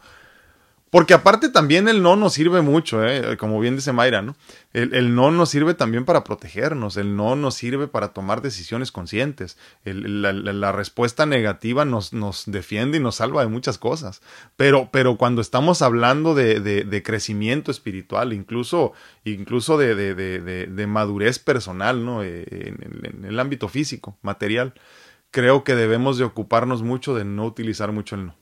Porque 0.91 1.15
aparte 1.15 1.49
también 1.51 1.89
el 1.89 2.03
no 2.03 2.17
nos 2.17 2.33
sirve 2.33 2.63
mucho, 2.63 3.07
¿eh? 3.07 3.37
como 3.37 3.61
bien 3.61 3.77
dice 3.77 3.93
Mayra, 3.93 4.23
¿no? 4.23 4.35
El, 4.73 5.15
no 5.15 5.31
nos 5.31 5.49
sirve 5.49 5.75
también 5.75 6.05
para 6.05 6.25
protegernos, 6.25 6.97
el 6.97 7.15
no 7.15 7.37
nos 7.37 7.55
sirve 7.55 7.87
para 7.87 8.09
tomar 8.09 8.43
decisiones 8.43 8.91
conscientes. 8.91 9.57
la, 9.85 10.73
respuesta 10.73 11.27
negativa 11.27 11.85
nos, 11.85 12.13
nos, 12.13 12.45
defiende 12.47 12.99
y 12.99 13.01
nos 13.01 13.17
salva 13.17 13.43
de 13.43 13.49
muchas 13.49 13.79
cosas. 13.79 14.21
Pero, 14.57 14.89
pero 14.91 15.17
cuando 15.17 15.41
estamos 15.41 15.81
hablando 15.81 16.35
de, 16.35 16.59
de, 16.61 17.03
crecimiento 17.05 17.71
espiritual, 17.71 18.33
incluso, 18.33 18.93
incluso 19.25 19.79
de, 19.79 19.95
de 19.95 20.87
madurez 20.89 21.39
personal, 21.39 22.05
¿no? 22.05 22.25
Eh, 22.25 22.45
en, 22.51 23.01
en 23.05 23.25
el 23.27 23.39
ámbito 23.39 23.69
físico, 23.69 24.19
material, 24.23 24.75
creo 25.31 25.63
que 25.63 25.77
debemos 25.77 26.19
de 26.19 26.25
ocuparnos 26.25 26.83
mucho 26.83 27.15
de 27.15 27.25
no 27.25 27.45
utilizar 27.45 27.93
mucho 27.93 28.17
el 28.17 28.27
no. 28.27 28.41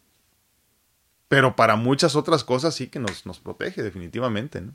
Pero 1.28 1.56
para 1.56 1.76
muchas 1.76 2.16
otras 2.16 2.42
cosas 2.42 2.74
sí 2.74 2.88
que 2.88 2.98
nos, 2.98 3.26
nos 3.26 3.38
protege, 3.38 3.82
definitivamente. 3.82 4.60
¿no? 4.62 4.74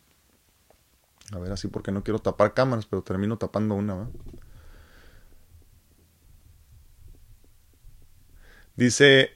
A 1.31 1.39
ver, 1.39 1.51
así 1.51 1.67
porque 1.67 1.91
no 1.91 2.03
quiero 2.03 2.19
tapar 2.19 2.53
cámaras, 2.53 2.85
pero 2.85 3.01
termino 3.01 3.37
tapando 3.37 3.75
una. 3.75 3.95
¿va? 3.95 4.07
Dice 8.75 9.31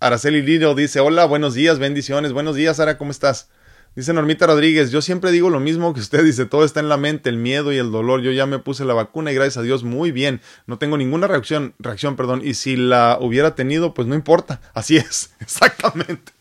Araceli 0.00 0.42
Lino, 0.42 0.74
dice, 0.74 1.00
hola, 1.00 1.24
buenos 1.24 1.54
días, 1.54 1.78
bendiciones. 1.78 2.32
Buenos 2.32 2.54
días, 2.54 2.76
Sara, 2.76 2.98
¿cómo 2.98 3.10
estás? 3.10 3.50
Dice 3.96 4.12
Normita 4.12 4.46
Rodríguez, 4.46 4.90
yo 4.90 5.00
siempre 5.00 5.32
digo 5.32 5.48
lo 5.48 5.58
mismo 5.58 5.94
que 5.94 6.00
usted 6.00 6.22
dice, 6.22 6.44
todo 6.44 6.66
está 6.66 6.80
en 6.80 6.90
la 6.90 6.98
mente, 6.98 7.30
el 7.30 7.38
miedo 7.38 7.72
y 7.72 7.78
el 7.78 7.90
dolor. 7.90 8.20
Yo 8.20 8.30
ya 8.30 8.44
me 8.44 8.58
puse 8.58 8.84
la 8.84 8.92
vacuna 8.92 9.32
y 9.32 9.34
gracias 9.34 9.56
a 9.56 9.62
Dios 9.62 9.84
muy 9.84 10.12
bien. 10.12 10.42
No 10.66 10.76
tengo 10.76 10.98
ninguna 10.98 11.26
reacción, 11.26 11.74
reacción, 11.78 12.14
perdón, 12.14 12.42
y 12.44 12.52
si 12.52 12.76
la 12.76 13.16
hubiera 13.18 13.54
tenido, 13.54 13.94
pues 13.94 14.06
no 14.06 14.14
importa. 14.14 14.60
Así 14.74 14.98
es, 14.98 15.30
exactamente. 15.40 16.32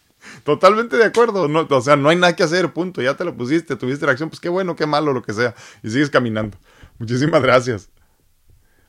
Totalmente 0.43 0.97
de 0.97 1.05
acuerdo. 1.05 1.47
O 1.69 1.81
sea, 1.81 1.95
no 1.95 2.09
hay 2.09 2.17
nada 2.17 2.35
que 2.35 2.43
hacer, 2.43 2.73
punto. 2.73 3.01
Ya 3.01 3.13
te 3.15 3.23
lo 3.23 3.33
pusiste, 3.37 3.77
tuviste 3.77 4.05
reacción, 4.05 4.29
pues 4.29 4.41
qué 4.41 4.49
bueno, 4.49 4.75
qué 4.75 4.85
malo, 4.85 5.13
lo 5.13 5.21
que 5.23 5.31
sea. 5.31 5.55
Y 5.81 5.89
sigues 5.89 6.09
caminando. 6.09 6.57
Muchísimas 6.99 7.41
gracias. 7.41 7.89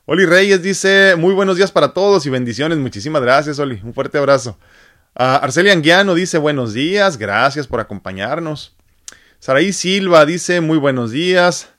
Oli 0.05 0.25
Reyes 0.25 0.61
dice, 0.61 1.15
muy 1.17 1.33
buenos 1.33 1.55
días 1.55 1.71
para 1.71 1.93
todos 1.93 2.25
y 2.25 2.29
bendiciones. 2.29 2.77
Muchísimas 2.79 3.21
gracias, 3.21 3.59
Oli. 3.59 3.79
Un 3.81 3.93
fuerte 3.93 4.17
abrazo. 4.17 4.57
Uh, 5.19 5.41
Arcelia 5.41 5.73
Anguiano 5.73 6.13
dice, 6.13 6.37
buenos 6.37 6.73
días, 6.73 7.17
gracias 7.17 7.65
por 7.65 7.79
acompañarnos. 7.79 8.75
Saraí 9.39 9.73
Silva 9.73 10.27
dice, 10.27 10.61
muy 10.61 10.77
buenos 10.77 11.09
días. 11.09 11.69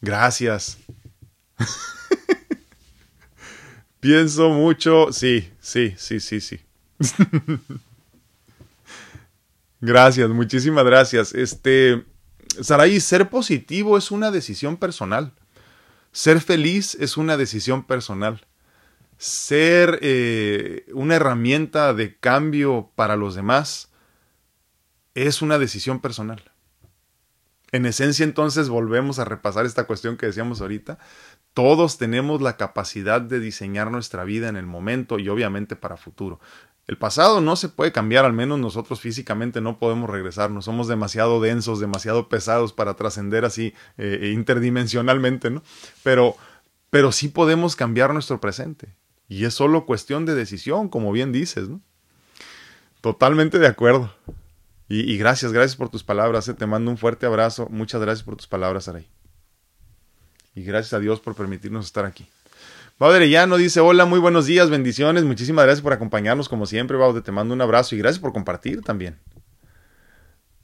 Gracias. 0.00 0.78
Pienso 4.00 4.48
mucho. 4.48 5.12
Sí, 5.12 5.52
sí, 5.60 5.94
sí, 5.98 6.18
sí, 6.18 6.40
sí. 6.40 6.60
gracias, 9.82 10.30
muchísimas 10.30 10.86
gracias. 10.86 11.34
Este, 11.34 12.06
Saraí, 12.62 13.00
ser 13.00 13.28
positivo 13.28 13.98
es 13.98 14.10
una 14.10 14.30
decisión 14.30 14.78
personal. 14.78 15.34
Ser 16.10 16.40
feliz 16.40 16.96
es 16.98 17.18
una 17.18 17.36
decisión 17.36 17.84
personal. 17.84 18.46
Ser 19.20 19.98
eh, 20.00 20.86
una 20.94 21.16
herramienta 21.16 21.92
de 21.92 22.16
cambio 22.16 22.90
para 22.94 23.16
los 23.16 23.34
demás 23.34 23.90
es 25.14 25.42
una 25.42 25.58
decisión 25.58 26.00
personal. 26.00 26.42
En 27.70 27.84
esencia, 27.84 28.24
entonces, 28.24 28.70
volvemos 28.70 29.18
a 29.18 29.26
repasar 29.26 29.66
esta 29.66 29.84
cuestión 29.84 30.16
que 30.16 30.24
decíamos 30.24 30.62
ahorita. 30.62 30.98
Todos 31.52 31.98
tenemos 31.98 32.40
la 32.40 32.56
capacidad 32.56 33.20
de 33.20 33.40
diseñar 33.40 33.90
nuestra 33.90 34.24
vida 34.24 34.48
en 34.48 34.56
el 34.56 34.64
momento 34.64 35.18
y 35.18 35.28
obviamente 35.28 35.76
para 35.76 35.98
futuro. 35.98 36.40
El 36.86 36.96
pasado 36.96 37.42
no 37.42 37.56
se 37.56 37.68
puede 37.68 37.92
cambiar, 37.92 38.24
al 38.24 38.32
menos 38.32 38.58
nosotros 38.58 39.02
físicamente 39.02 39.60
no 39.60 39.78
podemos 39.78 40.08
regresarnos. 40.08 40.64
Somos 40.64 40.88
demasiado 40.88 41.42
densos, 41.42 41.78
demasiado 41.78 42.30
pesados 42.30 42.72
para 42.72 42.94
trascender 42.94 43.44
así 43.44 43.74
eh, 43.98 44.32
interdimensionalmente, 44.34 45.50
¿no? 45.50 45.62
Pero, 46.02 46.36
pero 46.88 47.12
sí 47.12 47.28
podemos 47.28 47.76
cambiar 47.76 48.14
nuestro 48.14 48.40
presente. 48.40 48.98
Y 49.30 49.44
es 49.44 49.54
solo 49.54 49.86
cuestión 49.86 50.26
de 50.26 50.34
decisión, 50.34 50.88
como 50.88 51.12
bien 51.12 51.30
dices, 51.30 51.68
¿no? 51.68 51.80
Totalmente 53.00 53.60
de 53.60 53.68
acuerdo. 53.68 54.12
Y, 54.88 55.16
gracias, 55.18 55.52
gracias 55.52 55.76
por 55.76 55.88
tus 55.88 56.02
palabras. 56.02 56.48
Eh. 56.48 56.54
Te 56.54 56.66
mando 56.66 56.90
un 56.90 56.98
fuerte 56.98 57.26
abrazo. 57.26 57.68
Muchas 57.70 58.00
gracias 58.00 58.24
por 58.24 58.34
tus 58.34 58.48
palabras, 58.48 58.88
Aray. 58.88 59.08
Y 60.56 60.64
gracias 60.64 60.94
a 60.94 60.98
Dios 60.98 61.20
por 61.20 61.36
permitirnos 61.36 61.86
estar 61.86 62.04
aquí. 62.06 62.26
Baude 62.98 63.46
no 63.46 63.56
dice, 63.56 63.78
hola, 63.78 64.04
muy 64.04 64.18
buenos 64.18 64.46
días, 64.46 64.68
bendiciones. 64.68 65.22
Muchísimas 65.22 65.64
gracias 65.64 65.82
por 65.82 65.92
acompañarnos 65.92 66.48
como 66.48 66.66
siempre, 66.66 66.96
Baude. 66.96 67.22
Te 67.22 67.30
mando 67.30 67.54
un 67.54 67.60
abrazo 67.60 67.94
y 67.94 67.98
gracias 67.98 68.20
por 68.20 68.32
compartir 68.32 68.82
también. 68.82 69.16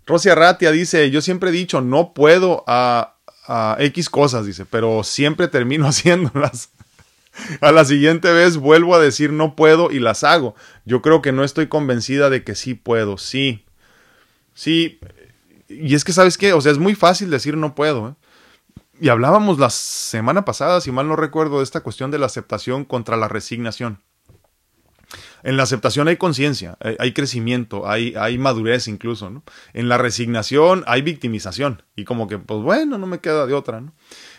Rosia 0.06 0.34
Ratia 0.34 0.72
dice, 0.72 1.08
yo 1.12 1.20
siempre 1.20 1.50
he 1.50 1.52
dicho, 1.52 1.82
no 1.82 2.14
puedo 2.14 2.64
a, 2.66 3.14
a 3.46 3.76
X 3.78 4.10
cosas, 4.10 4.44
dice, 4.44 4.66
pero 4.66 5.04
siempre 5.04 5.46
termino 5.46 5.86
haciéndolas. 5.86 6.70
A 7.60 7.72
la 7.72 7.84
siguiente 7.84 8.32
vez 8.32 8.56
vuelvo 8.56 8.94
a 8.94 9.00
decir 9.00 9.32
no 9.32 9.56
puedo 9.56 9.90
y 9.90 9.98
las 9.98 10.24
hago. 10.24 10.54
Yo 10.84 11.02
creo 11.02 11.22
que 11.22 11.32
no 11.32 11.44
estoy 11.44 11.66
convencida 11.68 12.30
de 12.30 12.44
que 12.44 12.54
sí 12.54 12.74
puedo. 12.74 13.18
Sí, 13.18 13.66
Sí, 14.56 14.98
y 15.68 15.94
es 15.94 16.02
que 16.02 16.14
sabes 16.14 16.38
qué, 16.38 16.54
o 16.54 16.60
sea, 16.62 16.72
es 16.72 16.78
muy 16.78 16.94
fácil 16.94 17.28
decir 17.28 17.58
no 17.58 17.74
puedo. 17.74 18.08
¿eh? 18.08 18.14
Y 18.98 19.10
hablábamos 19.10 19.58
la 19.58 19.68
semana 19.68 20.46
pasada, 20.46 20.80
si 20.80 20.90
mal 20.90 21.06
no 21.06 21.14
recuerdo, 21.14 21.58
de 21.58 21.64
esta 21.64 21.82
cuestión 21.82 22.10
de 22.10 22.18
la 22.18 22.24
aceptación 22.24 22.86
contra 22.86 23.18
la 23.18 23.28
resignación. 23.28 24.00
En 25.42 25.58
la 25.58 25.64
aceptación 25.64 26.08
hay 26.08 26.16
conciencia, 26.16 26.78
hay 26.80 27.12
crecimiento, 27.12 27.86
hay, 27.86 28.14
hay 28.16 28.38
madurez 28.38 28.88
incluso, 28.88 29.28
¿no? 29.28 29.44
En 29.74 29.90
la 29.90 29.98
resignación 29.98 30.82
hay 30.86 31.02
victimización 31.02 31.82
y 31.94 32.04
como 32.04 32.26
que, 32.26 32.38
pues 32.38 32.62
bueno, 32.62 32.96
no 32.96 33.06
me 33.06 33.20
queda 33.20 33.46
de 33.46 33.52
otra, 33.52 33.82
¿no? 33.82 33.92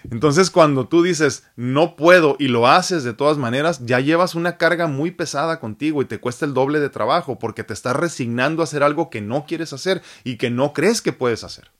Entonces 0.09 0.51
cuando 0.51 0.87
tú 0.87 1.03
dices, 1.03 1.45
no 1.55 1.95
puedo 1.95 2.35
y 2.39 2.47
lo 2.47 2.67
haces 2.67 3.03
de 3.03 3.13
todas 3.13 3.37
maneras, 3.37 3.85
ya 3.85 3.99
llevas 3.99 4.35
una 4.35 4.57
carga 4.57 4.87
muy 4.87 5.11
pesada 5.11 5.59
contigo 5.59 6.01
y 6.01 6.05
te 6.05 6.19
cuesta 6.19 6.45
el 6.45 6.53
doble 6.53 6.79
de 6.79 6.89
trabajo 6.89 7.39
porque 7.39 7.63
te 7.63 7.73
estás 7.73 7.95
resignando 7.95 8.61
a 8.61 8.65
hacer 8.65 8.83
algo 8.83 9.09
que 9.09 9.21
no 9.21 9.45
quieres 9.45 9.73
hacer 9.73 10.01
y 10.23 10.37
que 10.37 10.49
no 10.49 10.73
crees 10.73 11.01
que 11.01 11.13
puedes 11.13 11.43
hacer. 11.43 11.71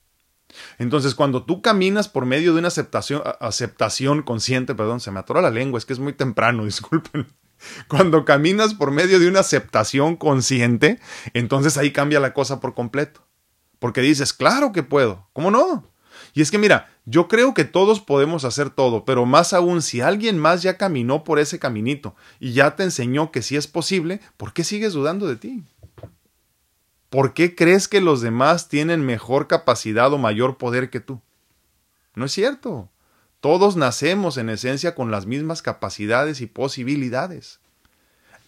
Entonces, 0.78 1.14
cuando 1.14 1.44
tú 1.44 1.62
caminas 1.62 2.08
por 2.08 2.26
medio 2.26 2.52
de 2.52 2.60
una 2.60 2.68
aceptación, 2.68 4.22
consciente, 4.22 4.74
perdón, 4.74 5.00
se 5.00 5.10
me 5.10 5.20
atora 5.20 5.42
la 5.42 5.50
lengua, 5.50 5.78
es 5.78 5.84
que 5.84 5.92
es 5.92 5.98
muy 5.98 6.12
temprano, 6.12 6.64
disculpen. 6.66 7.26
Cuando 7.88 8.24
caminas 8.24 8.74
por 8.74 8.92
medio 8.92 9.18
de 9.18 9.28
una 9.28 9.40
aceptación 9.40 10.16
consciente, 10.16 11.00
entonces 11.34 11.76
ahí 11.76 11.92
cambia 11.92 12.20
la 12.20 12.32
cosa 12.32 12.60
por 12.60 12.74
completo. 12.74 13.26
Porque 13.80 14.00
dices, 14.00 14.32
claro 14.32 14.72
que 14.72 14.82
puedo, 14.82 15.28
¿cómo 15.32 15.50
no? 15.50 15.84
Y 16.34 16.42
es 16.42 16.50
que 16.50 16.58
mira, 16.58 16.88
yo 17.04 17.28
creo 17.28 17.54
que 17.54 17.64
todos 17.64 18.00
podemos 18.00 18.44
hacer 18.44 18.70
todo, 18.70 19.04
pero 19.04 19.26
más 19.26 19.52
aún 19.52 19.82
si 19.82 20.00
alguien 20.00 20.38
más 20.38 20.62
ya 20.62 20.76
caminó 20.76 21.24
por 21.24 21.38
ese 21.38 21.58
caminito 21.58 22.14
y 22.38 22.52
ya 22.52 22.76
te 22.76 22.84
enseñó 22.84 23.30
que 23.32 23.42
sí 23.42 23.56
es 23.56 23.66
posible, 23.66 24.20
¿por 24.36 24.52
qué 24.52 24.64
sigues 24.64 24.92
dudando 24.92 25.26
de 25.26 25.36
ti? 25.36 25.64
¿Por 27.10 27.32
qué 27.32 27.54
crees 27.54 27.88
que 27.88 28.00
los 28.00 28.20
demás 28.20 28.68
tienen 28.68 29.04
mejor 29.04 29.46
capacidad 29.46 30.12
o 30.12 30.18
mayor 30.18 30.58
poder 30.58 30.90
que 30.90 31.00
tú? 31.00 31.20
No 32.14 32.26
es 32.26 32.32
cierto. 32.32 32.90
Todos 33.40 33.76
nacemos 33.76 34.36
en 34.36 34.50
esencia 34.50 34.94
con 34.94 35.10
las 35.10 35.24
mismas 35.24 35.62
capacidades 35.62 36.40
y 36.40 36.46
posibilidades. 36.46 37.60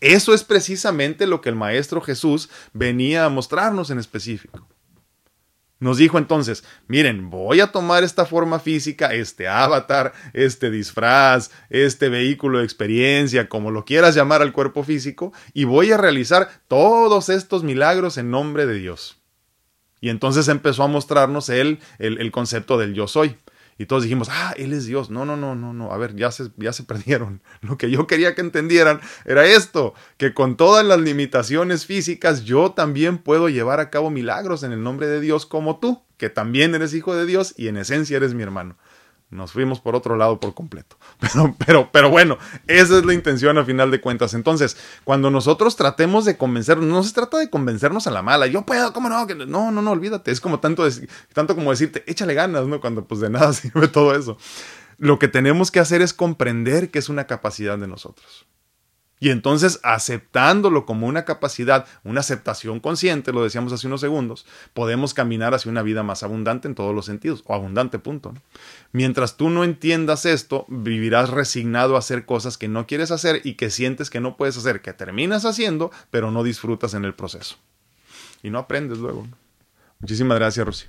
Eso 0.00 0.34
es 0.34 0.44
precisamente 0.44 1.26
lo 1.26 1.40
que 1.40 1.50
el 1.50 1.56
Maestro 1.56 2.00
Jesús 2.00 2.50
venía 2.72 3.24
a 3.24 3.28
mostrarnos 3.28 3.90
en 3.90 3.98
específico. 3.98 4.66
Nos 5.80 5.96
dijo 5.96 6.18
entonces, 6.18 6.62
miren, 6.88 7.30
voy 7.30 7.60
a 7.60 7.72
tomar 7.72 8.04
esta 8.04 8.26
forma 8.26 8.60
física, 8.60 9.14
este 9.14 9.48
avatar, 9.48 10.12
este 10.34 10.70
disfraz, 10.70 11.50
este 11.70 12.10
vehículo 12.10 12.58
de 12.58 12.64
experiencia, 12.64 13.48
como 13.48 13.70
lo 13.70 13.86
quieras 13.86 14.14
llamar 14.14 14.42
al 14.42 14.52
cuerpo 14.52 14.84
físico, 14.84 15.32
y 15.54 15.64
voy 15.64 15.90
a 15.90 15.96
realizar 15.96 16.50
todos 16.68 17.30
estos 17.30 17.64
milagros 17.64 18.18
en 18.18 18.30
nombre 18.30 18.66
de 18.66 18.74
Dios. 18.74 19.16
Y 20.02 20.10
entonces 20.10 20.48
empezó 20.48 20.82
a 20.82 20.88
mostrarnos 20.88 21.48
él 21.48 21.78
el, 21.98 22.18
el 22.20 22.30
concepto 22.30 22.76
del 22.76 22.92
yo 22.92 23.08
soy 23.08 23.36
y 23.80 23.86
todos 23.86 24.02
dijimos, 24.02 24.28
ah, 24.30 24.52
Él 24.58 24.74
es 24.74 24.84
Dios. 24.84 25.08
No, 25.08 25.24
no, 25.24 25.38
no, 25.38 25.54
no, 25.54 25.72
no. 25.72 25.90
A 25.90 25.96
ver, 25.96 26.14
ya 26.14 26.30
se, 26.30 26.50
ya 26.58 26.74
se 26.74 26.82
perdieron. 26.84 27.40
Lo 27.62 27.78
que 27.78 27.90
yo 27.90 28.06
quería 28.06 28.34
que 28.34 28.42
entendieran 28.42 29.00
era 29.24 29.46
esto, 29.46 29.94
que 30.18 30.34
con 30.34 30.58
todas 30.58 30.84
las 30.84 31.00
limitaciones 31.00 31.86
físicas 31.86 32.44
yo 32.44 32.72
también 32.72 33.16
puedo 33.16 33.48
llevar 33.48 33.80
a 33.80 33.88
cabo 33.88 34.10
milagros 34.10 34.64
en 34.64 34.72
el 34.72 34.82
nombre 34.82 35.06
de 35.06 35.18
Dios 35.18 35.46
como 35.46 35.78
tú, 35.78 36.02
que 36.18 36.28
también 36.28 36.74
eres 36.74 36.92
hijo 36.92 37.14
de 37.14 37.24
Dios 37.24 37.54
y 37.56 37.68
en 37.68 37.78
esencia 37.78 38.18
eres 38.18 38.34
mi 38.34 38.42
hermano 38.42 38.76
nos 39.30 39.52
fuimos 39.52 39.80
por 39.80 39.94
otro 39.94 40.16
lado 40.16 40.40
por 40.40 40.54
completo. 40.54 40.96
Pero, 41.20 41.54
pero, 41.58 41.90
pero 41.92 42.10
bueno, 42.10 42.38
esa 42.66 42.98
es 42.98 43.04
la 43.04 43.14
intención 43.14 43.56
a 43.58 43.64
final 43.64 43.90
de 43.90 44.00
cuentas. 44.00 44.34
Entonces, 44.34 44.76
cuando 45.04 45.30
nosotros 45.30 45.76
tratemos 45.76 46.24
de 46.24 46.36
convencernos, 46.36 46.86
no 46.86 47.02
se 47.02 47.12
trata 47.12 47.38
de 47.38 47.50
convencernos 47.50 48.06
a 48.06 48.10
la 48.10 48.22
mala, 48.22 48.46
yo 48.46 48.62
puedo, 48.62 48.92
¿cómo 48.92 49.08
no? 49.08 49.26
No, 49.26 49.70
no, 49.70 49.82
no, 49.82 49.90
olvídate. 49.90 50.30
Es 50.30 50.40
como 50.40 50.60
tanto, 50.60 50.86
tanto 51.32 51.54
como 51.54 51.70
decirte, 51.70 52.02
échale 52.10 52.34
ganas, 52.34 52.66
¿no? 52.66 52.80
Cuando 52.80 53.04
pues 53.04 53.20
de 53.20 53.30
nada 53.30 53.52
sirve 53.52 53.88
todo 53.88 54.14
eso. 54.14 54.38
Lo 54.98 55.18
que 55.18 55.28
tenemos 55.28 55.70
que 55.70 55.80
hacer 55.80 56.02
es 56.02 56.12
comprender 56.12 56.90
que 56.90 56.98
es 56.98 57.08
una 57.08 57.26
capacidad 57.26 57.78
de 57.78 57.86
nosotros. 57.86 58.46
Y 59.22 59.28
entonces, 59.28 59.80
aceptándolo 59.82 60.86
como 60.86 61.06
una 61.06 61.26
capacidad, 61.26 61.86
una 62.04 62.20
aceptación 62.20 62.80
consciente, 62.80 63.32
lo 63.32 63.44
decíamos 63.44 63.70
hace 63.72 63.86
unos 63.86 64.00
segundos, 64.00 64.46
podemos 64.72 65.12
caminar 65.12 65.52
hacia 65.52 65.70
una 65.70 65.82
vida 65.82 66.02
más 66.02 66.22
abundante 66.22 66.66
en 66.66 66.74
todos 66.74 66.94
los 66.94 67.04
sentidos, 67.04 67.44
o 67.46 67.54
abundante 67.54 67.98
punto. 67.98 68.32
Mientras 68.92 69.36
tú 69.36 69.50
no 69.50 69.62
entiendas 69.62 70.24
esto, 70.24 70.64
vivirás 70.68 71.28
resignado 71.28 71.96
a 71.96 71.98
hacer 71.98 72.24
cosas 72.24 72.56
que 72.56 72.68
no 72.68 72.86
quieres 72.86 73.10
hacer 73.10 73.42
y 73.44 73.54
que 73.54 73.68
sientes 73.68 74.08
que 74.08 74.20
no 74.20 74.38
puedes 74.38 74.56
hacer, 74.56 74.80
que 74.80 74.94
terminas 74.94 75.44
haciendo, 75.44 75.90
pero 76.10 76.30
no 76.30 76.42
disfrutas 76.42 76.94
en 76.94 77.04
el 77.04 77.14
proceso. 77.14 77.56
Y 78.42 78.48
no 78.48 78.58
aprendes 78.58 78.98
luego. 78.98 79.28
Muchísimas 79.98 80.38
gracias, 80.38 80.64
Rosy. 80.64 80.86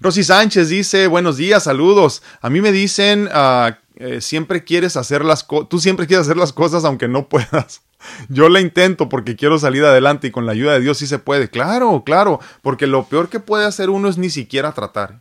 Rosy 0.00 0.22
Sánchez 0.22 0.68
dice, 0.68 1.08
buenos 1.08 1.36
días, 1.36 1.64
saludos. 1.64 2.22
A 2.40 2.48
mí 2.48 2.60
me 2.60 2.72
dicen 2.72 3.28
uh, 3.28 3.74
eh, 4.00 4.20
siempre 4.20 4.62
quieres 4.62 4.96
hacer 4.96 5.24
las 5.24 5.42
cosas, 5.42 5.68
tú 5.68 5.80
siempre 5.80 6.06
quieres 6.06 6.26
hacer 6.26 6.36
las 6.36 6.52
cosas 6.52 6.84
aunque 6.84 7.08
no 7.08 7.28
puedas. 7.28 7.82
Yo 8.28 8.48
la 8.48 8.60
intento 8.60 9.08
porque 9.08 9.34
quiero 9.34 9.58
salir 9.58 9.84
adelante 9.84 10.28
y 10.28 10.30
con 10.30 10.46
la 10.46 10.52
ayuda 10.52 10.74
de 10.74 10.80
Dios 10.80 10.98
sí 10.98 11.08
se 11.08 11.18
puede. 11.18 11.50
Claro, 11.50 12.04
claro, 12.04 12.38
porque 12.62 12.86
lo 12.86 13.04
peor 13.06 13.28
que 13.28 13.40
puede 13.40 13.66
hacer 13.66 13.90
uno 13.90 14.08
es 14.08 14.16
ni 14.16 14.30
siquiera 14.30 14.72
tratar. 14.72 15.20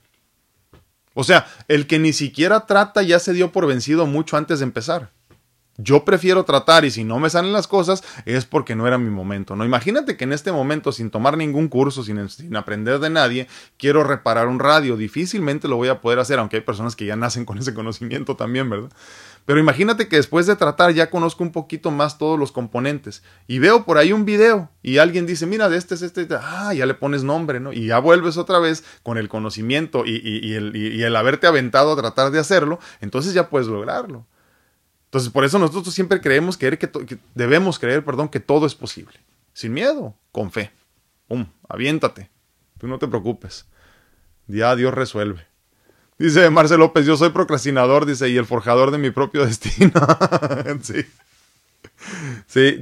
O 1.15 1.23
sea, 1.23 1.47
el 1.67 1.87
que 1.87 1.97
ni 1.97 2.13
siquiera 2.13 2.67
trata 2.67 3.01
ya 3.01 3.17
se 3.17 3.33
dio 3.33 3.51
por 3.51 3.65
vencido 3.65 4.05
mucho 4.05 4.37
antes 4.37 4.59
de 4.59 4.65
empezar. 4.65 5.09
Yo 5.79 6.05
prefiero 6.05 6.43
tratar 6.43 6.85
y 6.85 6.91
si 6.91 7.03
no 7.03 7.19
me 7.19 7.29
salen 7.29 7.53
las 7.53 7.67
cosas 7.67 8.03
es 8.25 8.45
porque 8.45 8.75
no 8.75 8.87
era 8.87 8.97
mi 8.97 9.11
momento, 9.11 9.55
¿no? 9.55 9.63
Imagínate 9.63 10.17
que 10.17 10.23
en 10.23 10.33
este 10.33 10.51
momento, 10.51 10.91
sin 10.91 11.11
tomar 11.11 11.37
ningún 11.37 11.67
curso, 11.67 12.03
sin, 12.03 12.27
sin, 12.29 12.55
aprender 12.55 12.99
de 12.99 13.11
nadie, 13.11 13.47
quiero 13.77 14.03
reparar 14.03 14.47
un 14.47 14.57
radio. 14.59 14.97
Difícilmente 14.97 15.67
lo 15.67 15.75
voy 15.75 15.89
a 15.89 16.01
poder 16.01 16.17
hacer, 16.17 16.39
aunque 16.39 16.55
hay 16.55 16.61
personas 16.63 16.95
que 16.95 17.05
ya 17.05 17.15
nacen 17.15 17.45
con 17.45 17.59
ese 17.59 17.75
conocimiento 17.75 18.35
también, 18.35 18.67
¿verdad? 18.71 18.89
Pero 19.45 19.59
imagínate 19.59 20.07
que 20.07 20.15
después 20.15 20.47
de 20.47 20.55
tratar 20.55 20.93
ya 20.93 21.11
conozco 21.11 21.43
un 21.43 21.51
poquito 21.51 21.91
más 21.91 22.17
todos 22.17 22.39
los 22.39 22.51
componentes 22.51 23.21
y 23.45 23.59
veo 23.59 23.85
por 23.85 23.99
ahí 23.99 24.11
un 24.11 24.25
video 24.25 24.71
y 24.81 24.97
alguien 24.97 25.27
dice, 25.27 25.45
mira, 25.45 25.69
de 25.69 25.77
este 25.77 25.93
es 25.93 26.01
este, 26.01 26.27
ah, 26.41 26.73
ya 26.73 26.87
le 26.87 26.95
pones 26.95 27.23
nombre, 27.23 27.59
¿no? 27.59 27.71
Y 27.71 27.85
ya 27.85 27.99
vuelves 27.99 28.37
otra 28.37 28.57
vez 28.57 28.83
con 29.03 29.19
el 29.19 29.29
conocimiento 29.29 30.05
y, 30.05 30.15
y, 30.15 30.39
y 30.45 30.55
el, 30.55 30.75
y 30.75 31.03
el 31.03 31.15
haberte 31.15 31.45
aventado 31.45 31.93
a 31.93 31.95
tratar 31.95 32.31
de 32.31 32.39
hacerlo, 32.39 32.79
entonces 32.99 33.35
ya 33.35 33.49
puedes 33.49 33.67
lograrlo. 33.67 34.25
Entonces, 35.07 35.31
por 35.31 35.45
eso 35.45 35.57
nosotros 35.57 35.93
siempre 35.93 36.19
creemos 36.19 36.57
que, 36.57 36.77
debemos 37.33 37.79
creer, 37.79 38.03
perdón, 38.03 38.27
que 38.27 38.41
todo 38.41 38.65
es 38.65 38.75
posible. 38.75 39.17
Sin 39.53 39.73
miedo, 39.73 40.15
con 40.33 40.51
fe. 40.51 40.71
¡Pum! 41.27 41.47
Aviéntate. 41.69 42.29
Tú 42.77 42.87
no 42.87 42.99
te 42.99 43.07
preocupes. 43.07 43.65
Ya 44.47 44.75
Dios 44.75 44.93
resuelve. 44.93 45.47
Dice 46.19 46.49
Marcel 46.49 46.79
López, 46.79 47.05
yo 47.05 47.15
soy 47.15 47.29
procrastinador, 47.29 48.05
dice, 48.05 48.27
y 48.27 48.37
el 48.37 48.45
forjador 48.45 48.91
de 48.91 48.97
mi 48.97 49.11
propio 49.11 49.45
destino. 49.45 50.01
sí. 50.81 51.05
Sí, 52.47 52.81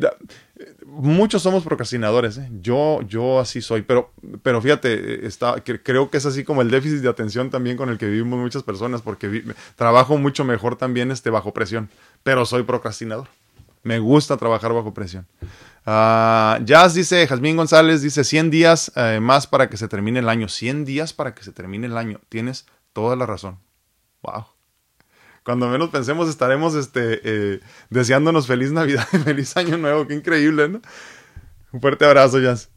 muchos 0.85 1.41
somos 1.41 1.63
procrastinadores, 1.63 2.37
¿eh? 2.37 2.49
yo, 2.61 3.01
yo 3.01 3.39
así 3.39 3.61
soy, 3.61 3.81
pero, 3.81 4.11
pero 4.41 4.61
fíjate, 4.61 5.25
está, 5.25 5.61
creo 5.61 6.09
que 6.09 6.17
es 6.17 6.25
así 6.25 6.43
como 6.43 6.61
el 6.61 6.71
déficit 6.71 6.99
de 6.99 7.09
atención 7.09 7.49
también 7.49 7.75
con 7.75 7.89
el 7.89 7.97
que 7.97 8.07
vivimos 8.07 8.39
muchas 8.39 8.63
personas, 8.63 9.01
porque 9.01 9.43
trabajo 9.75 10.17
mucho 10.17 10.45
mejor 10.45 10.77
también 10.77 11.11
este, 11.11 11.29
bajo 11.29 11.53
presión, 11.53 11.89
pero 12.23 12.45
soy 12.45 12.63
procrastinador. 12.63 13.27
Me 13.83 13.99
gusta 13.99 14.37
trabajar 14.37 14.73
bajo 14.73 14.93
presión. 14.93 15.27
Uh, 15.85 16.63
Jazz 16.65 16.95
dice, 16.95 17.27
Jazmín 17.27 17.55
González 17.55 18.01
dice, 18.01 18.23
100 18.23 18.49
días 18.49 18.91
eh, 18.95 19.19
más 19.21 19.45
para 19.45 19.69
que 19.69 19.77
se 19.77 19.87
termine 19.87 20.19
el 20.19 20.29
año. 20.29 20.49
100 20.49 20.85
días 20.85 21.13
para 21.13 21.35
que 21.35 21.43
se 21.43 21.51
termine 21.51 21.85
el 21.85 21.95
año. 21.95 22.19
Tienes 22.27 22.65
toda 22.93 23.15
la 23.15 23.27
razón. 23.27 23.59
Wow 24.23 24.54
cuando 25.45 25.69
menos 25.69 25.91
pensemos 25.91 26.27
estaremos 26.27 26.73
este, 26.73 27.21
eh, 27.23 27.59
deseándonos 27.91 28.47
feliz 28.47 28.71
Navidad 28.71 29.07
y 29.13 29.17
feliz 29.19 29.55
Año 29.55 29.77
Nuevo. 29.77 30.07
Qué 30.07 30.15
increíble, 30.15 30.67
¿no? 30.67 30.81
Un 31.71 31.79
fuerte 31.79 32.03
abrazo, 32.03 32.39
Jazz. 32.39 32.69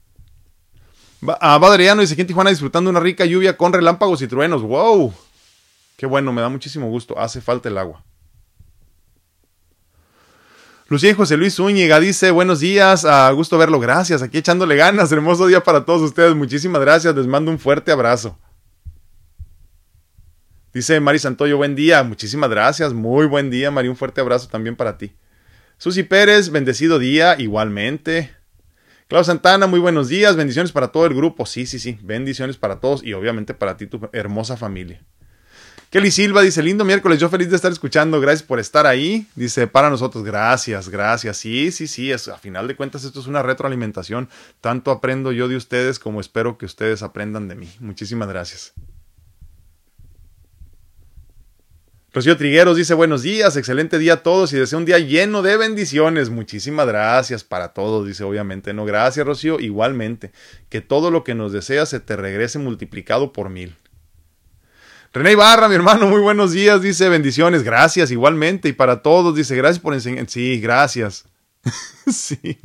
A 1.26 1.54
ah, 1.54 1.58
Badriano 1.58 2.02
dice 2.02 2.12
aquí 2.12 2.20
en 2.20 2.26
Tijuana 2.28 2.50
disfrutando 2.50 2.90
una 2.90 3.00
rica 3.00 3.24
lluvia 3.24 3.56
con 3.56 3.72
relámpagos 3.72 4.20
y 4.20 4.28
truenos. 4.28 4.62
¡Wow! 4.62 5.14
Qué 5.96 6.04
bueno, 6.04 6.30
me 6.32 6.42
da 6.42 6.50
muchísimo 6.50 6.88
gusto. 6.88 7.18
Hace 7.18 7.40
falta 7.40 7.70
el 7.70 7.78
agua. 7.78 8.04
Lucía 10.88 11.10
y 11.10 11.14
José 11.14 11.38
Luis 11.38 11.54
Zúñiga 11.54 12.00
dice, 12.00 12.30
buenos 12.30 12.60
días, 12.60 13.04
a 13.04 13.30
gusto 13.32 13.58
verlo, 13.58 13.78
gracias, 13.78 14.22
aquí 14.22 14.38
echándole 14.38 14.74
ganas, 14.74 15.12
hermoso 15.12 15.46
día 15.46 15.62
para 15.62 15.84
todos 15.84 16.00
ustedes, 16.00 16.34
muchísimas 16.34 16.80
gracias, 16.80 17.14
les 17.14 17.26
mando 17.26 17.50
un 17.50 17.58
fuerte 17.58 17.92
abrazo. 17.92 18.38
Dice 20.72 21.00
Mari 21.00 21.18
Santoyo, 21.18 21.56
buen 21.56 21.74
día. 21.74 22.02
Muchísimas 22.02 22.50
gracias. 22.50 22.92
Muy 22.92 23.26
buen 23.26 23.50
día, 23.50 23.70
Mari. 23.70 23.88
Un 23.88 23.96
fuerte 23.96 24.20
abrazo 24.20 24.48
también 24.48 24.76
para 24.76 24.98
ti. 24.98 25.12
Susi 25.78 26.02
Pérez, 26.02 26.50
bendecido 26.50 26.98
día, 26.98 27.36
igualmente. 27.38 28.30
Clau 29.08 29.24
Santana, 29.24 29.66
muy 29.66 29.80
buenos 29.80 30.08
días. 30.08 30.36
Bendiciones 30.36 30.72
para 30.72 30.88
todo 30.88 31.06
el 31.06 31.14
grupo. 31.14 31.46
Sí, 31.46 31.64
sí, 31.66 31.78
sí. 31.78 31.98
Bendiciones 32.02 32.58
para 32.58 32.80
todos 32.80 33.02
y 33.02 33.14
obviamente 33.14 33.54
para 33.54 33.76
ti, 33.76 33.86
tu 33.86 34.10
hermosa 34.12 34.56
familia. 34.56 35.00
Kelly 35.90 36.10
Silva 36.10 36.42
dice, 36.42 36.62
lindo 36.62 36.84
miércoles, 36.84 37.18
yo 37.18 37.30
feliz 37.30 37.48
de 37.48 37.56
estar 37.56 37.72
escuchando, 37.72 38.20
gracias 38.20 38.42
por 38.42 38.60
estar 38.60 38.86
ahí. 38.86 39.26
Dice, 39.34 39.66
para 39.66 39.88
nosotros, 39.88 40.22
gracias, 40.22 40.90
gracias. 40.90 41.38
Sí, 41.38 41.72
sí, 41.72 41.86
sí, 41.86 42.12
es, 42.12 42.28
a 42.28 42.36
final 42.36 42.68
de 42.68 42.76
cuentas 42.76 43.04
esto 43.04 43.20
es 43.20 43.26
una 43.26 43.42
retroalimentación. 43.42 44.28
Tanto 44.60 44.90
aprendo 44.90 45.32
yo 45.32 45.48
de 45.48 45.56
ustedes 45.56 45.98
como 45.98 46.20
espero 46.20 46.58
que 46.58 46.66
ustedes 46.66 47.02
aprendan 47.02 47.48
de 47.48 47.54
mí. 47.54 47.70
Muchísimas 47.80 48.28
gracias. 48.28 48.74
Rocío 52.10 52.38
Trigueros 52.38 52.78
dice 52.78 52.94
buenos 52.94 53.22
días, 53.22 53.54
excelente 53.58 53.98
día 53.98 54.14
a 54.14 54.22
todos 54.22 54.50
y 54.54 54.56
desea 54.56 54.78
un 54.78 54.86
día 54.86 54.98
lleno 54.98 55.42
de 55.42 55.58
bendiciones. 55.58 56.30
Muchísimas 56.30 56.86
gracias 56.86 57.44
para 57.44 57.74
todos, 57.74 58.06
dice 58.06 58.24
obviamente. 58.24 58.72
No, 58.72 58.86
gracias 58.86 59.26
Rocío, 59.26 59.60
igualmente. 59.60 60.32
Que 60.70 60.80
todo 60.80 61.10
lo 61.10 61.22
que 61.22 61.34
nos 61.34 61.52
deseas 61.52 61.90
se 61.90 62.00
te 62.00 62.16
regrese 62.16 62.58
multiplicado 62.58 63.32
por 63.34 63.50
mil. 63.50 63.76
René 65.12 65.32
Ibarra, 65.32 65.68
mi 65.68 65.74
hermano, 65.74 66.06
muy 66.06 66.20
buenos 66.20 66.52
días, 66.52 66.80
dice 66.80 67.10
bendiciones, 67.10 67.62
gracias 67.62 68.10
igualmente 68.10 68.68
y 68.68 68.72
para 68.72 69.02
todos, 69.02 69.34
dice 69.34 69.54
gracias 69.54 69.78
por 69.78 69.92
enseñar. 69.92 70.30
Sí, 70.30 70.60
gracias. 70.60 71.26
sí. 72.10 72.58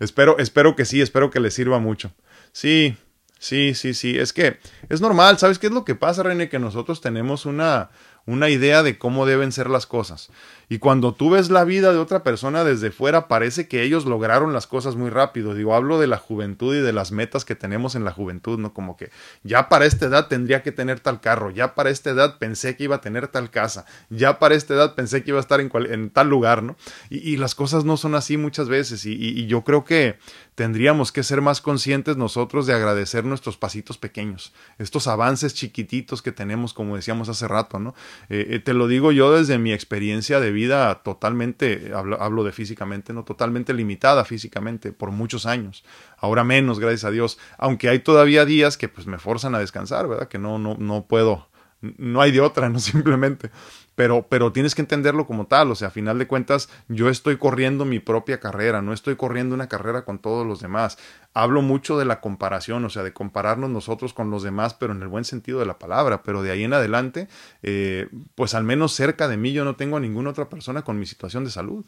Espero, 0.00 0.38
espero 0.38 0.76
que 0.76 0.86
sí, 0.86 1.02
espero 1.02 1.30
que 1.30 1.40
les 1.40 1.52
sirva 1.52 1.78
mucho. 1.78 2.10
Sí, 2.52 2.96
sí, 3.38 3.74
sí, 3.74 3.92
sí. 3.92 4.18
Es 4.18 4.32
que 4.32 4.58
es 4.88 5.02
normal, 5.02 5.38
¿sabes 5.38 5.58
qué 5.58 5.66
es 5.66 5.72
lo 5.74 5.84
que 5.84 5.94
pasa, 5.94 6.22
René? 6.22 6.48
Que 6.48 6.58
nosotros 6.58 7.02
tenemos 7.02 7.44
una, 7.44 7.90
una 8.26 8.50
idea 8.50 8.82
de 8.82 8.98
cómo 8.98 9.24
deben 9.24 9.52
ser 9.52 9.70
las 9.70 9.86
cosas. 9.86 10.28
Y 10.68 10.78
cuando 10.78 11.14
tú 11.14 11.30
ves 11.30 11.48
la 11.48 11.64
vida 11.64 11.92
de 11.92 11.98
otra 11.98 12.24
persona 12.24 12.64
desde 12.64 12.90
fuera, 12.90 13.28
parece 13.28 13.68
que 13.68 13.82
ellos 13.82 14.04
lograron 14.04 14.52
las 14.52 14.66
cosas 14.66 14.96
muy 14.96 15.10
rápido. 15.10 15.54
Digo, 15.54 15.74
hablo 15.74 16.00
de 16.00 16.08
la 16.08 16.18
juventud 16.18 16.74
y 16.74 16.80
de 16.80 16.92
las 16.92 17.12
metas 17.12 17.44
que 17.44 17.54
tenemos 17.54 17.94
en 17.94 18.04
la 18.04 18.10
juventud, 18.10 18.58
¿no? 18.58 18.74
Como 18.74 18.96
que 18.96 19.10
ya 19.44 19.68
para 19.68 19.86
esta 19.86 20.06
edad 20.06 20.26
tendría 20.26 20.62
que 20.62 20.72
tener 20.72 20.98
tal 20.98 21.20
carro, 21.20 21.50
ya 21.50 21.74
para 21.74 21.90
esta 21.90 22.10
edad 22.10 22.38
pensé 22.38 22.76
que 22.76 22.84
iba 22.84 22.96
a 22.96 23.00
tener 23.00 23.28
tal 23.28 23.50
casa, 23.50 23.86
ya 24.10 24.40
para 24.40 24.56
esta 24.56 24.74
edad 24.74 24.94
pensé 24.96 25.22
que 25.22 25.30
iba 25.30 25.38
a 25.38 25.40
estar 25.40 25.60
en, 25.60 25.70
en 25.90 26.10
tal 26.10 26.28
lugar, 26.28 26.62
¿no? 26.62 26.76
Y, 27.10 27.36
las 27.36 27.54
cosas 27.54 27.84
no 27.84 27.96
son 27.98 28.14
así 28.14 28.36
muchas 28.38 28.68
veces. 28.68 29.04
y 29.04 29.46
yo 29.46 29.62
creo 29.62 29.84
que 29.84 30.18
tendríamos 30.56 31.12
que 31.12 31.22
ser 31.22 31.42
más 31.42 31.60
conscientes 31.60 32.16
nosotros 32.16 32.66
de 32.66 32.72
agradecer 32.72 33.24
nuestros 33.24 33.58
pasitos 33.58 33.98
pequeños, 33.98 34.54
estos 34.78 35.06
avances 35.06 35.52
chiquititos 35.54 36.22
que 36.22 36.32
tenemos, 36.32 36.72
como 36.72 36.96
decíamos 36.96 37.28
hace 37.28 37.46
rato, 37.46 37.78
¿no? 37.78 37.94
Eh, 38.30 38.46
eh, 38.50 38.58
te 38.58 38.72
lo 38.72 38.88
digo 38.88 39.12
yo 39.12 39.32
desde 39.32 39.58
mi 39.58 39.74
experiencia 39.74 40.40
de 40.40 40.50
vida 40.56 41.02
totalmente, 41.04 41.92
hablo, 41.94 42.20
hablo, 42.20 42.42
de 42.42 42.50
físicamente, 42.50 43.12
¿no? 43.12 43.24
Totalmente 43.24 43.72
limitada 43.72 44.24
físicamente 44.24 44.92
por 44.92 45.12
muchos 45.12 45.46
años. 45.46 45.84
Ahora 46.16 46.42
menos, 46.42 46.80
gracias 46.80 47.04
a 47.04 47.12
Dios. 47.12 47.38
Aunque 47.58 47.88
hay 47.88 48.00
todavía 48.00 48.44
días 48.44 48.76
que 48.76 48.88
pues 48.88 49.06
me 49.06 49.18
forzan 49.18 49.54
a 49.54 49.60
descansar, 49.60 50.08
¿verdad? 50.08 50.26
Que 50.26 50.38
no, 50.38 50.58
no, 50.58 50.74
no 50.78 51.06
puedo, 51.06 51.46
no 51.80 52.20
hay 52.20 52.32
de 52.32 52.40
otra, 52.40 52.68
no 52.68 52.78
simplemente 52.80 53.50
pero, 53.96 54.26
pero 54.28 54.52
tienes 54.52 54.74
que 54.74 54.82
entenderlo 54.82 55.26
como 55.26 55.46
tal, 55.46 55.70
o 55.70 55.74
sea, 55.74 55.88
a 55.88 55.90
final 55.90 56.18
de 56.18 56.28
cuentas 56.28 56.68
yo 56.86 57.08
estoy 57.08 57.38
corriendo 57.38 57.84
mi 57.86 57.98
propia 57.98 58.38
carrera, 58.38 58.82
no 58.82 58.92
estoy 58.92 59.16
corriendo 59.16 59.54
una 59.54 59.68
carrera 59.68 60.04
con 60.04 60.18
todos 60.18 60.46
los 60.46 60.60
demás. 60.60 60.98
Hablo 61.32 61.62
mucho 61.62 61.98
de 61.98 62.04
la 62.04 62.20
comparación, 62.20 62.84
o 62.84 62.90
sea, 62.90 63.02
de 63.02 63.14
compararnos 63.14 63.70
nosotros 63.70 64.12
con 64.12 64.30
los 64.30 64.42
demás, 64.42 64.74
pero 64.74 64.92
en 64.92 65.00
el 65.00 65.08
buen 65.08 65.24
sentido 65.24 65.58
de 65.58 65.66
la 65.66 65.78
palabra, 65.78 66.22
pero 66.22 66.42
de 66.42 66.50
ahí 66.50 66.62
en 66.62 66.74
adelante, 66.74 67.26
eh, 67.62 68.08
pues 68.34 68.54
al 68.54 68.64
menos 68.64 68.92
cerca 68.92 69.28
de 69.28 69.38
mí 69.38 69.52
yo 69.52 69.64
no 69.64 69.76
tengo 69.76 69.96
a 69.96 70.00
ninguna 70.00 70.30
otra 70.30 70.50
persona 70.50 70.82
con 70.82 70.98
mi 70.98 71.06
situación 71.06 71.44
de 71.44 71.50
salud. 71.50 71.86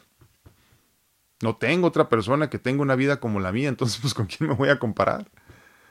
No 1.42 1.56
tengo 1.56 1.86
otra 1.86 2.08
persona 2.08 2.48
que 2.48 2.58
tenga 2.58 2.82
una 2.82 2.96
vida 2.96 3.20
como 3.20 3.38
la 3.38 3.52
mía, 3.52 3.68
entonces 3.68 4.00
pues 4.00 4.14
con 4.14 4.26
quién 4.26 4.48
me 4.48 4.56
voy 4.56 4.70
a 4.70 4.78
comparar. 4.78 5.26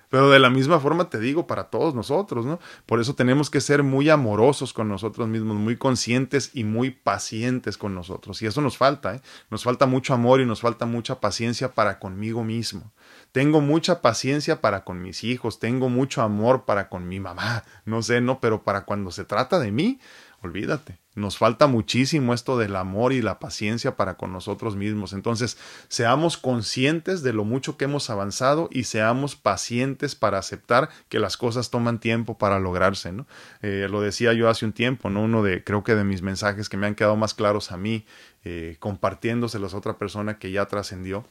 Pero 0.10 0.30
de 0.30 0.40
la 0.40 0.50
misma 0.50 0.80
forma 0.80 1.10
te 1.10 1.20
digo 1.20 1.48
para 1.48 1.66
todos 1.66 1.94
nosotros, 1.94 2.46
¿no? 2.46 2.60
Por 2.86 3.02
eso 3.02 3.14
tenemos 3.16 3.50
que 3.50 3.62
ser 3.62 3.84
muy 3.84 4.10
amorosos 4.10 4.72
con 4.74 4.88
nosotros 4.88 5.28
mismos, 5.28 5.58
muy 5.58 5.76
conscientes 5.76 6.52
y 6.54 6.64
muy 6.64 6.92
pacientes 6.92 7.78
con 7.78 7.94
nosotros. 7.94 8.42
Y 8.42 8.46
eso 8.46 8.62
nos 8.62 8.78
falta, 8.78 9.16
¿eh? 9.16 9.22
Nos 9.50 9.64
falta 9.64 9.86
mucho 9.86 10.14
amor 10.14 10.40
y 10.40 10.46
nos 10.46 10.62
falta 10.62 10.86
mucha 10.86 11.20
paciencia 11.20 11.74
para 11.74 12.00
conmigo 12.00 12.44
mismo. 12.44 12.92
Tengo 13.32 13.62
mucha 13.62 14.02
paciencia 14.02 14.62
para 14.62 14.84
con 14.84 15.02
mis 15.02 15.24
hijos, 15.24 15.60
tengo 15.60 15.90
mucho 15.90 16.22
amor 16.22 16.66
para 16.66 16.90
con 16.90 17.08
mi 17.08 17.20
mamá, 17.20 17.64
no 17.86 18.02
sé, 18.02 18.22
no, 18.22 18.40
pero 18.40 18.64
para 18.64 18.86
cuando 18.86 19.12
se 19.12 19.26
trata 19.26 19.60
de 19.60 19.72
mí, 19.72 20.00
olvídate. 20.42 21.00
Nos 21.18 21.40
falta 21.40 21.66
muchísimo 21.66 22.36
esto 22.36 22.60
del 22.60 22.76
amor 22.76 23.12
y 23.12 23.24
la 23.24 23.40
paciencia 23.40 23.96
para 23.96 24.18
con 24.18 24.32
nosotros 24.32 24.76
mismos. 24.76 25.14
Entonces, 25.14 25.58
seamos 25.88 26.38
conscientes 26.38 27.24
de 27.24 27.34
lo 27.34 27.44
mucho 27.44 27.76
que 27.76 27.86
hemos 27.86 28.12
avanzado 28.12 28.70
y 28.72 28.84
seamos 28.84 29.36
pacientes 29.36 30.14
para 30.14 30.38
aceptar 30.38 30.90
que 31.10 31.18
las 31.18 31.36
cosas 31.36 31.72
toman 31.72 32.00
tiempo 32.00 32.38
para 32.38 32.60
lograrse. 32.60 33.12
¿no? 33.12 33.26
Eh, 33.64 33.88
lo 33.90 34.00
decía 34.00 34.34
yo 34.34 34.48
hace 34.48 34.64
un 34.66 34.74
tiempo, 34.74 35.10
¿no? 35.10 35.24
uno 35.24 35.42
de, 35.42 35.64
creo 35.64 35.84
que 35.84 35.96
de 35.96 36.04
mis 36.04 36.22
mensajes 36.22 36.70
que 36.70 36.78
me 36.78 36.86
han 36.86 36.94
quedado 36.94 37.16
más 37.16 37.34
claros 37.34 37.72
a 37.72 37.78
mí, 37.78 38.06
eh, 38.44 38.76
compartiéndoselos 38.78 39.74
a 39.74 39.78
otra 39.78 39.98
persona 39.98 40.38
que 40.38 40.52
ya 40.52 40.68
trascendió 40.68 41.26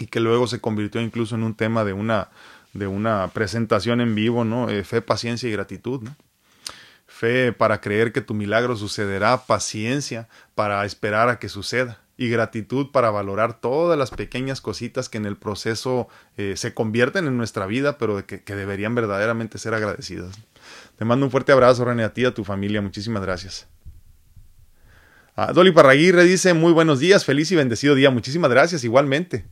y 0.00 0.06
que 0.06 0.20
luego 0.20 0.46
se 0.46 0.60
convirtió 0.60 1.00
incluso 1.00 1.34
en 1.34 1.44
un 1.44 1.54
tema 1.54 1.84
de 1.84 1.94
una, 1.94 2.28
de 2.74 2.88
una 2.88 3.28
presentación 3.28 4.02
en 4.02 4.14
vivo, 4.14 4.44
¿no? 4.44 4.68
Eh, 4.68 4.84
fe, 4.84 5.00
paciencia 5.00 5.48
y 5.48 5.52
gratitud, 5.52 6.02
¿no? 6.02 6.14
Fe 7.22 7.52
para 7.52 7.80
creer 7.80 8.12
que 8.12 8.20
tu 8.20 8.34
milagro 8.34 8.74
sucederá, 8.74 9.46
paciencia 9.46 10.28
para 10.56 10.84
esperar 10.84 11.28
a 11.28 11.38
que 11.38 11.48
suceda 11.48 12.00
y 12.16 12.28
gratitud 12.28 12.90
para 12.90 13.12
valorar 13.12 13.60
todas 13.60 13.96
las 13.96 14.10
pequeñas 14.10 14.60
cositas 14.60 15.08
que 15.08 15.18
en 15.18 15.26
el 15.26 15.36
proceso 15.36 16.08
eh, 16.36 16.54
se 16.56 16.74
convierten 16.74 17.28
en 17.28 17.36
nuestra 17.36 17.66
vida, 17.66 17.96
pero 17.96 18.26
que, 18.26 18.42
deberían 18.44 18.96
verdaderamente 18.96 19.58
ser 19.58 19.72
agradecidas. 19.72 20.34
Te 20.98 21.04
mando 21.04 21.24
un 21.24 21.30
fuerte 21.30 21.52
abrazo, 21.52 21.84
René, 21.84 22.02
a 22.02 22.12
ti 22.12 22.22
y 22.22 22.24
a 22.24 22.34
tu 22.34 22.42
familia. 22.42 22.82
Muchísimas 22.82 23.22
gracias. 23.22 23.68
Ah, 25.36 25.52
Dolly 25.52 25.70
Parraguirre 25.70 26.24
dice, 26.24 26.54
muy 26.54 26.72
buenos 26.72 26.98
días, 26.98 27.24
feliz 27.24 27.52
y 27.52 27.56
bendecido 27.56 27.94
día. 27.94 28.10
Muchísimas 28.10 28.50
gracias, 28.50 28.82
igualmente. 28.82 29.44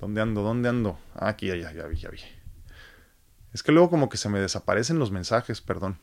¿Dónde 0.00 0.22
ando? 0.22 0.42
¿Dónde 0.42 0.70
ando? 0.70 0.98
Ah, 1.14 1.28
aquí, 1.28 1.48
ya, 1.48 1.56
ya, 1.56 1.70
ya 1.70 1.86
vi, 1.86 1.96
ya 1.96 2.08
vi. 2.08 2.18
Es 3.54 3.62
que 3.62 3.70
luego 3.70 3.88
como 3.88 4.08
que 4.08 4.16
se 4.16 4.28
me 4.28 4.40
desaparecen 4.40 4.98
los 4.98 5.12
mensajes, 5.12 5.60
perdón. 5.60 5.96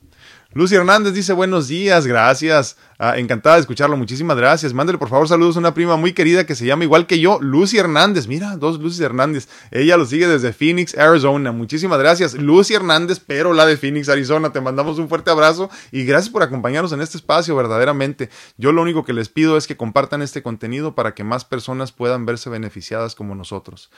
Lucy 0.53 0.75
Hernández 0.75 1.13
dice 1.13 1.33
buenos 1.33 1.67
días, 1.67 2.07
gracias. 2.07 2.77
Ah, 2.97 3.17
encantada 3.17 3.55
de 3.55 3.61
escucharlo, 3.61 3.97
muchísimas 3.97 4.37
gracias. 4.37 4.73
Mándele 4.73 4.97
por 4.97 5.09
favor 5.09 5.27
saludos 5.27 5.57
a 5.57 5.59
una 5.59 5.73
prima 5.73 5.97
muy 5.97 6.13
querida 6.13 6.45
que 6.45 6.55
se 6.55 6.65
llama 6.65 6.85
igual 6.85 7.07
que 7.07 7.19
yo, 7.19 7.39
Lucy 7.41 7.77
Hernández. 7.77 8.27
Mira, 8.27 8.55
dos 8.55 8.79
Lucy 8.79 9.03
Hernández. 9.03 9.49
Ella 9.69 9.97
lo 9.97 10.05
sigue 10.05 10.29
desde 10.29 10.53
Phoenix, 10.53 10.97
Arizona. 10.97 11.51
Muchísimas 11.51 11.99
gracias. 11.99 12.35
Lucy 12.35 12.73
Hernández, 12.73 13.19
pero 13.19 13.51
la 13.51 13.65
de 13.65 13.75
Phoenix, 13.75 14.07
Arizona. 14.07 14.53
Te 14.53 14.61
mandamos 14.61 14.97
un 14.97 15.09
fuerte 15.09 15.29
abrazo 15.29 15.69
y 15.91 16.05
gracias 16.05 16.31
por 16.31 16.43
acompañarnos 16.43 16.93
en 16.93 17.01
este 17.01 17.17
espacio, 17.17 17.53
verdaderamente. 17.57 18.29
Yo 18.55 18.71
lo 18.71 18.81
único 18.81 19.03
que 19.03 19.11
les 19.11 19.27
pido 19.27 19.57
es 19.57 19.67
que 19.67 19.75
compartan 19.75 20.21
este 20.21 20.41
contenido 20.41 20.95
para 20.95 21.13
que 21.13 21.25
más 21.25 21.43
personas 21.43 21.91
puedan 21.91 22.25
verse 22.25 22.49
beneficiadas 22.49 23.13
como 23.13 23.35
nosotros. 23.35 23.91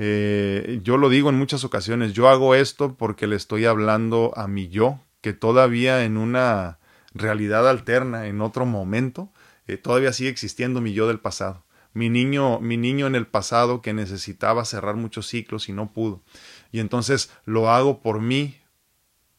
Eh, 0.00 0.80
yo 0.84 0.96
lo 0.96 1.08
digo 1.08 1.28
en 1.28 1.36
muchas 1.36 1.64
ocasiones, 1.64 2.12
yo 2.12 2.28
hago 2.28 2.54
esto 2.54 2.94
porque 2.96 3.26
le 3.26 3.34
estoy 3.34 3.64
hablando 3.64 4.32
a 4.36 4.46
mi 4.46 4.68
yo, 4.68 5.00
que 5.20 5.32
todavía 5.32 6.04
en 6.04 6.16
una 6.16 6.78
realidad 7.12 7.68
alterna, 7.68 8.28
en 8.28 8.40
otro 8.40 8.64
momento, 8.64 9.32
eh, 9.66 9.76
todavía 9.76 10.12
sigue 10.12 10.30
existiendo 10.30 10.80
mi 10.80 10.92
yo 10.92 11.08
del 11.08 11.18
pasado. 11.18 11.64
Mi 11.94 12.10
niño, 12.10 12.60
mi 12.60 12.76
niño 12.76 13.08
en 13.08 13.16
el 13.16 13.26
pasado 13.26 13.82
que 13.82 13.92
necesitaba 13.92 14.64
cerrar 14.64 14.94
muchos 14.94 15.26
ciclos 15.26 15.68
y 15.68 15.72
no 15.72 15.92
pudo. 15.92 16.22
Y 16.70 16.78
entonces 16.78 17.32
lo 17.44 17.68
hago 17.70 18.00
por 18.00 18.20
mí, 18.20 18.56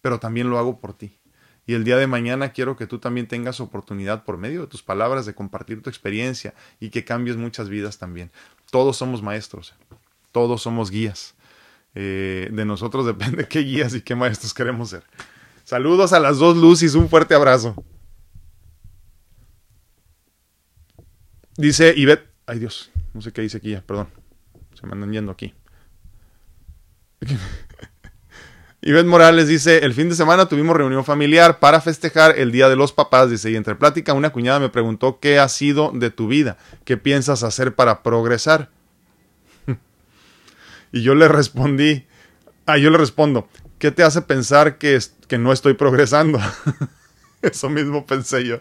pero 0.01 0.20
también 0.20 0.49
lo 0.49 0.57
hago 0.57 0.82
por 0.82 0.93
ti. 0.93 1.20
Y 1.66 1.76
el 1.76 1.84
día 1.86 1.97
de 1.97 2.07
mañana 2.07 2.51
quiero 2.51 2.76
que 2.76 2.88
tú 2.88 2.99
también 2.99 3.28
tengas 3.28 3.62
oportunidad 3.62 4.26
por 4.26 4.38
medio 4.38 4.62
de 4.62 4.68
tus 4.68 4.84
palabras 4.84 5.26
de 5.26 5.36
compartir 5.36 5.82
tu 5.82 5.89
experiencia 5.89 6.53
y 6.80 6.89
que 6.89 7.05
cambies 7.05 7.38
muchas 7.38 7.70
vidas 7.70 7.97
también. 7.97 8.32
Todos 8.72 8.97
somos 8.97 9.22
maestros 9.22 9.76
todos 10.32 10.61
somos 10.61 10.91
guías. 10.91 11.36
Eh, 11.95 12.49
de 12.51 12.65
nosotros 12.65 13.05
depende 13.07 13.47
qué 13.47 13.59
guías 13.59 13.93
y 13.93 14.01
qué 14.01 14.15
maestros 14.15 14.53
queremos 14.53 14.89
ser. 14.89 15.03
Saludos 15.63 16.13
a 16.13 16.19
las 16.19 16.38
dos 16.38 16.57
Lucis, 16.57 16.95
un 16.95 17.09
fuerte 17.09 17.36
abrazo. 17.36 17.75
Dice 21.57 21.93
Ivette, 21.95 22.25
ay 22.47 22.59
Dios, 22.59 22.89
no 23.13 23.21
sé 23.21 23.34
qué 23.34 23.41
dice 23.41 23.57
aquí 23.57 23.71
ya, 23.71 23.82
perdón, 23.82 24.07
se 24.80 24.88
me 24.88 24.93
andan 24.93 25.11
yendo 25.11 25.32
aquí. 25.32 25.53
Ivette 28.82 29.07
Morales 29.07 29.49
dice, 29.49 29.80
el 29.80 29.93
fin 29.93 30.07
de 30.07 30.15
semana 30.15 30.47
tuvimos 30.47 30.77
reunión 30.77 31.03
familiar 31.03 31.59
para 31.59 31.82
festejar 31.82 32.39
el 32.39 32.53
Día 32.53 32.69
de 32.69 32.77
los 32.77 32.93
Papás, 32.93 33.30
dice, 33.30 33.51
y 33.51 33.57
entre 33.57 33.75
plática 33.75 34.13
una 34.13 34.30
cuñada 34.30 34.59
me 34.61 34.69
preguntó 34.69 35.19
qué 35.19 35.38
ha 35.38 35.49
sido 35.49 35.91
de 35.93 36.11
tu 36.11 36.30
vida, 36.30 36.57
qué 36.86 36.95
piensas 36.95 37.43
hacer 37.43 37.75
para 37.75 38.03
progresar. 38.03 38.69
Y 40.91 41.01
yo 41.01 41.15
le 41.15 41.27
respondí, 41.27 42.05
ah, 42.65 42.77
yo 42.77 42.89
le 42.89 42.97
respondo, 42.97 43.47
¿qué 43.77 43.91
te 43.91 44.03
hace 44.03 44.21
pensar 44.21 44.77
que, 44.77 44.99
que 45.27 45.37
no 45.37 45.51
estoy 45.51 45.73
progresando? 45.73 46.39
Eso 47.41 47.69
mismo 47.69 48.05
pensé 48.05 48.45
yo. 48.45 48.59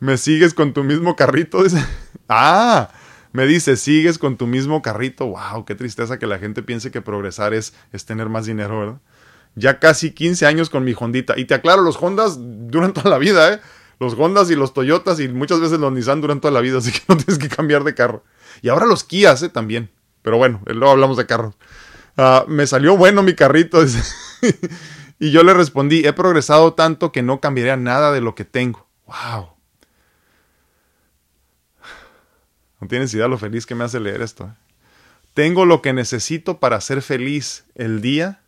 ¿Me 0.00 0.16
sigues 0.16 0.54
con 0.54 0.72
tu 0.72 0.84
mismo 0.84 1.16
carrito? 1.16 1.62
Ah, 2.34 2.88
me 3.32 3.46
dice, 3.46 3.76
¿sigues 3.76 4.16
con 4.16 4.38
tu 4.38 4.46
mismo 4.46 4.80
carrito? 4.80 5.26
Wow, 5.26 5.66
qué 5.66 5.74
tristeza 5.74 6.18
que 6.18 6.26
la 6.26 6.38
gente 6.38 6.62
piense 6.62 6.90
que 6.90 7.02
progresar 7.02 7.52
es, 7.52 7.74
es 7.92 8.06
tener 8.06 8.30
más 8.30 8.46
dinero, 8.46 8.78
¿verdad? 8.78 9.00
Ya 9.54 9.78
casi 9.78 10.12
15 10.12 10.46
años 10.46 10.70
con 10.70 10.82
mi 10.84 10.94
Hondita. 10.98 11.38
Y 11.38 11.44
te 11.44 11.52
aclaro, 11.54 11.82
los 11.82 11.96
Hondas 12.00 12.38
duran 12.40 12.94
toda 12.94 13.10
la 13.10 13.18
vida, 13.18 13.52
¿eh? 13.52 13.60
Los 14.00 14.14
Hondas 14.14 14.50
y 14.50 14.56
los 14.56 14.72
Toyotas 14.72 15.20
y 15.20 15.28
muchas 15.28 15.60
veces 15.60 15.78
los 15.78 15.92
Nissan 15.92 16.20
duran 16.22 16.40
toda 16.40 16.52
la 16.52 16.60
vida, 16.60 16.78
así 16.78 16.90
que 16.90 17.00
no 17.08 17.16
tienes 17.16 17.38
que 17.38 17.48
cambiar 17.54 17.84
de 17.84 17.94
carro. 17.94 18.24
Y 18.62 18.68
ahora 18.68 18.86
los 18.86 19.04
Kias, 19.04 19.42
¿eh? 19.42 19.48
También. 19.48 19.90
Pero 20.22 20.38
bueno, 20.38 20.60
luego 20.66 20.90
hablamos 20.90 21.16
de 21.16 21.26
carros. 21.26 21.54
Ah, 22.16 22.44
me 22.48 22.66
salió 22.66 22.96
bueno 22.96 23.22
mi 23.22 23.34
carrito. 23.34 23.84
y 25.18 25.30
yo 25.30 25.42
le 25.42 25.54
respondí, 25.54 26.06
he 26.06 26.12
progresado 26.12 26.74
tanto 26.74 27.12
que 27.12 27.22
no 27.22 27.40
cambiaría 27.40 27.76
nada 27.76 28.12
de 28.12 28.20
lo 28.20 28.34
que 28.34 28.44
tengo. 28.44 28.86
¡Wow! 29.06 29.48
No 32.80 32.88
tienes 32.88 33.12
idea 33.14 33.28
lo 33.28 33.38
feliz 33.38 33.66
que 33.66 33.74
me 33.74 33.84
hace 33.84 34.00
leer 34.00 34.22
esto. 34.22 34.44
¿eh? 34.44 34.54
Tengo 35.34 35.64
lo 35.64 35.82
que 35.82 35.92
necesito 35.92 36.58
para 36.58 36.80
ser 36.80 37.02
feliz 37.02 37.64
el 37.74 38.00
día 38.00 38.40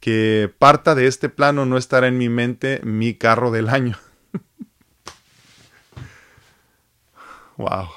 que 0.00 0.52
parta 0.58 0.94
de 0.94 1.06
este 1.06 1.28
plano 1.28 1.66
no 1.66 1.76
estará 1.76 2.06
en 2.06 2.18
mi 2.18 2.28
mente 2.28 2.80
mi 2.84 3.14
carro 3.14 3.50
del 3.50 3.68
año. 3.68 3.98
wow. 7.56 7.88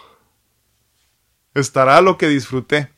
Estará 1.54 2.02
lo 2.02 2.18
que 2.18 2.30
disfruté 2.30 2.93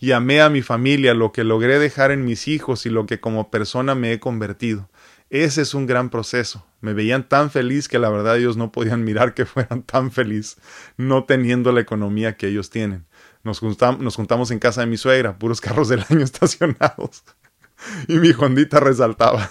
y 0.00 0.12
amé 0.12 0.40
a 0.40 0.48
mi 0.48 0.62
familia, 0.62 1.12
lo 1.12 1.30
que 1.30 1.44
logré 1.44 1.78
dejar 1.78 2.10
en 2.10 2.24
mis 2.24 2.48
hijos 2.48 2.86
y 2.86 2.90
lo 2.90 3.04
que 3.04 3.20
como 3.20 3.50
persona 3.50 3.94
me 3.94 4.12
he 4.12 4.20
convertido. 4.20 4.88
Ese 5.30 5.60
es 5.60 5.74
un 5.74 5.86
gran 5.86 6.08
proceso. 6.08 6.66
Me 6.80 6.94
veían 6.94 7.28
tan 7.28 7.50
feliz 7.50 7.86
que 7.86 7.98
la 7.98 8.08
verdad 8.08 8.38
ellos 8.38 8.56
no 8.56 8.72
podían 8.72 9.04
mirar 9.04 9.34
que 9.34 9.44
fueran 9.44 9.82
tan 9.82 10.10
feliz, 10.10 10.56
no 10.96 11.24
teniendo 11.24 11.70
la 11.70 11.80
economía 11.80 12.36
que 12.36 12.48
ellos 12.48 12.70
tienen. 12.70 13.06
Nos, 13.42 13.60
juntamos 13.60 14.50
en 14.50 14.58
casa 14.58 14.80
de 14.80 14.86
mi 14.86 14.96
suegra, 14.96 15.38
puros 15.38 15.60
carros 15.60 15.88
del 15.88 16.04
año 16.08 16.20
estacionados. 16.24 17.24
y 18.08 18.14
mi 18.14 18.30
Hondita 18.30 18.80
resaltaba. 18.80 19.50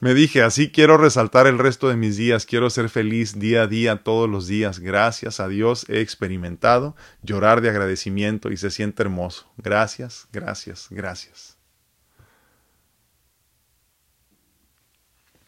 Me 0.00 0.14
dije, 0.14 0.42
así 0.42 0.70
quiero 0.70 0.96
resaltar 0.96 1.48
el 1.48 1.58
resto 1.58 1.88
de 1.88 1.96
mis 1.96 2.16
días, 2.16 2.46
quiero 2.46 2.70
ser 2.70 2.88
feliz 2.88 3.38
día 3.38 3.62
a 3.62 3.66
día, 3.66 4.04
todos 4.04 4.30
los 4.30 4.46
días. 4.46 4.78
Gracias 4.78 5.40
a 5.40 5.48
Dios 5.48 5.86
he 5.88 6.00
experimentado 6.00 6.94
llorar 7.22 7.60
de 7.60 7.70
agradecimiento 7.70 8.52
y 8.52 8.56
se 8.56 8.70
siente 8.70 9.02
hermoso. 9.02 9.50
Gracias, 9.56 10.28
gracias, 10.32 10.86
gracias. 10.90 11.58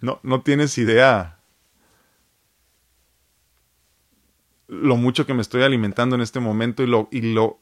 No, 0.01 0.18
no 0.24 0.42
tienes 0.42 0.76
idea 0.78 1.38
lo 4.66 4.96
mucho 4.96 5.26
que 5.26 5.34
me 5.34 5.42
estoy 5.42 5.62
alimentando 5.62 6.16
en 6.16 6.22
este 6.22 6.40
momento 6.40 6.82
y 6.82 6.86
lo, 6.86 7.09
y 7.12 7.20
lo, 7.20 7.61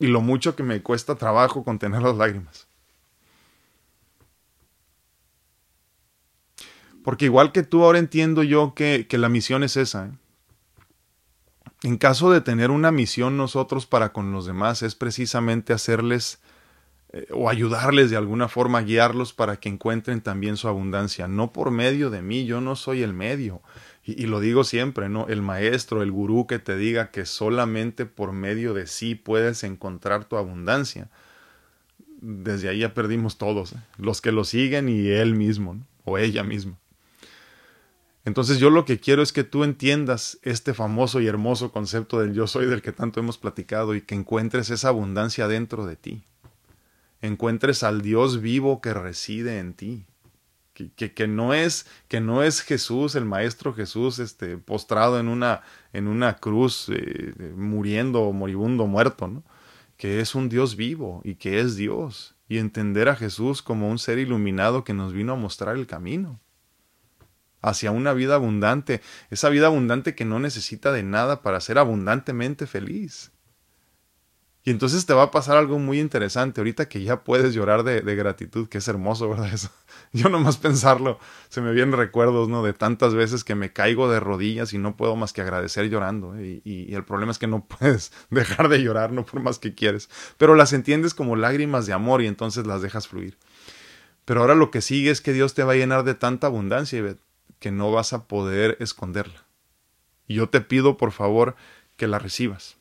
y 0.00 0.06
lo 0.08 0.20
mucho 0.20 0.56
que 0.56 0.62
me 0.64 0.82
cuesta 0.82 1.14
trabajo 1.14 1.62
contener 1.62 2.02
las 2.02 2.16
lágrimas. 2.16 2.71
Porque 7.02 7.24
igual 7.24 7.52
que 7.52 7.62
tú, 7.62 7.84
ahora 7.84 7.98
entiendo 7.98 8.42
yo 8.42 8.74
que, 8.74 9.06
la 9.10 9.28
misión 9.28 9.62
es 9.64 9.76
esa. 9.76 10.06
¿eh? 10.06 10.10
En 11.82 11.96
caso 11.96 12.30
de 12.30 12.40
tener 12.40 12.70
una 12.70 12.92
misión 12.92 13.36
nosotros 13.36 13.86
para 13.86 14.12
con 14.12 14.32
los 14.32 14.46
demás, 14.46 14.82
es 14.82 14.94
precisamente 14.94 15.72
hacerles 15.72 16.40
eh, 17.12 17.26
o 17.32 17.50
ayudarles 17.50 18.10
de 18.10 18.16
alguna 18.16 18.48
forma, 18.48 18.82
guiarlos 18.82 19.32
para 19.32 19.58
que 19.58 19.68
encuentren 19.68 20.20
también 20.20 20.56
su 20.56 20.68
abundancia. 20.68 21.26
No 21.26 21.52
por 21.52 21.72
medio 21.72 22.08
de 22.08 22.22
mí, 22.22 22.44
yo 22.44 22.60
no 22.60 22.76
soy 22.76 23.02
el 23.02 23.12
medio. 23.12 23.62
Y, 24.04 24.26
lo 24.26 24.40
digo 24.40 24.64
siempre, 24.64 25.08
¿no? 25.08 25.28
El 25.28 25.42
maestro, 25.42 26.02
el 26.02 26.10
gurú 26.10 26.46
que 26.48 26.58
te 26.58 26.76
diga 26.76 27.10
que 27.12 27.24
solamente 27.24 28.04
por 28.04 28.32
medio 28.32 28.74
de 28.74 28.88
sí 28.88 29.14
puedes 29.14 29.62
encontrar 29.62 30.24
tu 30.24 30.36
abundancia. 30.36 31.08
Desde 32.20 32.68
ahí 32.68 32.80
ya 32.80 32.94
perdimos 32.94 33.38
todos, 33.38 33.72
¿eh? 33.72 33.76
los 33.98 34.20
que 34.20 34.32
lo 34.32 34.44
siguen 34.44 34.88
y 34.88 35.08
él 35.08 35.34
mismo, 35.34 35.84
o 36.04 36.18
ella 36.18 36.42
misma. 36.44 36.81
Entonces 38.24 38.58
yo 38.58 38.70
lo 38.70 38.84
que 38.84 39.00
quiero 39.00 39.22
es 39.22 39.32
que 39.32 39.42
tú 39.42 39.64
entiendas 39.64 40.38
este 40.42 40.74
famoso 40.74 41.20
y 41.20 41.26
hermoso 41.26 41.72
concepto 41.72 42.20
del 42.20 42.34
yo 42.34 42.46
soy 42.46 42.66
del 42.66 42.82
que 42.82 42.92
tanto 42.92 43.18
hemos 43.18 43.36
platicado 43.36 43.94
y 43.94 44.02
que 44.02 44.14
encuentres 44.14 44.70
esa 44.70 44.88
abundancia 44.88 45.48
dentro 45.48 45.86
de 45.86 45.96
ti. 45.96 46.22
Encuentres 47.20 47.82
al 47.82 48.00
Dios 48.00 48.40
vivo 48.40 48.80
que 48.80 48.94
reside 48.94 49.58
en 49.58 49.74
ti. 49.74 50.04
Que, 50.96 51.12
que, 51.12 51.28
no 51.28 51.52
es 51.52 51.86
que 52.08 52.20
no 52.20 52.42
es 52.42 52.62
Jesús 52.62 53.14
el 53.14 53.26
maestro 53.26 53.74
Jesús 53.74 54.18
este 54.18 54.56
postrado 54.56 55.20
en 55.20 55.28
una 55.28 55.60
en 55.92 56.08
una 56.08 56.38
cruz 56.38 56.88
eh, 56.88 57.34
muriendo 57.54 58.32
moribundo 58.32 58.86
muerto 58.86 59.28
no 59.28 59.44
que 59.98 60.20
es 60.20 60.34
un 60.34 60.48
Dios 60.48 60.74
vivo 60.74 61.20
y 61.24 61.34
que 61.34 61.60
es 61.60 61.76
Dios 61.76 62.34
y 62.48 62.56
entender 62.56 63.10
a 63.10 63.16
Jesús 63.16 63.60
como 63.60 63.90
un 63.90 63.98
ser 63.98 64.18
iluminado 64.18 64.82
que 64.82 64.94
nos 64.94 65.12
vino 65.12 65.34
a 65.34 65.36
mostrar 65.36 65.76
el 65.76 65.86
camino 65.86 66.40
hacia 67.62 67.90
una 67.90 68.12
vida 68.12 68.34
abundante, 68.34 69.00
esa 69.30 69.48
vida 69.48 69.68
abundante 69.68 70.14
que 70.14 70.24
no 70.24 70.38
necesita 70.40 70.92
de 70.92 71.02
nada 71.02 71.42
para 71.42 71.60
ser 71.60 71.78
abundantemente 71.78 72.66
feliz. 72.66 73.32
Y 74.64 74.70
entonces 74.70 75.06
te 75.06 75.12
va 75.12 75.24
a 75.24 75.30
pasar 75.32 75.56
algo 75.56 75.80
muy 75.80 75.98
interesante 75.98 76.60
ahorita 76.60 76.88
que 76.88 77.02
ya 77.02 77.24
puedes 77.24 77.52
llorar 77.52 77.82
de, 77.82 78.00
gratitud, 78.14 78.68
que 78.68 78.78
es 78.78 78.86
hermoso, 78.86 79.28
¿verdad? 79.28 79.52
Eso. 79.52 79.70
Yo 80.12 80.28
nomás 80.28 80.56
pensarlo, 80.56 81.18
se 81.48 81.60
me 81.60 81.72
vienen 81.72 81.96
recuerdos, 81.96 82.48
¿no? 82.48 82.62
De 82.62 82.72
tantas 82.72 83.12
veces 83.12 83.42
que 83.42 83.56
me 83.56 83.72
caigo 83.72 84.08
de 84.08 84.20
rodillas 84.20 84.72
y 84.72 84.78
no 84.78 84.96
puedo 84.96 85.16
más 85.16 85.32
que 85.32 85.40
agradecer 85.40 85.88
llorando. 85.88 86.36
¿eh? 86.36 86.62
Y, 86.64 86.92
y, 86.92 86.94
el 86.94 87.04
problema 87.04 87.32
es 87.32 87.38
que 87.38 87.48
no 87.48 87.64
puedes 87.80 88.12
dejar 88.30 88.68
de 88.68 88.80
llorar, 88.82 89.10
no 89.10 89.26
por 89.26 89.40
más 89.40 89.58
que 89.58 89.74
quieres. 89.74 90.08
Pero 90.38 90.54
las 90.54 90.72
entiendes 90.72 91.12
como 91.12 91.34
lágrimas 91.34 91.86
de 91.86 91.94
amor 91.94 92.22
y 92.22 92.28
entonces 92.28 92.64
las 92.64 92.82
dejas 92.82 93.08
fluir. 93.08 93.38
Pero 94.24 94.42
ahora 94.42 94.54
lo 94.54 94.70
que 94.70 94.80
sigue 94.80 95.10
es 95.10 95.20
que 95.20 95.32
Dios 95.32 95.54
te 95.54 95.64
va 95.64 95.72
a 95.72 95.76
llenar 95.76 96.04
de 96.04 96.14
tanta 96.14 96.46
abundancia, 96.46 97.16
que 97.62 97.70
no 97.70 97.92
vas 97.92 98.12
a 98.12 98.26
poder 98.26 98.76
esconderla. 98.80 99.46
Y 100.26 100.34
yo 100.34 100.48
te 100.48 100.60
pido, 100.60 100.96
por 100.96 101.12
favor, 101.12 101.54
que 101.96 102.08
la 102.08 102.18
recibas. 102.18 102.76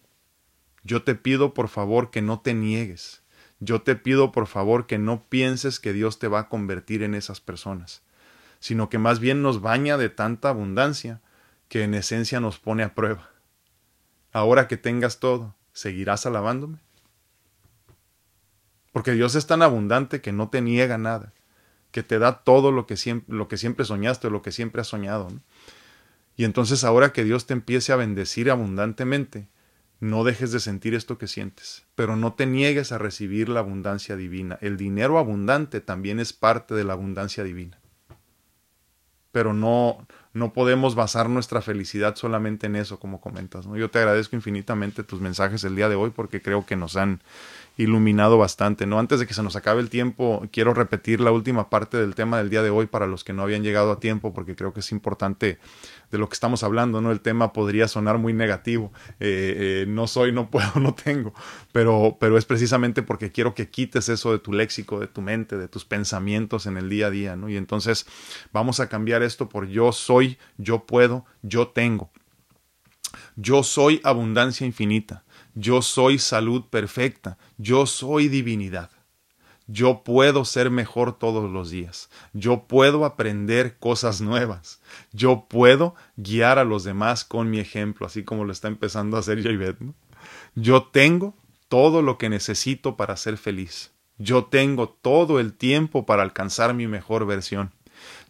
Yo 0.83 1.03
te 1.03 1.13
pido, 1.13 1.53
por 1.53 1.67
favor, 1.67 2.09
que 2.09 2.23
no 2.23 2.39
te 2.39 2.55
niegues. 2.55 3.21
Yo 3.59 3.83
te 3.83 3.95
pido, 3.95 4.31
por 4.31 4.47
favor, 4.47 4.87
que 4.87 4.97
no 4.97 5.23
pienses 5.29 5.79
que 5.79 5.93
Dios 5.93 6.17
te 6.17 6.27
va 6.27 6.39
a 6.39 6.49
convertir 6.49 7.03
en 7.03 7.13
esas 7.13 7.39
personas, 7.39 8.01
sino 8.59 8.89
que 8.89 8.97
más 8.97 9.19
bien 9.19 9.43
nos 9.43 9.61
baña 9.61 9.97
de 9.97 10.09
tanta 10.09 10.49
abundancia 10.49 11.21
que 11.67 11.83
en 11.83 11.93
esencia 11.93 12.39
nos 12.39 12.57
pone 12.57 12.81
a 12.81 12.95
prueba. 12.95 13.29
Ahora 14.31 14.67
que 14.67 14.77
tengas 14.77 15.19
todo, 15.19 15.53
¿seguirás 15.73 16.25
alabándome? 16.25 16.79
Porque 18.91 19.11
Dios 19.11 19.35
es 19.35 19.45
tan 19.45 19.61
abundante 19.61 20.21
que 20.21 20.31
no 20.31 20.49
te 20.49 20.59
niega 20.59 20.97
nada, 20.97 21.33
que 21.91 22.03
te 22.03 22.19
da 22.19 22.43
todo 22.43 22.71
lo 22.71 22.87
que 22.87 22.97
siempre, 22.97 23.35
lo 23.35 23.47
que 23.47 23.57
siempre 23.57 23.85
soñaste, 23.85 24.29
lo 24.29 24.41
que 24.41 24.51
siempre 24.51 24.81
has 24.81 24.87
soñado. 24.87 25.27
Y 26.35 26.45
entonces 26.45 26.83
ahora 26.83 27.13
que 27.13 27.23
Dios 27.23 27.45
te 27.45 27.53
empiece 27.53 27.91
a 27.91 27.97
bendecir 27.97 28.49
abundantemente, 28.49 29.47
no 30.01 30.23
dejes 30.23 30.51
de 30.51 30.59
sentir 30.59 30.95
esto 30.95 31.19
que 31.19 31.27
sientes, 31.27 31.85
pero 31.93 32.15
no 32.15 32.33
te 32.33 32.47
niegues 32.47 32.91
a 32.91 32.97
recibir 32.97 33.49
la 33.49 33.59
abundancia 33.59 34.15
divina. 34.15 34.57
El 34.59 34.75
dinero 34.75 35.19
abundante 35.19 35.79
también 35.79 36.19
es 36.19 36.33
parte 36.33 36.73
de 36.73 36.83
la 36.83 36.93
abundancia 36.93 37.43
divina. 37.43 37.77
Pero 39.31 39.53
no, 39.53 40.07
no 40.33 40.53
podemos 40.53 40.95
basar 40.95 41.29
nuestra 41.29 41.61
felicidad 41.61 42.15
solamente 42.15 42.65
en 42.65 42.75
eso, 42.75 42.99
como 42.99 43.21
comentas. 43.21 43.67
Yo 43.67 43.91
te 43.91 43.99
agradezco 43.99 44.35
infinitamente 44.35 45.03
tus 45.03 45.21
mensajes 45.21 45.63
el 45.63 45.75
día 45.75 45.87
de 45.87 45.95
hoy 45.95 46.09
porque 46.09 46.41
creo 46.41 46.65
que 46.65 46.75
nos 46.75 46.97
han 46.97 47.21
iluminado 47.77 48.37
bastante. 48.37 48.85
¿no? 48.85 48.99
Antes 48.99 49.19
de 49.19 49.27
que 49.27 49.33
se 49.33 49.43
nos 49.43 49.55
acabe 49.55 49.81
el 49.81 49.89
tiempo, 49.89 50.47
quiero 50.51 50.73
repetir 50.73 51.19
la 51.21 51.31
última 51.31 51.69
parte 51.69 51.97
del 51.97 52.15
tema 52.15 52.37
del 52.37 52.49
día 52.49 52.61
de 52.61 52.69
hoy 52.69 52.85
para 52.85 53.07
los 53.07 53.23
que 53.23 53.33
no 53.33 53.43
habían 53.43 53.63
llegado 53.63 53.91
a 53.91 53.99
tiempo, 53.99 54.33
porque 54.33 54.55
creo 54.55 54.73
que 54.73 54.81
es 54.81 54.91
importante 54.91 55.59
de 56.11 56.17
lo 56.17 56.27
que 56.27 56.33
estamos 56.33 56.63
hablando, 56.63 57.01
¿no? 57.01 57.11
El 57.11 57.21
tema 57.21 57.53
podría 57.53 57.87
sonar 57.87 58.17
muy 58.17 58.33
negativo. 58.33 58.91
Eh, 59.19 59.83
eh, 59.83 59.85
no 59.87 60.07
soy, 60.07 60.31
no 60.31 60.49
puedo, 60.49 60.71
no 60.79 60.93
tengo. 60.93 61.33
Pero, 61.71 62.17
pero 62.19 62.37
es 62.37 62.45
precisamente 62.45 63.01
porque 63.01 63.31
quiero 63.31 63.55
que 63.55 63.69
quites 63.69 64.09
eso 64.09 64.31
de 64.31 64.39
tu 64.39 64.53
léxico, 64.53 64.99
de 64.99 65.07
tu 65.07 65.21
mente, 65.21 65.57
de 65.57 65.67
tus 65.67 65.85
pensamientos 65.85 66.65
en 66.65 66.77
el 66.77 66.89
día 66.89 67.07
a 67.07 67.11
día, 67.11 67.35
¿no? 67.35 67.49
Y 67.49 67.57
entonces 67.57 68.05
vamos 68.51 68.79
a 68.79 68.89
cambiar 68.89 69.23
esto 69.23 69.49
por 69.49 69.67
yo 69.67 69.91
soy, 69.91 70.37
yo 70.57 70.85
puedo, 70.85 71.25
yo 71.41 71.69
tengo. 71.69 72.11
Yo 73.35 73.63
soy 73.63 74.01
abundancia 74.03 74.65
infinita. 74.65 75.23
Yo 75.55 75.81
soy 75.81 76.19
salud 76.19 76.65
perfecta. 76.69 77.37
Yo 77.57 77.85
soy 77.85 78.27
divinidad. 78.27 78.89
Yo 79.67 80.03
puedo 80.03 80.43
ser 80.43 80.69
mejor 80.69 81.17
todos 81.17 81.49
los 81.49 81.69
días. 81.69 82.09
Yo 82.33 82.67
puedo 82.67 83.05
aprender 83.05 83.77
cosas 83.77 84.19
nuevas. 84.19 84.81
Yo 85.13 85.45
puedo 85.47 85.95
guiar 86.17 86.59
a 86.59 86.65
los 86.65 86.83
demás 86.83 87.23
con 87.23 87.49
mi 87.49 87.59
ejemplo, 87.59 88.05
así 88.05 88.23
como 88.23 88.43
lo 88.43 88.51
está 88.51 88.67
empezando 88.67 89.15
a 89.15 89.21
hacer 89.21 89.41
Javet. 89.41 89.77
Yo 90.55 90.83
tengo 90.83 91.35
todo 91.69 92.01
lo 92.01 92.17
que 92.17 92.29
necesito 92.29 92.97
para 92.97 93.15
ser 93.15 93.37
feliz. 93.37 93.91
Yo 94.17 94.45
tengo 94.45 94.89
todo 94.89 95.39
el 95.39 95.53
tiempo 95.53 96.05
para 96.05 96.23
alcanzar 96.23 96.73
mi 96.73 96.87
mejor 96.87 97.25
versión. 97.25 97.71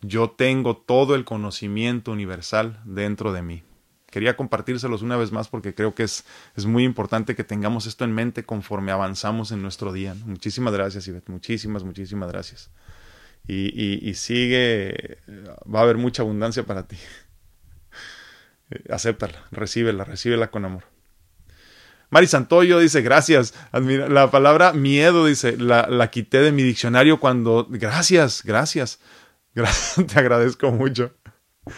Yo 0.02 0.30
tengo 0.30 0.78
todo 0.78 1.16
el 1.16 1.26
conocimiento 1.26 2.12
universal 2.12 2.80
dentro 2.86 3.34
de 3.34 3.42
mí. 3.42 3.64
Quería 4.12 4.36
compartírselos 4.36 5.02
una 5.02 5.18
vez 5.18 5.32
más 5.32 5.48
porque 5.48 5.74
creo 5.74 5.96
que 5.96 6.04
es, 6.04 6.26
es 6.56 6.66
muy 6.66 6.84
importante 6.84 7.34
que 7.34 7.44
tengamos 7.44 7.88
esto 7.88 8.04
en 8.04 8.12
mente 8.12 8.44
conforme 8.44 8.92
avanzamos 8.92 9.52
en 9.52 9.62
nuestro 9.62 9.94
día. 9.94 10.16
Muchísimas 10.26 10.74
gracias, 10.74 11.08
Ivette. 11.08 11.30
Muchísimas, 11.30 11.84
muchísimas 11.84 12.30
gracias. 12.30 12.70
Y, 13.48 14.08
y, 14.08 14.14
sigue, 14.14 15.18
va 15.74 15.80
a 15.80 15.84
haber 15.84 15.98
mucha 15.98 16.22
abundancia 16.22 16.64
para 16.64 16.88
ti. 16.88 16.98
Acéptala, 18.90 19.46
recíbela, 19.50 20.04
recíbela 20.04 20.52
con 20.52 20.66
amor. 20.66 20.84
Mari 22.12 22.28
Santoyo 22.28 22.80
dice, 22.80 23.02
gracias. 23.02 23.56
la 23.72 24.30
palabra 24.30 24.74
miedo, 24.74 25.26
dice, 25.26 25.58
la, 25.58 25.88
la 25.90 26.12
quité 26.12 26.42
de 26.42 26.52
mi 26.52 26.62
diccionario 26.62 27.20
cuando... 27.20 27.66
Gracias, 27.70 28.44
gracias. 28.44 29.00
Te 29.54 30.20
agradezco 30.20 30.72
mucho. 30.72 31.14
Ah, 31.66 31.72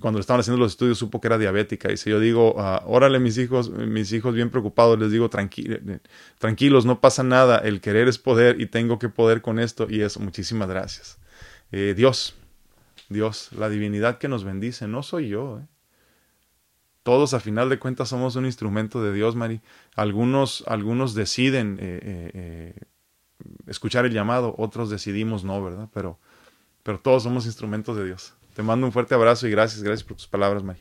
cuando 0.00 0.20
estaban 0.20 0.40
haciendo 0.40 0.58
los 0.58 0.72
estudios 0.72 0.98
supo 0.98 1.20
que 1.20 1.26
era 1.28 1.38
diabética. 1.38 1.88
Dice, 1.88 2.10
yo 2.10 2.20
digo, 2.20 2.54
uh, 2.54 2.80
órale 2.86 3.18
mis 3.18 3.36
hijos, 3.38 3.70
mis 3.70 4.12
hijos 4.12 4.34
bien 4.34 4.50
preocupados, 4.50 4.98
les 4.98 5.10
digo, 5.10 5.28
tranquilos, 6.38 6.86
no 6.86 7.00
pasa 7.00 7.22
nada, 7.22 7.58
el 7.58 7.80
querer 7.80 8.08
es 8.08 8.18
poder 8.18 8.60
y 8.60 8.66
tengo 8.66 8.98
que 8.98 9.08
poder 9.08 9.42
con 9.42 9.58
esto 9.58 9.86
y 9.88 10.02
eso. 10.02 10.20
Muchísimas 10.20 10.68
gracias. 10.68 11.18
Eh, 11.72 11.94
Dios, 11.96 12.34
Dios, 13.08 13.50
la 13.52 13.68
divinidad 13.68 14.18
que 14.18 14.28
nos 14.28 14.44
bendice, 14.44 14.86
no 14.86 15.02
soy 15.02 15.28
yo. 15.28 15.58
Eh. 15.60 15.66
Todos 17.02 17.34
a 17.34 17.40
final 17.40 17.68
de 17.70 17.78
cuentas 17.78 18.10
somos 18.10 18.36
un 18.36 18.46
instrumento 18.46 19.02
de 19.02 19.12
Dios, 19.12 19.34
Mari. 19.34 19.60
Algunos, 19.96 20.62
algunos 20.66 21.14
deciden 21.14 21.78
eh, 21.80 22.74
escuchar 23.66 24.04
el 24.04 24.12
llamado, 24.12 24.54
otros 24.58 24.90
decidimos 24.90 25.42
no, 25.42 25.62
¿verdad? 25.62 25.88
Pero, 25.92 26.18
pero 26.82 27.00
todos 27.00 27.22
somos 27.22 27.46
instrumentos 27.46 27.96
de 27.96 28.04
Dios. 28.04 28.34
Te 28.58 28.64
mando 28.64 28.88
un 28.88 28.92
fuerte 28.92 29.14
abrazo 29.14 29.46
y 29.46 29.52
gracias, 29.52 29.84
gracias 29.84 30.02
por 30.02 30.16
tus 30.16 30.26
palabras, 30.26 30.64
Mari. 30.64 30.80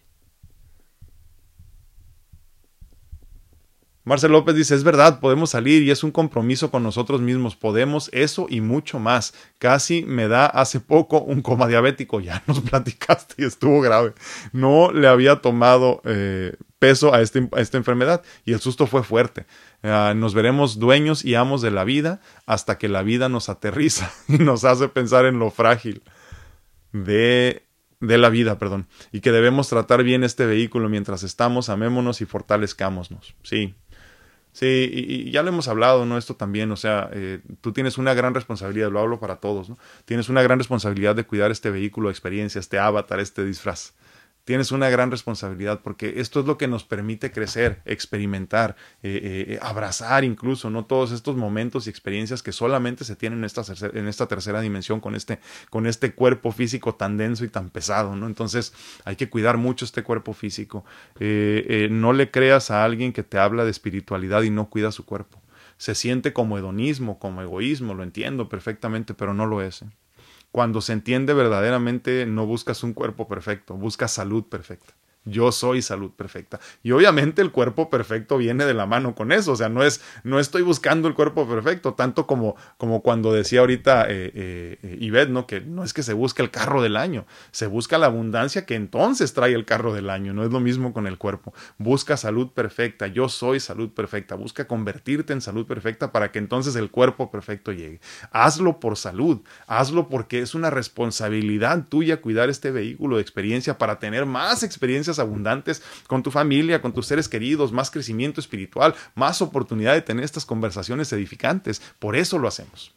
Marcel 4.04 4.32
López 4.32 4.56
dice, 4.56 4.74
es 4.74 4.84
verdad, 4.84 5.20
podemos 5.20 5.52
salir 5.52 5.84
y 5.84 5.92
es 5.92 6.04
un 6.04 6.10
compromiso 6.10 6.72
con 6.72 6.82
nosotros 6.82 7.22
mismos, 7.22 7.56
podemos 7.56 8.10
eso 8.14 8.48
y 8.50 8.62
mucho 8.62 8.98
más. 8.98 9.36
Casi 9.60 10.04
me 10.06 10.28
da 10.28 10.48
hace 10.48 10.80
poco 10.80 11.22
un 11.22 11.44
coma 11.44 11.68
diabético, 11.68 12.20
ya 12.20 12.42
nos 12.48 12.62
platicaste 12.62 13.36
y 13.44 13.46
estuvo 13.46 13.80
grave. 13.80 14.16
No 14.54 14.92
le 14.92 15.08
había 15.08 15.36
tomado 15.44 16.02
eh, 16.04 16.56
peso 16.80 17.14
a, 17.14 17.22
este, 17.22 17.48
a, 17.56 17.62
esta 17.62 17.78
enfermedad 17.78 18.24
y 18.44 18.54
el 18.54 18.60
susto 18.60 18.88
fue 18.88 19.04
fuerte. 19.04 19.46
Ah, 19.84 20.16
nos 20.16 20.34
veremos 20.34 20.80
dueños 20.80 21.24
y 21.24 21.36
amos 21.36 21.62
de 21.62 21.70
la 21.70 21.84
vida 21.84 22.22
hasta 22.48 22.80
que 22.80 22.90
la 22.90 23.04
vida 23.04 23.30
nos 23.30 23.50
aterriza 23.50 24.12
y 24.28 24.40
nos 24.40 24.64
hace 24.64 24.90
pensar 24.90 25.28
en 25.28 25.38
lo 25.38 25.52
frágil 25.52 26.02
de 26.92 27.67
de 28.00 28.18
la 28.18 28.30
vida, 28.30 28.60
perdón, 28.60 28.88
y 29.12 29.22
que 29.22 29.32
debemos 29.32 29.70
tratar 29.70 30.04
bien 30.04 30.24
este 30.24 30.46
vehículo 30.46 30.90
mientras 30.90 31.24
estamos, 31.24 31.70
amémonos 31.70 32.22
y 32.22 32.26
fortalezcámonos. 32.26 33.36
Sí, 33.44 33.76
sí, 34.52 34.90
y, 34.92 35.32
ya 35.32 35.42
lo 35.44 35.50
hemos 35.50 35.68
hablado, 35.68 36.06
¿no? 36.06 36.18
Esto 36.18 36.36
también, 36.36 36.72
o 36.72 36.76
sea, 36.76 37.10
eh, 37.14 37.42
tú 37.62 37.74
tienes 37.74 37.98
una 37.98 38.14
gran 38.14 38.34
responsabilidad, 38.34 38.92
lo 38.92 39.00
hablo 39.00 39.20
para 39.20 39.38
todos, 39.38 39.70
¿no? 39.70 39.78
Tienes 40.06 40.30
una 40.30 40.44
gran 40.44 40.60
responsabilidad 40.60 41.16
de 41.16 41.26
cuidar 41.26 41.52
este 41.52 41.72
vehículo 41.72 42.10
experiencia, 42.10 42.60
este 42.60 42.78
avatar, 42.78 43.20
este 43.20 43.44
disfraz 43.44 43.94
tienes 44.48 44.72
una 44.72 44.90
gran 44.90 45.12
responsabilidad 45.12 45.82
porque 45.84 46.22
esto 46.22 46.40
es 46.40 46.46
lo 46.46 46.58
que 46.58 46.70
nos 46.70 46.86
permite 46.86 47.34
crecer, 47.34 47.82
experimentar, 47.84 48.78
eh, 49.04 49.20
eh, 49.22 49.46
eh, 49.50 49.60
abrazar 49.62 50.24
incluso, 50.24 50.70
¿no? 50.70 50.86
Todos 50.86 51.12
estos 51.12 51.36
momentos 51.36 51.86
y 51.86 51.90
experiencias 51.90 52.42
que 52.42 52.54
solamente 52.54 53.04
se 53.04 53.18
tienen 53.18 53.40
en 53.40 53.46
esta, 53.46 53.64
en 53.94 54.08
esta 54.08 54.28
tercera 54.28 54.62
dimensión 54.62 55.02
con 55.02 55.16
este, 55.16 55.40
con 55.70 55.86
este 55.86 56.14
cuerpo 56.14 56.54
físico 56.54 56.96
tan 56.96 57.18
denso 57.18 57.44
y 57.44 57.50
tan 57.50 57.70
pesado, 57.70 58.16
¿no? 58.16 58.26
Entonces 58.26 58.72
hay 59.04 59.18
que 59.18 59.30
cuidar 59.30 59.58
mucho 59.58 59.84
este 59.84 60.02
cuerpo 60.02 60.32
físico. 60.32 60.86
no 61.20 62.14
le 62.14 62.32
creas 62.32 62.72
a 62.72 62.86
alguien 62.86 63.12
que 63.12 63.24
te 63.24 63.40
habla 63.40 63.66
de 63.66 63.72
espiritualidad 63.72 64.44
y 64.44 64.50
no 64.50 64.70
cuida 64.70 64.94
su 64.94 65.06
cuerpo. 65.06 65.42
Se 65.76 65.94
siente 65.94 66.32
como 66.32 66.58
hedonismo, 66.58 67.20
como 67.20 67.42
egoísmo, 67.42 67.96
lo 67.96 68.04
entiendo 68.04 68.48
perfectamente, 68.48 69.14
pero 69.14 69.34
no 69.34 69.46
lo 69.46 69.62
es. 69.62 69.84
Cuando 70.52 70.82
se 70.82 70.94
entiende 70.94 71.34
verdaderamente, 71.34 72.26
no 72.26 72.46
buscas 72.46 72.84
un 72.84 72.94
cuerpo 72.94 73.28
perfecto, 73.28 73.76
buscas 73.76 74.12
salud 74.12 74.46
perfecta 74.46 74.94
yo 75.28 75.52
soy 75.52 75.82
salud 75.82 76.12
perfecta. 76.12 76.60
Y 76.84 76.92
obviamente 76.92 77.42
el 77.42 77.52
cuerpo 77.52 77.90
perfecto 77.90 78.38
viene 78.38 78.66
de 78.66 78.74
la 78.74 78.86
mano 78.86 79.16
con 79.16 79.32
eso, 79.32 79.52
o 79.52 79.56
sea, 79.56 79.70
no 79.70 79.84
es, 79.84 80.02
no 80.24 80.40
estoy 80.40 80.62
buscando 80.62 81.08
el 81.08 81.14
cuerpo 81.14 81.48
perfecto, 81.48 81.94
tanto 81.94 82.28
como, 82.28 82.56
como 82.78 83.02
cuando 83.02 83.34
decía 83.34 83.60
ahorita 83.60 84.06
eh, 84.10 84.80
eh, 84.82 85.28
¿no? 85.30 85.48
Que 85.48 85.62
no 85.62 85.84
es 85.84 85.94
que 85.94 86.04
se 86.04 86.14
busque 86.14 86.42
el 86.42 86.52
carro 86.52 86.82
del 86.82 86.96
año, 86.96 87.26
se 87.52 87.68
busca 87.68 87.98
la 87.98 88.08
abundancia 88.08 88.66
que 88.66 88.76
entonces 88.76 89.34
trae 89.34 89.54
el 89.54 89.66
carro 89.66 89.94
del 89.94 90.10
año, 90.10 90.34
no 90.34 90.44
es 90.44 90.52
lo 90.52 90.60
mismo 90.60 90.94
con 90.94 91.08
el 91.08 91.18
cuerpo. 91.18 91.54
Busca 91.78 92.18
salud 92.18 92.50
perfecta, 92.52 93.08
yo 93.08 93.30
soy 93.30 93.60
salud 93.60 93.90
perfecta, 93.90 94.36
busca 94.36 94.68
convertirte 94.68 95.34
en 95.34 95.42
salud 95.42 95.66
perfecta 95.66 96.12
para 96.12 96.32
que 96.32 96.40
entonces 96.40 96.76
el 96.76 96.92
cuerpo 96.92 97.32
perfecto 97.32 97.72
llegue. 97.72 98.00
Hazlo 98.32 98.80
por 98.80 98.98
salud, 98.98 99.42
hazlo 99.68 100.10
porque 100.10 100.40
es 100.42 100.56
una 100.56 100.70
responsabilidad 100.70 101.86
tuya 101.90 102.22
cuidar 102.22 102.50
este 102.50 102.72
vehículo 102.72 103.18
de 103.18 103.22
experiencia 103.22 103.78
para 103.78 104.00
tener 104.00 104.26
más 104.26 104.64
experiencias 104.64 105.17
abundantes 105.20 105.82
con 106.08 106.24
tu 106.24 106.32
familia, 106.32 106.82
con 106.82 106.94
tus 106.94 107.08
seres 107.08 107.28
queridos, 107.30 107.72
más 107.72 107.92
crecimiento 107.92 108.42
espiritual, 108.42 108.96
más 109.16 109.42
oportunidad 109.42 109.94
de 109.94 110.02
tener 110.02 110.24
estas 110.24 110.46
conversaciones 110.46 111.12
edificantes. 111.14 111.82
Por 112.00 112.16
eso 112.16 112.38
lo 112.38 112.48
hacemos. 112.48 112.94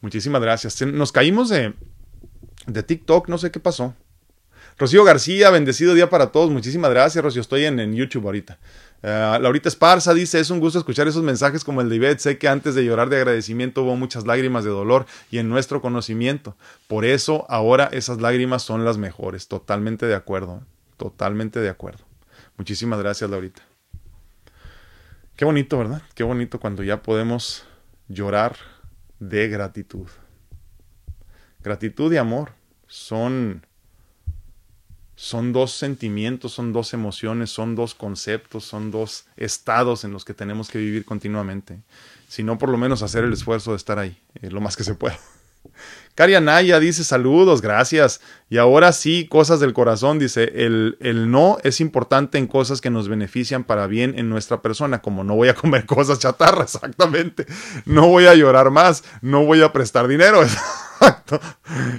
Muchísimas 0.00 0.42
gracias. 0.42 0.82
Nos 0.82 1.12
caímos 1.12 1.48
de, 1.48 1.74
de 2.66 2.82
TikTok, 2.82 3.28
no 3.28 3.38
sé 3.38 3.50
qué 3.50 3.60
pasó. 3.60 3.94
Rocío 4.78 5.04
García, 5.04 5.50
bendecido 5.50 5.94
día 5.94 6.10
para 6.10 6.32
todos. 6.32 6.50
Muchísimas 6.50 6.90
gracias, 6.90 7.22
Rocío. 7.22 7.42
Estoy 7.42 7.64
en, 7.64 7.78
en 7.78 7.94
YouTube 7.94 8.24
ahorita. 8.24 8.58
Uh, 9.02 9.40
Laurita 9.40 9.68
Esparza 9.68 10.14
dice, 10.14 10.38
es 10.38 10.50
un 10.50 10.60
gusto 10.60 10.78
escuchar 10.78 11.08
esos 11.08 11.24
mensajes 11.24 11.64
como 11.64 11.80
el 11.80 11.88
de 11.88 11.96
Ivette. 11.96 12.20
Sé 12.20 12.38
que 12.38 12.48
antes 12.48 12.74
de 12.74 12.84
llorar 12.84 13.08
de 13.08 13.16
agradecimiento 13.16 13.82
hubo 13.82 13.96
muchas 13.96 14.26
lágrimas 14.26 14.64
de 14.64 14.70
dolor 14.70 15.06
y 15.30 15.38
en 15.38 15.48
nuestro 15.48 15.80
conocimiento. 15.80 16.56
Por 16.86 17.04
eso 17.04 17.44
ahora 17.48 17.88
esas 17.92 18.20
lágrimas 18.20 18.62
son 18.62 18.84
las 18.84 18.98
mejores. 18.98 19.48
Totalmente 19.48 20.06
de 20.06 20.14
acuerdo. 20.14 20.62
Totalmente 21.02 21.58
de 21.58 21.68
acuerdo. 21.68 22.04
Muchísimas 22.56 23.00
gracias, 23.00 23.28
Laurita. 23.28 23.60
Qué 25.34 25.44
bonito, 25.44 25.76
¿verdad? 25.76 26.00
Qué 26.14 26.22
bonito 26.22 26.60
cuando 26.60 26.84
ya 26.84 27.02
podemos 27.02 27.64
llorar 28.06 28.54
de 29.18 29.48
gratitud. 29.48 30.06
Gratitud 31.58 32.12
y 32.12 32.18
amor 32.18 32.52
son 32.86 33.66
son 35.16 35.52
dos 35.52 35.72
sentimientos, 35.72 36.52
son 36.52 36.72
dos 36.72 36.94
emociones, 36.94 37.50
son 37.50 37.74
dos 37.74 37.96
conceptos, 37.96 38.62
son 38.62 38.92
dos 38.92 39.26
estados 39.36 40.04
en 40.04 40.12
los 40.12 40.24
que 40.24 40.34
tenemos 40.34 40.70
que 40.70 40.78
vivir 40.78 41.04
continuamente. 41.04 41.82
Si 42.28 42.44
no, 42.44 42.58
por 42.58 42.68
lo 42.68 42.78
menos 42.78 43.02
hacer 43.02 43.24
el 43.24 43.32
esfuerzo 43.32 43.72
de 43.72 43.78
estar 43.78 43.98
ahí, 43.98 44.16
eh, 44.34 44.50
lo 44.52 44.60
más 44.60 44.76
que 44.76 44.84
se 44.84 44.94
pueda. 44.94 45.18
Cari 46.14 46.34
Anaya 46.34 46.78
dice 46.78 47.04
saludos, 47.04 47.62
gracias. 47.62 48.20
Y 48.50 48.58
ahora 48.58 48.92
sí, 48.92 49.26
cosas 49.28 49.60
del 49.60 49.72
corazón, 49.72 50.18
dice, 50.18 50.52
el, 50.66 50.98
el, 51.00 51.30
no 51.30 51.56
es 51.62 51.80
importante 51.80 52.36
en 52.36 52.46
cosas 52.46 52.82
que 52.82 52.90
nos 52.90 53.08
benefician 53.08 53.64
para 53.64 53.86
bien 53.86 54.18
en 54.18 54.28
nuestra 54.28 54.60
persona, 54.60 55.00
como 55.00 55.24
no 55.24 55.34
voy 55.36 55.48
a 55.48 55.54
comer 55.54 55.86
cosas 55.86 56.18
chatarras, 56.18 56.74
exactamente. 56.74 57.46
No 57.86 58.08
voy 58.08 58.26
a 58.26 58.34
llorar 58.34 58.70
más, 58.70 59.04
no 59.22 59.46
voy 59.46 59.62
a 59.62 59.72
prestar 59.72 60.06
dinero. 60.06 60.42
Exacto. 61.02 61.40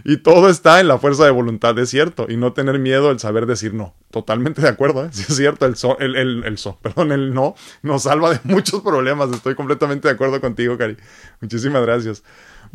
Y 0.06 0.18
todo 0.18 0.48
está 0.48 0.80
en 0.80 0.88
la 0.88 0.98
fuerza 0.98 1.26
de 1.26 1.32
voluntad, 1.32 1.78
es 1.78 1.90
cierto. 1.90 2.26
Y 2.30 2.38
no 2.38 2.54
tener 2.54 2.80
miedo 2.80 3.10
al 3.10 3.20
saber 3.20 3.46
decir 3.46 3.74
no. 3.74 3.94
Totalmente 4.12 4.62
de 4.62 4.70
acuerdo, 4.70 5.04
¿eh? 5.04 5.10
Sí 5.12 5.26
es 5.28 5.36
cierto, 5.36 5.66
el 5.66 5.76
so, 5.76 6.00
el, 6.00 6.16
el, 6.16 6.46
el 6.46 6.58
so, 6.58 6.78
perdón, 6.82 7.12
el 7.12 7.34
no 7.34 7.54
nos 7.82 8.04
salva 8.04 8.30
de 8.30 8.40
muchos 8.46 8.82
problemas. 8.82 9.30
Estoy 9.32 9.56
completamente 9.56 10.08
de 10.08 10.14
acuerdo 10.14 10.40
contigo, 10.40 10.78
Cari. 10.78 10.96
Muchísimas 11.42 11.82
gracias. 11.82 12.24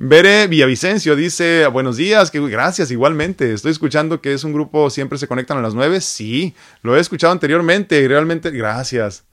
Bere 0.00 0.46
Villavicencio 0.46 1.16
dice, 1.16 1.66
buenos 1.66 1.96
días, 1.96 2.30
que 2.30 2.38
gracias 2.48 2.92
igualmente. 2.92 3.52
Estoy 3.52 3.72
escuchando 3.72 4.20
que 4.20 4.32
es 4.32 4.44
un 4.44 4.52
grupo, 4.52 4.90
siempre 4.90 5.18
se 5.18 5.26
conectan 5.26 5.58
a 5.58 5.60
las 5.60 5.74
nueve. 5.74 6.00
Sí, 6.00 6.54
lo 6.82 6.96
he 6.96 7.00
escuchado 7.00 7.32
anteriormente 7.32 8.00
y 8.00 8.06
realmente, 8.06 8.52
gracias. 8.52 9.24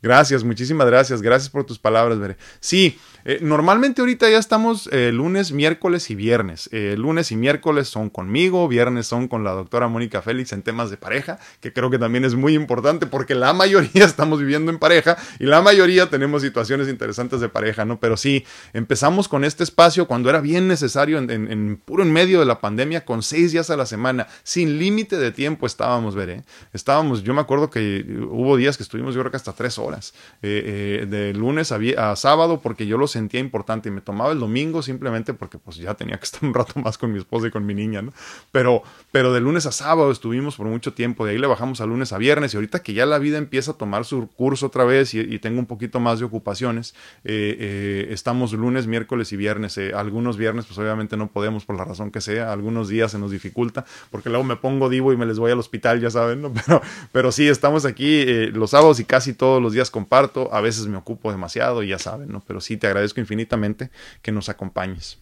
Gracias, 0.00 0.44
muchísimas 0.44 0.86
gracias. 0.86 1.22
Gracias 1.22 1.50
por 1.50 1.64
tus 1.64 1.80
palabras, 1.80 2.20
Bere. 2.20 2.36
Sí, 2.60 3.00
eh, 3.24 3.38
normalmente 3.40 4.00
ahorita 4.00 4.28
ya 4.28 4.38
estamos 4.38 4.88
eh, 4.92 5.12
lunes, 5.12 5.52
miércoles 5.52 6.10
y 6.10 6.14
viernes. 6.14 6.68
Eh, 6.72 6.96
lunes 6.98 7.30
y 7.30 7.36
miércoles 7.36 7.88
son 7.88 8.10
conmigo, 8.10 8.66
viernes 8.68 9.06
son 9.06 9.28
con 9.28 9.44
la 9.44 9.52
doctora 9.52 9.88
Mónica 9.88 10.22
Félix 10.22 10.52
en 10.52 10.62
temas 10.62 10.90
de 10.90 10.96
pareja, 10.96 11.38
que 11.60 11.72
creo 11.72 11.90
que 11.90 11.98
también 11.98 12.24
es 12.24 12.34
muy 12.34 12.54
importante 12.54 13.06
porque 13.06 13.34
la 13.34 13.52
mayoría 13.52 14.04
estamos 14.04 14.40
viviendo 14.40 14.70
en 14.70 14.78
pareja 14.78 15.16
y 15.38 15.44
la 15.44 15.62
mayoría 15.62 16.10
tenemos 16.10 16.42
situaciones 16.42 16.88
interesantes 16.88 17.40
de 17.40 17.48
pareja, 17.48 17.84
¿no? 17.84 18.00
Pero 18.00 18.16
sí, 18.16 18.44
empezamos 18.72 19.28
con 19.28 19.44
este 19.44 19.62
espacio 19.62 20.06
cuando 20.06 20.28
era 20.30 20.40
bien 20.40 20.68
necesario, 20.68 21.18
en, 21.18 21.80
puro 21.84 22.02
en 22.02 22.12
medio 22.12 22.40
de 22.40 22.46
la 22.46 22.60
pandemia, 22.60 23.04
con 23.04 23.22
seis 23.22 23.52
días 23.52 23.70
a 23.70 23.76
la 23.76 23.86
semana, 23.86 24.26
sin 24.42 24.78
límite 24.78 25.16
de 25.16 25.30
tiempo 25.30 25.66
estábamos, 25.66 26.14
veré. 26.14 26.42
Estábamos, 26.72 27.22
yo 27.22 27.34
me 27.34 27.40
acuerdo 27.40 27.70
que 27.70 28.04
hubo 28.30 28.56
días 28.56 28.76
que 28.76 28.82
estuvimos, 28.82 29.14
yo 29.14 29.20
creo 29.20 29.30
que 29.30 29.36
hasta 29.36 29.52
tres 29.52 29.78
horas, 29.78 30.14
de 30.40 31.32
lunes 31.34 31.72
a, 31.72 31.78
a 32.10 32.16
sábado, 32.16 32.60
porque 32.60 32.86
yo 32.86 32.98
los 32.98 33.11
sentía 33.12 33.40
importante 33.40 33.88
y 33.88 33.92
me 33.92 34.00
tomaba 34.00 34.32
el 34.32 34.40
domingo 34.40 34.82
simplemente 34.82 35.34
porque 35.34 35.58
pues 35.58 35.76
ya 35.76 35.94
tenía 35.94 36.16
que 36.18 36.24
estar 36.24 36.44
un 36.44 36.54
rato 36.54 36.80
más 36.80 36.98
con 36.98 37.12
mi 37.12 37.18
esposa 37.18 37.46
y 37.46 37.50
con 37.50 37.64
mi 37.64 37.74
niña, 37.74 38.02
¿no? 38.02 38.12
Pero, 38.50 38.82
pero 39.10 39.32
de 39.32 39.40
lunes 39.40 39.66
a 39.66 39.72
sábado 39.72 40.10
estuvimos 40.10 40.56
por 40.56 40.66
mucho 40.66 40.92
tiempo, 40.92 41.24
de 41.24 41.32
ahí 41.32 41.38
le 41.38 41.46
bajamos 41.46 41.80
a 41.80 41.86
lunes 41.86 42.12
a 42.12 42.18
viernes 42.18 42.54
y 42.54 42.56
ahorita 42.56 42.82
que 42.82 42.94
ya 42.94 43.06
la 43.06 43.18
vida 43.18 43.38
empieza 43.38 43.72
a 43.72 43.74
tomar 43.74 44.04
su 44.04 44.28
curso 44.28 44.66
otra 44.66 44.84
vez 44.84 45.14
y, 45.14 45.38
tengo 45.38 45.58
un 45.58 45.66
poquito 45.66 45.98
más 45.98 46.20
de 46.20 46.24
ocupaciones, 46.24 46.94
eh, 47.24 47.56
eh, 47.58 48.08
estamos 48.10 48.52
lunes, 48.52 48.86
miércoles 48.86 49.32
y 49.32 49.36
viernes. 49.36 49.76
Eh, 49.78 49.92
algunos 49.94 50.36
viernes 50.36 50.66
pues 50.66 50.78
obviamente 50.78 51.16
no 51.16 51.28
podemos 51.28 51.64
por 51.64 51.76
la 51.76 51.84
razón 51.84 52.10
que 52.10 52.20
sea, 52.20 52.52
algunos 52.52 52.88
días 52.88 53.10
se 53.10 53.18
nos 53.18 53.30
dificulta 53.32 53.84
porque 54.10 54.28
luego 54.28 54.44
me 54.44 54.56
pongo 54.56 54.88
divo 54.88 55.12
y 55.12 55.16
me 55.16 55.26
les 55.26 55.38
voy 55.38 55.50
al 55.50 55.58
hospital, 55.58 56.00
ya 56.00 56.10
saben, 56.10 56.42
¿no? 56.42 56.52
Pero, 56.62 56.80
pero 57.10 57.32
sí, 57.32 57.48
estamos 57.48 57.84
aquí 57.84 58.24
los 58.52 58.70
sábados 58.70 59.00
y 59.00 59.04
casi 59.04 59.32
todos 59.34 59.60
los 59.60 59.72
días 59.72 59.90
comparto, 59.90 60.52
a 60.52 60.60
veces 60.60 60.86
me 60.86 60.96
ocupo 60.96 61.30
demasiado 61.30 61.82
y 61.82 61.88
ya 61.88 61.98
saben, 61.98 62.28
¿no? 62.30 62.42
Pero 62.46 62.60
sí 62.60 62.76
te 62.76 62.86
agradezco 62.86 63.01
agradezco 63.02 63.20
infinitamente 63.20 63.90
que 64.22 64.32
nos 64.32 64.48
acompañes. 64.48 65.18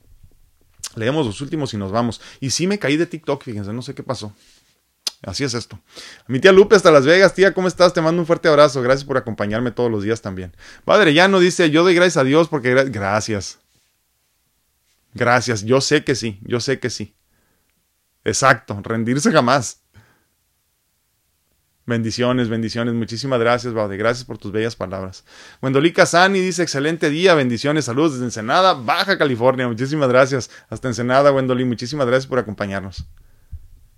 Leemos 0.95 1.26
los 1.26 1.41
últimos 1.41 1.72
y 1.74 1.76
nos 1.76 1.93
vamos. 1.93 2.20
Y 2.41 2.51
sí 2.51 2.66
me 2.66 2.78
caí 2.78 2.97
de 2.97 3.07
TikTok, 3.07 3.43
fíjense, 3.43 3.72
no 3.72 3.83
sé 3.83 3.95
qué 3.95 4.03
pasó. 4.03 4.35
Así 5.22 5.45
es 5.45 5.55
esto. 5.55 5.78
Mi 6.26 6.41
tía 6.41 6.53
Lupe 6.53 6.76
hasta 6.76 6.91
Las 6.91 7.05
Vegas, 7.05 7.35
tía, 7.35 7.53
¿cómo 7.53 7.68
estás? 7.68 7.93
Te 7.93 8.01
mando 8.01 8.22
un 8.22 8.26
fuerte 8.26 8.49
abrazo. 8.49 8.81
Gracias 8.81 9.05
por 9.05 9.18
acompañarme 9.18 9.70
todos 9.70 9.91
los 9.91 10.03
días 10.03 10.22
también. 10.22 10.57
Padre 10.85 11.28
no 11.28 11.41
dice, 11.41 11.70
yo 11.70 11.83
doy 11.83 11.95
gracias 11.95 12.16
a 12.16 12.24
Dios 12.24 12.49
porque 12.49 12.70
gra 12.70 12.85
gracias. 12.85 13.59
Gracias, 15.12 15.64
yo 15.64 15.81
sé 15.81 16.05
que 16.05 16.14
sí, 16.14 16.39
yo 16.43 16.61
sé 16.61 16.78
que 16.78 16.89
sí. 16.89 17.14
Exacto, 18.24 18.81
rendirse 18.83 19.33
jamás. 19.33 19.80
Bendiciones, 21.91 22.49
bendiciones. 22.49 22.95
Muchísimas 22.95 23.41
gracias, 23.41 23.74
Baude. 23.74 23.97
Gracias 23.97 24.24
por 24.24 24.38
tus 24.38 24.53
bellas 24.53 24.76
palabras. 24.76 25.24
Wendolí 25.61 25.93
Casani 25.93 26.38
dice: 26.38 26.62
excelente 26.62 27.11
día, 27.11 27.34
bendiciones, 27.34 27.86
saludos 27.86 28.12
desde 28.12 28.26
Ensenada, 28.26 28.74
Baja 28.74 29.18
California. 29.18 29.66
Muchísimas 29.66 30.09
gracias. 30.09 30.53
Hasta 30.68 30.86
Ensenada, 30.86 31.32
Wendolí. 31.32 31.64
Muchísimas 31.64 32.07
gracias 32.07 32.28
por 32.28 32.38
acompañarnos. 32.38 33.07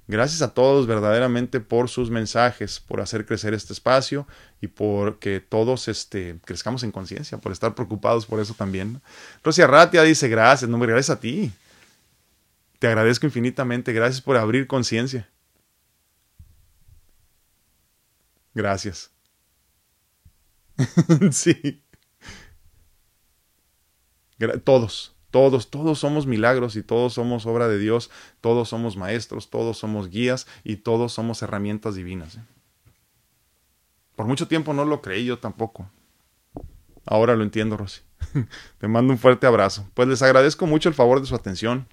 Gracias 0.09 0.41
a 0.41 0.55
todos 0.55 0.87
verdaderamente 0.87 1.61
por 1.61 1.91
sus 1.91 2.09
mensajes, 2.11 2.81
por 2.81 3.03
hacer 3.03 3.27
crecer 3.27 3.53
este 3.53 3.75
espacio 3.75 4.27
y 4.63 4.69
por 4.69 5.19
que 5.19 5.41
todos 5.41 5.87
este, 5.87 6.39
crezcamos 6.47 6.85
en 6.85 6.93
conciencia, 6.93 7.37
por 7.37 7.53
estar 7.53 7.75
preocupados 7.75 8.25
por 8.25 8.41
eso 8.41 8.55
también. 8.55 9.03
Rosia 9.45 9.67
Ratia 9.67 10.03
dice: 10.03 10.31
Gracias, 10.31 10.71
no 10.71 10.79
me 10.79 10.87
gracias 10.87 11.11
a 11.11 11.21
ti. 11.21 11.53
Te 12.79 12.87
agradezco 12.87 13.27
infinitamente. 13.27 13.93
Gracias 13.93 14.23
por 14.23 14.39
abrir 14.39 14.67
conciencia. 14.67 15.29
Gracias. 18.55 19.11
sí. 21.31 21.83
Todos, 24.65 25.15
todos, 25.31 25.71
todos 25.71 25.99
somos 25.99 26.27
milagros 26.27 26.75
y 26.77 26.83
todos 26.83 27.15
somos 27.15 27.47
obra 27.47 27.69
de 27.69 27.79
Dios, 27.79 28.11
todos 28.41 28.69
somos 28.69 28.97
maestros, 28.97 29.51
todos 29.51 29.79
somos 29.79 30.11
guías 30.11 30.47
y 30.65 30.77
todos 30.77 31.13
somos 31.13 31.43
herramientas 31.43 31.95
divinas. 31.95 32.37
¿eh? 32.37 32.41
Por 34.17 34.27
mucho 34.27 34.49
tiempo 34.49 34.75
no 34.75 34.85
lo 34.85 35.01
creí 35.01 35.25
yo 35.25 35.39
tampoco. 35.39 35.89
Ahora 37.05 37.37
lo 37.37 37.43
entiendo, 37.43 37.77
Rosy. 37.77 38.01
Te 38.79 38.89
mando 38.89 39.13
un 39.13 39.19
fuerte 39.19 39.47
abrazo. 39.47 39.89
Pues 39.95 40.09
les 40.09 40.23
agradezco 40.23 40.67
mucho 40.67 40.89
el 40.89 40.95
favor 40.95 41.21
de 41.21 41.27
su 41.27 41.35
atención. 41.35 41.87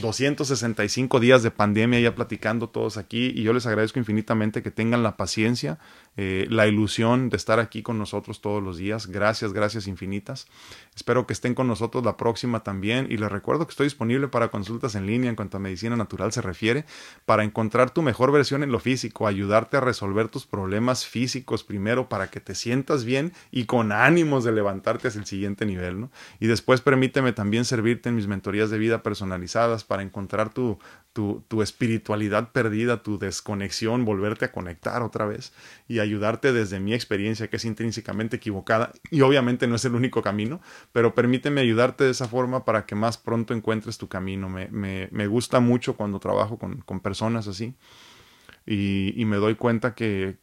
265 0.00 1.20
días 1.20 1.42
de 1.42 1.50
pandemia 1.50 2.00
ya 2.00 2.14
platicando 2.14 2.68
todos 2.68 2.96
aquí 2.96 3.32
y 3.34 3.42
yo 3.42 3.52
les 3.52 3.66
agradezco 3.66 3.98
infinitamente 3.98 4.62
que 4.62 4.70
tengan 4.70 5.02
la 5.02 5.16
paciencia, 5.16 5.78
eh, 6.16 6.46
la 6.50 6.66
ilusión 6.66 7.28
de 7.28 7.36
estar 7.36 7.60
aquí 7.60 7.82
con 7.82 7.98
nosotros 7.98 8.40
todos 8.40 8.62
los 8.62 8.76
días. 8.76 9.06
Gracias, 9.06 9.52
gracias 9.52 9.86
infinitas. 9.86 10.48
Espero 10.94 11.26
que 11.26 11.32
estén 11.32 11.54
con 11.54 11.66
nosotros 11.66 12.04
la 12.04 12.16
próxima 12.16 12.60
también 12.60 13.06
y 13.10 13.16
les 13.16 13.30
recuerdo 13.30 13.66
que 13.66 13.70
estoy 13.70 13.86
disponible 13.86 14.28
para 14.28 14.48
consultas 14.48 14.94
en 14.94 15.06
línea 15.06 15.30
en 15.30 15.36
cuanto 15.36 15.56
a 15.56 15.60
medicina 15.60 15.96
natural 15.96 16.32
se 16.32 16.42
refiere, 16.42 16.84
para 17.24 17.44
encontrar 17.44 17.90
tu 17.90 18.02
mejor 18.02 18.32
versión 18.32 18.62
en 18.62 18.72
lo 18.72 18.80
físico, 18.80 19.26
ayudarte 19.26 19.76
a 19.76 19.80
resolver 19.80 20.28
tus 20.28 20.46
problemas 20.46 21.06
físicos 21.06 21.64
primero 21.64 22.08
para 22.08 22.28
que 22.28 22.40
te 22.40 22.54
sientas 22.54 23.04
bien 23.04 23.32
y 23.50 23.64
con 23.64 23.92
ánimos 23.92 24.44
de 24.44 24.52
levantarte 24.52 25.08
hacia 25.08 25.20
el 25.20 25.26
siguiente 25.26 25.66
nivel, 25.66 26.00
¿no? 26.00 26.10
Y 26.40 26.46
después 26.46 26.80
permíteme 26.80 27.32
también 27.32 27.64
servirte 27.64 28.08
en 28.08 28.16
mis 28.16 28.26
mentorías 28.26 28.70
de 28.70 28.78
vida 28.78 29.02
personalizadas 29.02 29.75
para 29.84 30.02
encontrar 30.02 30.52
tu, 30.52 30.78
tu, 31.12 31.44
tu, 31.48 31.62
espiritualidad 31.62 32.52
perdida, 32.52 33.02
tu 33.02 33.18
desconexión, 33.18 34.04
volverte 34.04 34.44
a 34.44 34.52
conectar 34.52 35.02
otra 35.02 35.26
vez 35.26 35.52
y 35.88 35.98
ayudarte 35.98 36.52
desde 36.52 36.80
mi 36.80 36.94
experiencia 36.94 37.48
que 37.48 37.56
es 37.56 37.64
intrínsecamente 37.64 38.36
equivocada 38.36 38.92
y 39.10 39.22
obviamente 39.22 39.66
no 39.66 39.76
es 39.76 39.84
el 39.84 39.94
único 39.94 40.22
camino, 40.22 40.60
pero 40.92 41.14
permíteme 41.14 41.60
ayudarte 41.60 42.04
de 42.04 42.10
esa 42.10 42.28
forma 42.28 42.64
para 42.64 42.86
que 42.86 42.94
más 42.94 43.18
pronto 43.18 43.54
encuentres 43.54 43.98
tu 43.98 44.08
camino. 44.08 44.48
Me, 44.48 44.68
me, 44.68 45.08
me 45.12 45.26
gusta 45.26 45.60
mucho 45.60 45.96
cuando 45.96 46.20
trabajo 46.20 46.58
con, 46.58 46.80
con 46.82 47.00
personas 47.00 47.48
así 47.48 47.74
y, 48.66 49.14
y 49.20 49.24
me 49.24 49.36
doy 49.36 49.54
cuenta 49.54 49.94
que, 49.94 50.38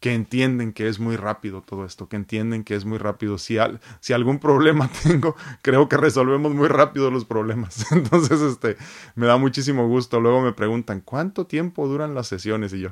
que 0.00 0.14
entienden 0.14 0.72
que 0.72 0.88
es 0.88 1.00
muy 1.00 1.16
rápido 1.16 1.62
todo 1.62 1.84
esto, 1.84 2.08
que 2.08 2.16
entienden 2.16 2.62
que 2.62 2.74
es 2.74 2.84
muy 2.84 2.98
rápido. 2.98 3.36
Si, 3.38 3.58
al, 3.58 3.80
si 4.00 4.12
algún 4.12 4.38
problema 4.38 4.90
tengo, 5.02 5.34
creo 5.62 5.88
que 5.88 5.96
resolvemos 5.96 6.54
muy 6.54 6.68
rápido 6.68 7.10
los 7.10 7.24
problemas. 7.24 7.90
Entonces, 7.92 8.40
este, 8.40 8.76
me 9.16 9.26
da 9.26 9.36
muchísimo 9.36 9.88
gusto. 9.88 10.20
Luego 10.20 10.40
me 10.40 10.52
preguntan, 10.52 11.00
¿cuánto 11.00 11.46
tiempo 11.46 11.88
duran 11.88 12.14
las 12.14 12.28
sesiones? 12.28 12.72
Y 12.72 12.80
yo, 12.80 12.90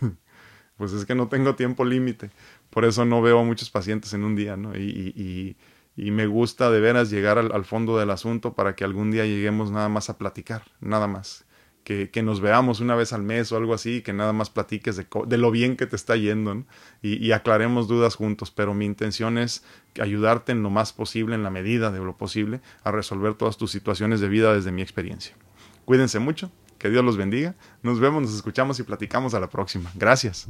pues 0.76 0.92
es 0.92 1.04
que 1.04 1.14
no 1.14 1.28
tengo 1.28 1.56
tiempo 1.56 1.84
límite. 1.84 2.30
Por 2.70 2.84
eso 2.84 3.04
no 3.04 3.20
veo 3.20 3.40
a 3.40 3.44
muchos 3.44 3.70
pacientes 3.70 4.14
en 4.14 4.24
un 4.24 4.36
día, 4.36 4.56
¿no? 4.56 4.76
Y, 4.76 5.12
y, 5.16 5.56
y 5.96 6.10
me 6.12 6.26
gusta 6.26 6.70
de 6.70 6.80
veras 6.80 7.10
llegar 7.10 7.38
al, 7.38 7.52
al 7.52 7.64
fondo 7.64 7.98
del 7.98 8.10
asunto 8.10 8.54
para 8.54 8.76
que 8.76 8.84
algún 8.84 9.10
día 9.10 9.24
lleguemos 9.24 9.70
nada 9.70 9.88
más 9.88 10.10
a 10.10 10.18
platicar, 10.18 10.62
nada 10.80 11.06
más 11.06 11.46
que, 11.84 12.22
nos 12.22 12.40
veamos 12.40 12.80
una 12.80 12.94
vez 12.94 13.12
al 13.12 13.22
mes 13.22 13.52
o 13.52 13.56
algo 13.56 13.74
así, 13.74 14.00
que 14.00 14.14
nada 14.14 14.32
más 14.32 14.48
platiques 14.48 14.96
de, 14.96 15.38
lo 15.38 15.50
bien 15.50 15.76
que 15.76 15.86
te 15.86 15.96
está 15.96 16.16
yendo 16.16 16.64
y, 17.02 17.30
aclaremos 17.32 17.88
dudas 17.88 18.16
juntos. 18.16 18.50
Pero 18.50 18.74
mi 18.74 18.86
intención 18.86 19.36
es 19.38 19.64
ayudarte 20.00 20.52
en 20.52 20.62
lo 20.62 20.70
más 20.70 20.92
posible, 20.92 21.34
en 21.34 21.42
la 21.42 21.50
medida 21.50 21.90
de 21.90 22.00
lo 22.00 22.16
posible, 22.16 22.60
a 22.82 22.90
resolver 22.90 23.34
todas 23.34 23.58
tus 23.58 23.70
situaciones 23.70 24.20
de 24.20 24.28
vida 24.28 24.54
desde 24.54 24.72
mi 24.72 24.82
experiencia. 24.82 25.36
Cuídense 25.84 26.18
mucho, 26.18 26.50
que 26.78 26.88
Dios 26.88 27.04
los 27.04 27.18
bendiga. 27.18 27.54
Nos 27.82 28.00
vemos, 28.00 28.22
nos 28.22 28.34
escuchamos 28.34 28.80
y 28.80 28.82
platicamos 28.82 29.34
a 29.34 29.40
la 29.40 29.50
próxima. 29.50 29.90
Gracias. 29.94 30.48